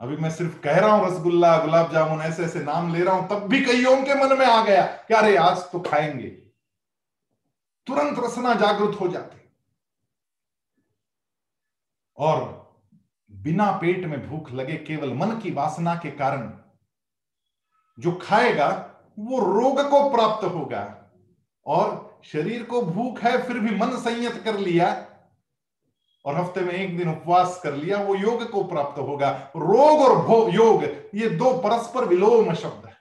अभी 0.00 0.16
मैं 0.16 0.30
सिर्फ़ 0.30 0.60
कह 0.60 0.78
रहा 0.78 0.90
हूँ, 0.90 1.06
रसगुल्ला, 1.06 1.58
गुलाब 1.58 1.92
जामुन, 1.92 2.20
ऐसे 2.20 2.44
ऐसे 2.44 2.60
नाम 2.60 2.94
ले 2.94 3.04
रहा 3.04 3.14
हूँ, 3.14 3.28
तब 3.28 3.38
भी 3.38 3.64
कईयों 3.64 3.96
के 3.96 4.14
मन 4.14 4.38
में 4.38 4.46
आ 4.46 4.64
गया 4.64 4.86
क्या 4.86 5.18
अरे 5.18 5.36
आज 5.36 5.58
तो 5.58 5.80
खाएँगे। 5.80 6.28
तुरंत 7.86 8.18
रसना 8.18 8.54
जागृत 8.54 9.00
हो 9.00 9.08
जाती। 9.08 9.38
और 12.16 12.61
बिना 13.42 13.70
पेट 13.72 14.04
में 14.04 14.28
भूख 14.28 14.50
लगे 14.52 14.76
केवल 14.76 15.12
मन 15.14 15.38
की 15.38 15.50
वासना 15.50 15.94
के 15.94 16.10
कारण 16.10 16.50
जो 17.98 18.12
खाएगा, 18.12 18.68
वो 19.18 19.38
रोग 19.38 19.80
को 19.90 20.08
प्राप्त 20.10 20.44
होगा। 20.44 20.98
और 21.66 22.20
शरीर 22.24 22.62
को 22.62 22.82
भूख 22.82 23.18
है, 23.20 23.42
फिर 23.42 23.58
भी 23.58 23.74
मन 23.76 23.96
संयत 23.96 24.42
कर 24.44 24.58
लिया 24.58 25.08
और 26.24 26.36
हफ़्ते 26.36 26.60
में 26.60 26.72
एक 26.72 26.96
दिन 26.98 27.08
उपवास 27.08 27.60
कर 27.64 27.74
लिया, 27.74 28.02
वो 28.02 28.14
योग 28.14 28.50
को 28.50 28.62
प्राप्त 28.64 28.98
होगा। 28.98 29.30
रोग 29.56 30.00
और 30.00 30.16
भो, 30.26 30.48
योग, 30.48 30.84
ये 31.14 31.28
दो 31.28 31.52
परस्पर 31.58 32.04
विलोम 32.04 32.54
शब्द 32.54 32.86
है। 32.86 32.96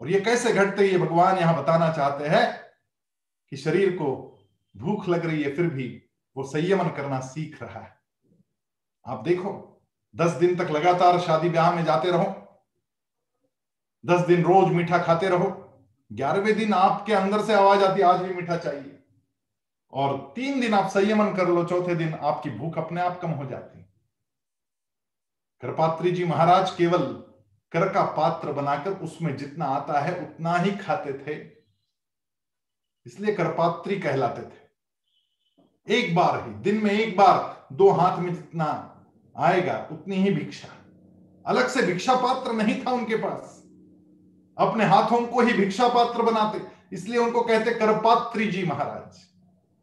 और 0.00 0.10
ये 0.10 0.20
कैसे 0.20 0.52
घटते 0.52 0.86
ये 0.86 0.98
भगवान 0.98 1.38
यहाँ 1.38 1.62
बताना 1.62 1.92
चाहते 1.92 2.28
हैं 2.28 2.46
कि 3.52 3.56
शरीर 3.56 3.90
को 3.96 4.38
भूख 4.76 5.08
लग 5.08 5.26
रही 5.26 5.42
है, 5.42 5.54
फिर 5.56 5.66
भी 5.66 6.02
वो 6.36 6.44
संयमन 6.44 6.88
करना 6.88 7.20
सीख 7.20 7.62
रहा 7.62 7.80
है। 7.80 8.01
आप 9.06 9.22
देखो, 9.22 9.82
दस 10.16 10.30
दिन 10.30 10.56
तक 10.56 10.70
लगातार 10.70 11.20
शादी 11.20 11.48
ब्याह 11.48 11.74
में 11.74 11.84
जाते 11.84 12.10
रहो। 12.10 12.58
दस 14.06 14.20
दिन 14.20 14.42
रोज 14.42 14.72
मीठा 14.72 14.98
खाते 14.98 15.28
रहो। 15.28 15.68
ग्यारहवें 16.12 16.56
दिन 16.56 16.74
आपके 16.74 17.12
अंदर 17.12 17.42
से 17.42 17.54
आवाज़ 17.54 17.84
आती, 17.84 18.00
आज 18.00 18.20
भी 18.20 18.34
मीठा 18.34 18.56
चाहिए। 18.56 18.98
और 19.92 20.32
तीन 20.36 20.60
दिन 20.60 20.74
आप 20.74 20.90
संयमन 20.90 21.34
कर 21.34 21.48
लो, 21.48 21.64
चौथे 21.64 21.94
दिन 21.94 22.14
आपकी 22.14 22.50
भूख 22.50 22.78
अपने 22.78 23.00
आप 23.00 23.20
कम 23.20 23.30
हो 23.30 23.46
जाती। 23.46 23.82
कृपात्री 25.60 26.12
जी 26.12 26.24
महाराज 26.24 26.70
केवल 26.70 27.24
कर 27.72 27.92
का 27.92 28.02
पात्र 28.02 28.52
बनाकर 28.52 28.92
उसमें 28.92 29.36
जितना 29.36 29.64
आता 29.64 30.00
है, 30.00 30.20
उतना 30.20 30.54
ही 30.54 30.72
खाते 30.72 31.12
थे। 31.12 31.62
इसलिए 33.06 33.34
करपात्री 33.34 33.98
कहलाते 33.98 34.42
थे। 34.42 34.62
एक 35.94 36.14
बार 36.14 36.48
ही, 36.48 36.54
दिन 36.54 36.84
में 36.84 36.90
एक 36.90 37.16
बार 37.16 37.66
दो 37.72 37.90
हाथ 37.90 38.18
में 38.18 38.34
जितना 38.34 38.88
आएगा, 39.36 39.88
उतनी 39.92 40.16
ही 40.16 40.30
भिक्षा। 40.30 40.68
अलग 41.46 41.68
से 41.68 41.82
भिक्षा 41.82 42.14
पात्र 42.16 42.52
नहीं 42.52 42.84
था 42.86 42.90
उनके 42.90 43.16
पास। 43.16 43.58
अपने 44.58 44.84
हाथों 44.84 45.26
को 45.26 45.40
ही 45.40 45.52
भिक्षा 45.52 45.88
पात्र 45.88 46.22
बनाते, 46.22 46.60
इसलिए 46.92 47.18
उनको 47.18 47.40
कहते 47.40 47.74
करपात्री 47.74 48.46
जी 48.46 48.64
महाराज। 48.66 49.20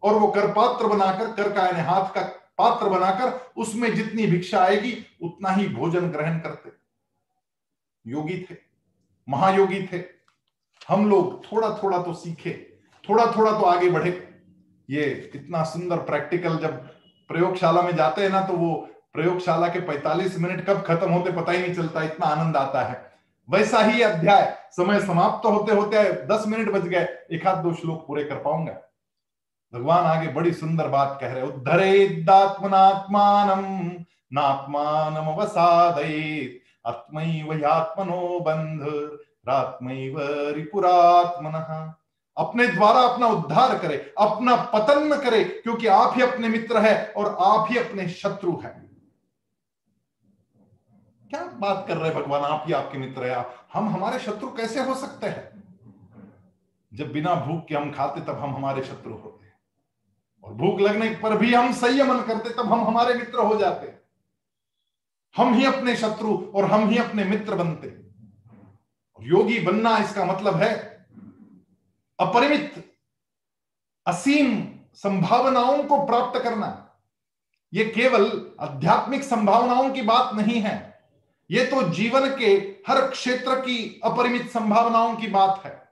और 0.04 0.14
वो 0.14 0.28
करपात्र 0.28 0.88
बनाकर, 0.88 1.32
कर 1.34 1.52
का 1.52 1.66
यानी 1.66 1.80
हाथ 1.80 2.14
का 2.14 2.22
पात्र 2.58 2.90
बनाकर, 2.90 3.52
उसमें 3.58 3.94
जितनी 3.96 4.28
भिक्षा 4.28 4.60
आएगी, 4.60 5.06
उतना 5.22 5.50
ही 5.50 5.68
भोजन 5.68 6.08
ग्रहण 6.08 6.40
करते। 6.40 6.72
योगी 8.06 8.38
थे, 8.52 8.56
महायोगी 9.28 9.82
थे। 9.88 10.04
हम 10.88 11.10
लोग 11.10 11.44
थोड़ा 11.46 11.70
थोड़ा 11.84 12.02
तो 12.04 12.14
सीखे 12.14 12.52
थोड़ा 13.04 13.26
थोड़ा 13.38 13.52
तो 13.52 13.66
आगे 13.66 13.90
बढ़े। 13.90 14.12
ये 14.90 15.32
इतना 15.36 15.64
सुंदर 15.64 15.98
प्रैक्टिकल 15.98 16.58
जब 16.58 16.78
प्रयोगशाला 17.30 17.82
में 17.82 17.96
जाते 17.96 18.22
हैं 18.22 18.30
ना 18.30 18.42
तो 18.42 18.54
वो 18.54 18.90
प्रयोगशाला 19.20 19.68
के 19.68 19.80
45 19.82 20.38
मिनट 20.40 20.66
कब 20.66 20.82
खत्म 20.88 21.10
होते 21.12 21.32
पता 21.32 21.52
ही 21.52 21.60
नहीं 21.60 21.74
चलता, 21.76 22.04
इतना 22.04 22.26
आनंद 22.26 22.58
आता 22.58 22.82
है। 22.84 22.98
वैसा 23.50 23.80
ही 23.80 24.02
अध्याय, 24.02 24.58
समय 24.72 25.00
समाप्त 25.00 25.44
तो 25.44 25.50
होते 25.50 25.76
होते 25.76 26.04
दस 26.28 26.44
मिनट 26.48 26.72
बच 26.72 26.82
गए 26.84 27.08
एक 27.32 27.48
हाथ 27.48 27.64
दो 27.64 27.74
श्लोक 27.74 28.06
पूरे 28.08 28.24
कर 28.24 28.36
पाऊँगा। 28.36 28.74
भगवान 29.74 30.06
आगे 30.06 30.28
बड़ी 30.28 30.54
सुंदर 30.54 30.88
बात 30.88 31.18
कह 31.22 31.34
रहे 31.34 31.44
उद्धरेदात्मनात्मान 31.44 32.30
नात्मान 34.34 35.16
अवसादयेत 35.16 36.62
आत्मैवयात्मनो 36.88 38.40
बंध 38.40 38.82
रात्मैव 39.48 40.16
रिपुरात्मन। 40.56 41.56
अपने 42.38 42.68
द्वारा 42.68 43.00
अपना 43.02 43.28
उद्धार 43.28 43.78
करे, 43.78 43.98
अपना 44.18 44.56
पतन 44.74 45.00
न 45.14 45.18
करे, 45.22 45.44
क्योंकि 45.44 45.88
आप 45.88 46.14
ही 46.16 46.22
अपने 46.22 46.48
मित्र 46.48 46.78
है 46.78 47.14
और 47.18 47.38
आप 47.40 47.68
ही 47.72 47.78
अपने 47.78 48.08
शत्रु 48.10 48.52
हैं। 48.64 48.89
क्या 51.30 51.44
बात 51.44 51.86
कर 51.88 51.98
रहे 51.98 52.12
हैं 52.12 52.24
भगवान? 52.24 52.42
आप 52.42 52.64
ही 52.68 52.74
आपके 52.74 52.98
मित्र 52.98 53.24
है। 53.24 53.46
हम 53.74 53.90
हमारे 53.90 54.20
शत्रु 54.20 54.50
कैसे 54.52 54.84
हो 54.84 54.96
सकते 54.96 55.28
हैं? 55.28 55.64
जब 56.94 57.12
बिना 57.12 57.36
भूख 57.36 57.66
के 57.66 57.76
हम 57.76 57.92
खाते, 57.92 58.22
तब 58.22 58.40
हम 58.40 58.56
हमारे 58.56 58.84
शत्रु 58.84 59.14
होते 59.14 59.46
हैं। 59.46 59.54
और 60.44 60.54
भूख 60.54 60.80
लगने 60.80 61.10
पर 61.10 61.38
भी 61.38 61.54
हम 61.54 61.74
संयमन 61.74 62.22
करते, 62.22 62.50
तब 62.50 62.74
हम 62.74 62.84
हमारे 62.84 63.14
मित्र 63.14 63.40
हो 63.40 63.56
जाते 63.56 64.00
हम 65.38 65.54
ही 65.54 65.66
अपने 65.66 65.96
शत्रु 65.96 66.52
और 66.56 66.66
हम 66.66 66.90
ही 66.90 66.98
अपने 66.98 67.24
मित्र 67.24 67.56
बनते 67.56 67.88
और 69.16 69.28
योगी 69.28 69.60
बनना 69.60 69.98
इसका 69.98 70.26
मतलब 70.26 70.56
है 70.56 70.72
अपरिमित, 72.20 72.98
असीम 74.08 74.68
संभावनाओं 74.94 75.84
को 75.84 76.06
प्राप्त 76.06 76.40
करना। 76.44 76.96
यह 77.74 77.92
केवल 77.96 78.52
आध्यात्मिक 78.60 79.24
संभावनाओं 79.24 79.90
की 79.90 80.02
बात 80.02 80.36
नहीं 80.36 80.62
है। 80.62 80.89
ये 81.50 81.66
तो 81.66 81.82
जीवन 81.90 82.36
के 82.38 82.48
हर 82.88 83.08
क्षेत्र 83.10 83.56
की 83.56 84.02
अपरिमित 84.04 84.50
संभावनाओं 84.50 85.16
की 85.16 85.28
बात 85.28 85.62
है। 85.66 85.90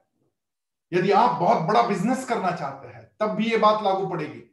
यदि 0.91 1.11
आप 1.11 1.39
बहुत 1.39 1.61
बड़ा 1.61 1.81
बिज़नेस 1.81 2.25
करना 2.25 2.51
चाहते 2.51 2.87
हैं, 2.87 3.11
तब 3.19 3.27
भी 3.27 3.45
ये 3.45 3.57
बात 3.57 3.83
लागू 3.83 4.07
पड़ेगी। 4.07 4.43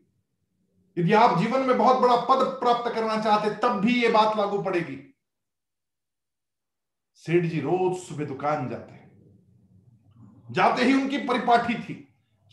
यदि 0.96 1.12
आप 1.12 1.38
जीवन 1.38 1.60
में 1.60 1.78
बहुत 1.78 1.98
बड़ा 1.98 2.16
पद 2.16 2.44
प्राप्त 2.46 2.94
करना 2.94 3.20
चाहते 3.20 3.50
तब 3.50 3.80
भी 3.80 4.02
ये 4.02 4.08
बात 4.08 4.36
लागू 4.36 4.62
पड़ेगी। 4.62 4.98
सेठ 7.14 7.44
जी 7.44 7.60
रोज 7.60 7.96
सुबह 7.96 8.24
दुकान 8.24 8.68
जाते 8.68 8.92
हैं। 8.92 9.02
जाते 10.50 10.84
ही 10.84 10.94
उनकी 10.94 11.18
परिपाठी 11.18 11.74
थी 11.74 11.94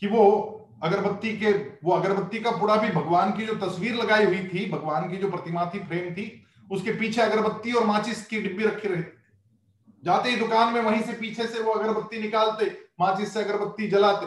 कि 0.02 0.06
वो 0.06 0.58
अगरबत्ती 0.82 1.36
के, 1.36 1.52
वो 1.84 1.92
अगरबत्ती 1.92 2.40
का 2.40 2.50
पूरा 2.50 2.76
भी 2.76 2.88
भगवान 2.88 3.32
की 3.32 3.46
जो 3.46 3.54
तस्वीर 3.54 3.94
लगाई 3.94 4.24
हुई 4.24 4.48
थी, 4.48 4.70
भगवान 4.70 5.10
की 5.10 5.16
जो 5.16 5.30
प्रतिमा 5.30 5.70
थी, 5.74 5.78
फ्रेम 5.78 6.14
थी 6.14 6.41
उसके 6.70 6.92
पीछे 6.92 7.22
अगरबत्ती 7.22 7.72
और 7.72 7.86
माचिस 7.86 8.26
की 8.26 8.40
डिब्बी 8.40 8.64
रखी 8.64 8.88
रहती 8.88 9.18
जाते 10.04 10.30
ही 10.30 10.36
दुकान 10.36 10.72
में 10.74 10.80
वहीं 10.80 11.02
से 11.02 11.12
पीछे 11.12 11.46
से 11.46 11.62
वो 11.62 11.72
अगरबत्ती 11.72 12.20
निकालते, 12.20 12.88
माचिस 13.00 13.34
से 13.34 13.44
अगरबत्ती 13.44 13.88
जलाते। 13.88 14.26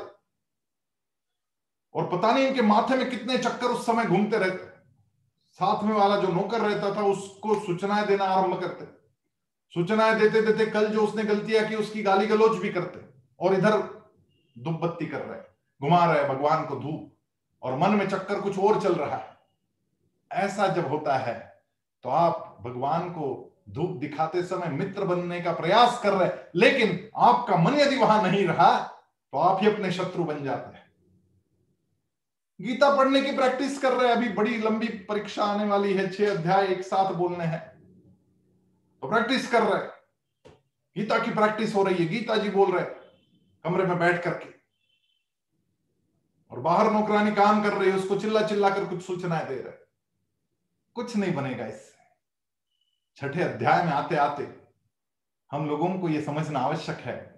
और 1.95 2.07
पता 2.07 2.31
नहीं 2.31 2.47
इनके 2.47 2.61
माथे 2.61 2.95
में 2.95 3.09
कितने 3.09 3.37
चक्कर 3.37 3.67
उस 3.67 3.85
समय 3.85 4.05
घूमते 4.05 4.37
रहते। 4.37 4.67
साथ 5.51 5.83
में 5.83 5.93
वाला 5.93 6.17
जो 6.17 6.27
नौकर 6.27 6.61
रहता 6.61 6.95
था, 6.95 7.01
उसको 7.01 7.59
सूचनाएँ 7.59 8.07
देना 8.07 8.23
आरंभ 8.23 8.59
करते। 8.59 8.85
सूचनाएँ 9.73 10.19
देते 10.19 10.41
देते 10.41 10.65
कल 10.65 10.87
जो 10.87 11.01
उसने 11.01 11.23
गलतियाँ 11.23 11.67
की 11.67 11.75
उसकी 11.75 12.03
गाली 12.03 12.27
गलोच 12.27 12.57
भी 12.57 12.69
करते 12.69 12.99
और 13.39 13.53
इधर 13.53 13.77
धूप 14.59 14.79
बत्ती 14.81 15.05
कर 15.05 15.21
रहे, 15.21 15.39
घुमा 15.81 16.13
रहे 16.13 16.29
भगवान 16.29 16.65
को 16.65 16.75
धूप। 16.75 17.17
और 17.63 17.77
मन 17.77 17.95
में 17.95 18.07
चक्कर 18.09 18.41
कुछ 18.41 18.59
और 18.59 18.81
चल 18.81 18.93
रहा 18.93 19.15
है। 19.15 19.37
ऐसा 20.31 20.67
जब 20.67 20.87
होता 20.87 21.17
है 21.17 21.54
तो 22.05 22.09
आप 22.11 22.57
भगवान 22.61 23.09
को 23.09 23.27
धूप 23.69 23.91
दिखाते 23.99 24.41
समय 24.43 24.67
मित्र 24.69 25.03
बनने 25.03 25.39
का 25.41 25.51
प्रयास 25.51 25.99
कर 26.03 26.13
रहे 26.13 26.29
लेकिन 26.55 27.09
आपका 27.17 27.55
मन 27.57 27.75
यदि 27.75 27.95
वहाँ 27.95 28.21
नहीं 28.23 28.45
रहा 28.47 28.73
तो 29.33 29.37
आप 29.37 29.61
ही 29.61 29.67
अपने 29.67 29.91
शत्रु 29.91 30.23
बन 30.23 30.43
जाते 30.43 30.77
हैं। 30.77 30.83
गीता 32.59 32.95
पढ़ने 32.97 33.21
की 33.21 33.31
प्रैक्टिस 33.31 33.79
कर 33.81 33.93
रहे 33.93 34.07
हैं, 34.07 34.15
अभी 34.15 34.29
बड़ी 34.29 34.57
लंबी 34.57 34.87
परीक्षा 35.09 35.43
आने 35.43 35.65
वाली 35.65 35.93
है, 35.93 36.09
छह 36.11 36.31
अध्याय 36.31 36.67
एक 36.67 36.83
साथ 36.83 37.13
बोलने 37.13 37.45
हैं। 37.45 37.61
तो 39.03 39.07
प्रैक्टिस 39.07 39.49
कर 39.51 39.63
रहे 39.63 40.51
गीता 40.95 41.17
की 41.19 41.33
प्रैक्टिस 41.33 41.75
हो 41.75 41.83
रही 41.83 41.95
है, 41.95 42.05
गीता 42.05 42.37
जी 42.37 42.49
बोल 42.49 42.71
रहे 42.71 42.85
कमरे 43.65 43.85
में 43.85 43.97
बैठ 43.99 44.23
करके। 44.23 44.53
और 46.51 46.59
बाहर 46.59 46.91
नौकरानी 46.91 47.31
काम 47.31 47.63
कर 47.63 47.73
रही 47.73 47.89
है, 47.89 47.97
उसको 47.97 48.15
चिल्ला 48.15 48.47
चिल्ला 48.47 48.69
कर 48.69 48.85
कुछ 48.85 49.03
सूचनाएँ 49.05 49.47
दे 49.47 49.55
रहे 49.55 49.83
कुछ 50.95 51.15
नहीं 51.17 51.33
बनेगा 51.33 51.65
इससे। 51.67 51.94
छठे 53.15 53.41
अध्याय 53.41 53.83
में 53.83 53.91
आते 53.91 54.15
आते 54.15 54.47
हम 55.51 55.67
लोगों 55.67 55.99
को 55.99 56.09
यह 56.09 56.21
समझना 56.21 56.59
आवश्यक 56.59 56.97
है 56.97 57.35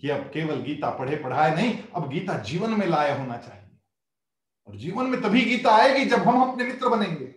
कि 0.00 0.08
अब 0.08 0.20
केवल 0.20 0.54
गीता 0.54 0.90
पढ़े 0.90 1.16
पढ़ाए 1.16 1.54
नहीं, 1.54 1.84
अब 1.94 2.08
गीता 2.08 2.38
जीवन 2.38 2.70
में 2.70 2.86
लाए 2.86 3.18
होना 3.18 3.36
चाहिए। 3.36 3.70
और 4.66 4.76
जीवन 4.76 5.06
में 5.06 5.22
तभी 5.22 5.40
गीता 5.40 5.70
आएगी 5.70 6.04
जब 6.04 6.18
हम 6.18 6.52
अपने 6.52 6.64
मित्र 6.64 6.88
बनेंगे। 6.88 7.34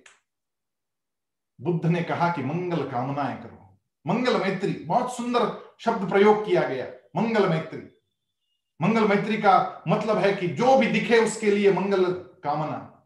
बुद्ध 1.62 1.86
ने 1.86 2.02
कहा 2.02 2.32
कि 2.32 2.44
मंगल 2.44 2.90
कामनाएँ 2.90 3.44
करो। 3.44 3.80
मंगल 4.08 4.42
मैत्री, 4.42 4.74
बहुत 4.74 5.18
सुंदर 5.18 5.76
शब्द 5.80 6.10
प्रयोग 6.10 6.46
किया 6.46 6.62
गया, 6.62 6.86
मंगल 7.22 7.50
मैत्री। 7.50 8.02
मंगल 8.82 9.08
मैत्री 9.08 9.38
का 9.38 9.84
मतलब 9.88 10.18
है 10.18 10.34
कि 10.34 10.48
जो 10.48 10.78
भी 10.78 10.88
दिखे 10.88 11.18
उसके 11.18 11.52
लिए 11.52 11.74
मंगल 11.74 12.12
कामना। 12.14 13.01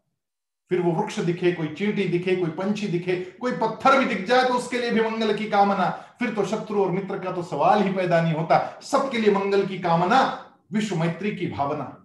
फिर 0.70 0.80
वो 0.80 0.92
वृक्ष 0.92 1.18
दिखे, 1.18 1.52
कोई 1.52 1.68
चींटी 1.68 2.04
दिखे, 2.04 2.36
कोई 2.36 2.50
पंछी 2.50 2.86
दिखे, 2.88 3.16
कोई 3.16 3.52
पत्थर 3.52 3.98
भी 3.98 4.04
दिख 4.04 4.26
जाए 4.26 4.48
तो 4.48 4.54
उसके 4.54 4.78
लिए 4.78 4.90
भी 4.90 5.00
मंगल 5.00 5.36
की 5.36 5.50
कामना। 5.50 5.90
फिर 6.18 6.34
तो 6.34 6.44
शत्रु 6.44 6.84
और 6.84 6.90
मित्र 6.90 7.18
का 7.18 7.32
तो 7.32 7.42
सवाल 7.42 7.82
ही 7.82 7.92
पैदा 7.92 8.20
नहीं 8.20 8.34
होता। 8.34 8.80
सबके 8.82 9.18
लिए 9.18 9.34
मंगल 9.34 9.66
की 9.66 9.78
कामना, 9.78 10.50
विश्व 10.72 10.96
मैत्री 10.96 11.36
की 11.36 11.46
भावना। 11.46 12.02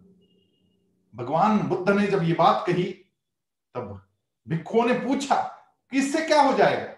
भगवान 1.16 1.60
बुद्ध 1.60 1.90
ने 1.90 2.08
जब 2.08 2.24
ये 2.24 2.34
बात 2.34 2.64
कही, 2.68 2.84
तब 3.76 4.02
भिक्षुओं 4.48 4.86
ने 4.86 4.94
पूछा 4.94 5.36
कि 5.92 5.98
इससे 5.98 6.26
क्या 6.26 6.42
हो 6.42 6.54
जाएगा? 6.54 6.94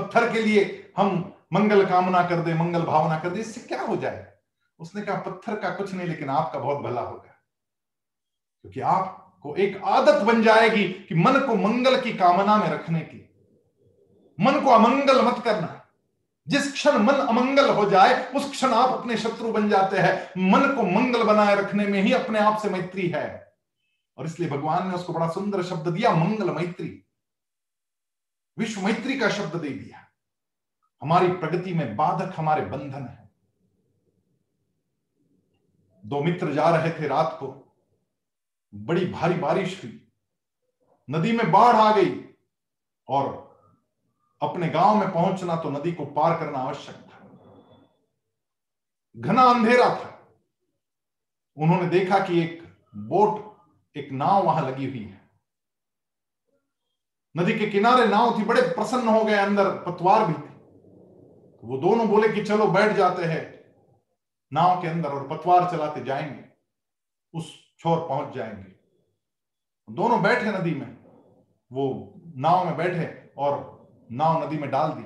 पत्थर 0.00 0.32
के 0.32 0.42
लिए 0.42 0.92
हम 0.96 1.34
मंगल 1.52 1.86
कामना 1.86 2.22
कर 2.22 2.36
दे, 2.36 2.54
मंगल 2.54 2.82
भावना 2.82 3.18
कर 3.18 3.30
दे, 3.30 3.40
इससे 3.40 3.60
क्या 3.60 3.82
हो 3.82 3.96
जाएगा? 3.96 4.42
उसने 4.78 5.02
कहा, 5.02 5.16
पत्थर 5.16 5.56
का 5.56 5.70
कुछ 5.70 5.94
नहीं, 5.94 6.08
लेकिन 6.08 6.30
आपका 6.30 6.58
बहुत 6.58 6.78
भला 6.78 7.00
होगा। 7.00 7.44
क्योंकि 8.60 8.80
आपको 9.38 9.56
एक 9.56 9.82
आदत 9.84 10.22
बन 10.22 10.42
जाएगी 10.42 10.88
कि 10.88 11.14
मन 11.14 11.32
को 11.32 11.54
मंगल 11.54 12.00
की 12.00 12.12
कामना 12.12 12.56
में 12.56 12.70
रखने 12.70 13.00
की। 13.00 13.30
मन 14.40 14.60
को 14.60 14.70
अमंगल 14.70 15.22
मत 15.22 15.44
करना। 15.44 15.86
जिस 16.48 16.72
क्षण 16.72 16.98
मन 16.98 17.12
अमंगल 17.12 17.70
हो 17.70 17.90
जाए, 17.90 18.32
उस 18.32 18.50
क्षण 18.50 18.74
आप 18.74 18.90
अपने 18.90 19.16
शत्रु 19.16 19.52
बन 19.52 19.68
जाते 19.68 19.98
हैं। 19.98 20.42
मन 20.50 20.60
को 20.60 20.82
मंगल 20.82 21.22
बनाए 21.22 21.54
रखने 21.54 21.86
में 21.86 22.02
ही 22.02 22.12
अपने 22.12 22.38
आप 22.38 22.58
से 22.58 22.70
मैत्री 22.70 23.08
है। 23.08 23.54
और 24.16 24.26
इसलिए 24.26 24.48
भगवान 24.48 24.88
ने 24.88 24.94
उसको 24.94 25.12
बड़ा 25.12 25.28
सुंदर 25.28 25.62
शब्द 25.62 25.88
दिया, 25.88 26.10
मंगल 26.10 26.50
मैत्री। 26.50 27.04
विश्व 28.58 28.80
मैत्री 28.80 29.18
का 29.18 29.28
शब्द 29.28 29.56
दे 29.56 29.68
दिया। 29.68 30.08
हमारी 31.02 31.28
प्रगति 31.28 31.74
में 31.74 31.96
बाधक 31.96 32.32
हमारे 32.36 32.64
बंधन 32.64 33.06
है। 33.06 33.30
दो 36.06 36.22
मित्र 36.22 36.52
जा 36.52 36.76
रहे 36.76 36.90
थे 36.90 37.08
रात 37.08 37.36
को। 37.40 37.64
बड़ी 38.74 39.06
भारी 39.06 39.34
बारिश 39.34 39.84
हुई। 39.84 40.08
नदी 41.10 41.32
में 41.32 41.50
बाढ़ 41.52 41.76
आ 41.76 41.92
गई 41.96 42.34
और 43.08 43.48
अपने 44.42 44.68
गाँव 44.68 44.96
में 44.96 45.12
पहुँचना 45.12 45.56
तो 45.56 45.70
नदी 45.70 45.92
को 45.92 46.04
पार 46.04 46.38
करना 46.40 46.58
आवश्यक 46.58 46.94
था। 46.94 47.18
घना 49.16 49.42
अंधेरा 49.42 49.88
था। 49.94 50.14
उन्होंने 51.56 51.88
देखा 51.88 52.18
कि 52.18 52.40
एक 52.40 52.62
बोट, 52.96 53.56
एक 53.96 54.12
नाव 54.12 54.44
वहाँ 54.44 54.70
लगी 54.70 54.86
हुई 54.86 55.04
है। 55.04 55.20
नदी 57.36 57.58
के 57.58 57.66
किनारे 57.66 58.06
नाव 58.06 58.38
थी, 58.38 58.44
बड़े 58.44 58.62
प्रसन्न 58.62 59.08
हो 59.08 59.24
गए, 59.24 59.34
अंदर 59.34 59.70
पतवार 59.70 60.26
भी 60.26 60.34
थी। 60.34 60.56
वो 61.64 61.78
दोनों 61.78 62.08
बोले 62.08 62.28
कि 62.28 62.44
चलो 62.44 62.66
बैठ 62.66 62.96
जाते 62.96 63.24
हैं, 63.24 63.42
नाव 64.52 64.82
के 64.82 64.88
अंदर 64.88 65.08
और 65.08 65.28
पतवार 65.28 65.70
चलाते 65.70 66.04
जाएँगे। 66.04 66.44
उस 67.34 67.67
छोर 67.78 67.98
पहुँच 67.98 68.34
जाएँगे। 68.34 68.72
दोनों 69.90 70.22
बैठे 70.22 70.50
नदी 70.50 70.74
में, 70.74 70.96
वो 71.72 72.14
नाव 72.36 72.64
में 72.66 72.76
बैठे 72.76 73.32
और 73.38 73.88
नाव 74.12 74.44
नदी 74.44 74.58
में 74.58 74.70
डाल 74.70 74.90
दी। 74.90 75.02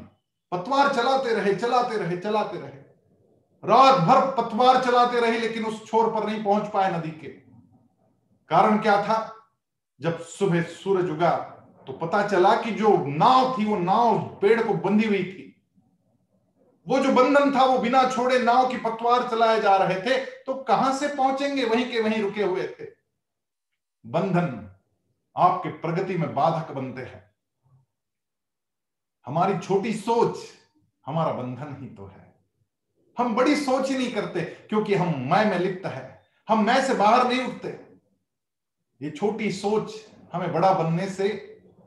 पतवार 0.52 0.94
चलाते 0.94 1.34
रहे 1.34 1.54
चलाते 1.54 1.96
रहे 1.96 2.16
चलाते 2.16 2.58
रहे। 2.58 2.82
रात 3.64 3.98
भर 3.98 4.42
पतवार 4.42 4.82
चलाते 4.84 5.20
रहे, 5.20 5.38
लेकिन 5.38 5.64
उस 5.64 5.86
छोर 5.86 6.12
पर 6.14 6.26
नहीं 6.26 6.44
पहुँच 6.44 6.70
पाए 6.70 6.98
नदी 6.98 7.10
के। 7.10 7.28
कारण 8.48 8.78
क्या 8.78 9.02
था? 9.02 9.36
जब 10.00 10.18
सुबह 10.18 10.62
सूरज 10.62 11.10
उगा 11.10 11.36
तो 11.86 11.92
पता 11.92 12.26
चला 12.28 12.54
कि 12.56 12.70
जो 12.70 12.96
नाव 13.06 13.58
थी, 13.58 13.64
वो 13.64 13.76
नाव 13.76 14.18
पेड़ 14.18 14.62
को 14.62 14.74
बंधी 14.74 15.06
हुई 15.06 15.24
थी। 15.24 15.41
वो 16.86 16.98
जो 16.98 17.12
बंधन 17.12 17.54
था 17.54 17.64
वो 17.64 17.78
बिना 17.78 18.02
छोड़े 18.10 18.38
नाव 18.38 18.68
की 18.70 18.76
पतवार 18.76 19.28
चलाए 19.30 19.60
जा 19.60 19.76
रहे 19.76 20.00
थे 20.00 20.24
तो 20.42 20.54
कहाँ 20.54 20.92
से 20.98 21.08
पहुँचेंगे? 21.08 21.64
वहीं 21.64 21.90
के 21.92 22.00
वहीं 22.00 22.22
रुके 22.22 22.42
हुए 22.42 22.66
थे। 22.68 22.86
बंधन 24.06 24.70
आपके 25.36 25.68
प्रगति 25.68 26.16
में 26.16 26.34
बाधक 26.34 26.70
बनते 26.72 27.02
हैं। 27.02 27.30
हमारी 29.26 29.58
छोटी 29.58 29.92
सोच 29.92 30.38
हमारा 31.06 31.32
बंधन 31.32 31.76
ही 31.80 31.88
तो 31.88 32.06
है। 32.06 32.34
हम 33.18 33.34
बड़ी 33.34 33.56
सोच 33.56 33.88
ही 33.90 33.98
नहीं 33.98 34.12
करते, 34.12 34.40
क्योंकि 34.40 34.94
हम 34.94 35.08
मैं 35.20 35.44
में 35.50 35.58
लिप्त 35.58 35.86
है। 35.86 36.22
हम 36.48 36.64
मैं 36.64 36.82
से 36.84 36.94
बाहर 36.94 37.28
नहीं 37.28 37.44
उठते। 37.44 37.68
ये 39.00 39.10
छोटी 39.10 39.52
सोच 39.52 39.94
हमें 40.32 40.52
बड़ा 40.52 40.72
बनने 40.74 41.08
से 41.08 41.28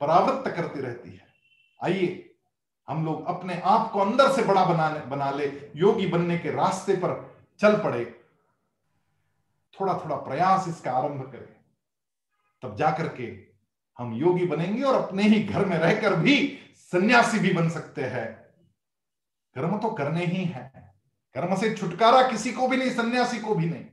परावृत्त 0.01 0.55
करती 0.55 0.79
रहती 0.79 1.09
है। 1.09 1.27
आइए 1.83 2.24
हम 2.87 3.05
लोग 3.05 3.25
अपने 3.25 3.61
आप 3.65 3.91
को 3.91 3.99
अंदर 3.99 4.31
से 4.31 4.43
बड़ा 4.43 4.65
बनाने, 4.65 4.99
बना 4.99 5.31
ले, 5.31 5.71
योगी 5.75 6.07
बनने 6.07 6.37
के 6.37 6.51
रास्ते 6.51 6.95
पर 6.95 7.37
चल 7.59 7.83
पड़े। 7.83 8.21
थोड़ा 9.81 9.93
थोड़ा 9.93 10.15
प्रयास 10.15 10.67
इसका 10.67 10.91
आरंभ 10.91 11.31
करें। 11.31 11.55
तब 12.61 12.75
जाकर 12.75 13.07
के 13.07 13.55
हम 13.97 14.13
योगी 14.13 14.45
बनेंगे 14.45 14.83
और 14.83 15.01
अपने 15.01 15.23
ही 15.23 15.43
घर 15.43 15.65
में 15.65 15.77
रहकर 15.77 16.15
भी 16.15 16.59
सन्यासी 16.75 17.39
भी 17.39 17.53
बन 17.53 17.69
सकते 17.69 18.03
हैं। 18.03 18.33
कर्म 19.55 19.77
तो 19.77 19.89
करने 19.89 20.25
ही 20.25 20.45
है। 20.45 20.95
कर्म 21.33 21.55
से 21.55 21.73
छुटकारा 21.73 22.27
किसी 22.27 22.51
को 22.51 22.67
भी 22.67 22.77
नहीं, 22.77 22.89
सन्यासी 22.89 23.39
को 23.39 23.55
भी 23.55 23.65
नहीं। 23.65 23.85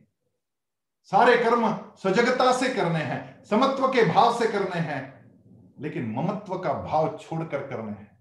सारे 1.05 1.37
कर्म 1.37 1.77
सजगता 1.97 2.53
से 2.53 2.75
करने 2.75 2.99
हैं, 2.99 3.45
समत्व 3.45 3.89
के 3.89 4.05
भाव 4.05 4.39
से 4.39 4.49
करने 4.49 4.81
हैं, 4.81 5.31
लेकिन 5.81 6.11
ममत्व 6.13 6.59
का 6.59 6.73
भाव 6.73 7.19
छोड़कर 7.23 7.67
करने 7.67 7.91
हैं। 7.91 8.12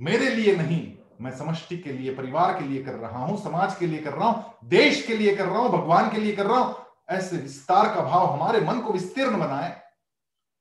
मेरे 0.00 0.34
लिए 0.34 0.56
नहीं, 0.56 0.96
मैं 1.20 1.36
समष्टि 1.36 1.78
के 1.78 1.92
लिए, 1.92 2.14
परिवार 2.14 2.58
के 2.58 2.64
लिए 2.68 2.82
कर 2.84 2.92
रहा 2.92 3.18
हूँ, 3.18 3.42
समाज 3.42 3.76
के 3.76 3.86
लिए 3.86 3.98
कर 3.98 4.12
रहा 4.12 4.28
हूँ, 4.28 4.54
देश 4.64 5.06
के 5.06 5.16
लिए 5.16 5.36
कर 5.36 5.46
रहा 5.46 5.58
हूँ, 5.58 5.70
भगवान 5.70 6.10
के 6.10 6.16
लिए 6.16 6.36
कर 6.36 6.46
रहा 6.46 6.58
हूँ, 6.58 6.76
ऐसे 7.10 7.36
विस्तार 7.36 7.94
का 7.94 8.02
भाव 8.02 8.32
हमारे 8.32 8.60
मन 8.60 8.80
को 8.80 8.92
विस्तीर्ण 8.92 9.38
बनाए। 9.38 9.82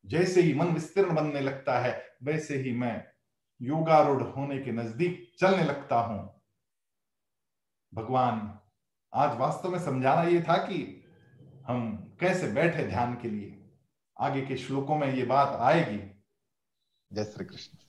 जैसे 0.06 0.42
ही 0.42 0.54
मन 0.54 0.68
विस्तीर्ण 0.68 1.16
बनने 1.16 1.40
लगता 1.40 1.80
है, 1.80 2.06
वैसे 2.24 2.58
ही 2.58 2.72
मैं 2.72 3.08
योगारूढ़ 3.62 4.24
होने 4.24 4.60
के 4.60 4.72
नज़दीक 4.72 5.32
चलने 5.40 5.64
लगता 5.64 5.96
हूँ। 5.96 6.42
भगवान, 7.94 8.60
आज 9.14 9.38
वास्तव 9.38 9.70
में 9.70 9.80
समझाना 9.80 10.24
यह 10.24 10.44
था 10.44 10.58
कि 10.58 11.04
हम 11.68 12.14
कैसे 12.20 12.48
बैठे 12.48 12.84
ध्यान 12.84 13.14
के 13.14 13.30
लिए? 13.30 13.66
आगे 14.20 14.42
के 14.42 14.58
श्लोकों 14.58 14.98
में 14.98 15.14
ये 15.14 15.24
बात 15.24 15.58
आएगी। 15.62 15.98
जय 17.14 17.24
श्री 17.24 17.46
कृष्ण। 17.46 17.85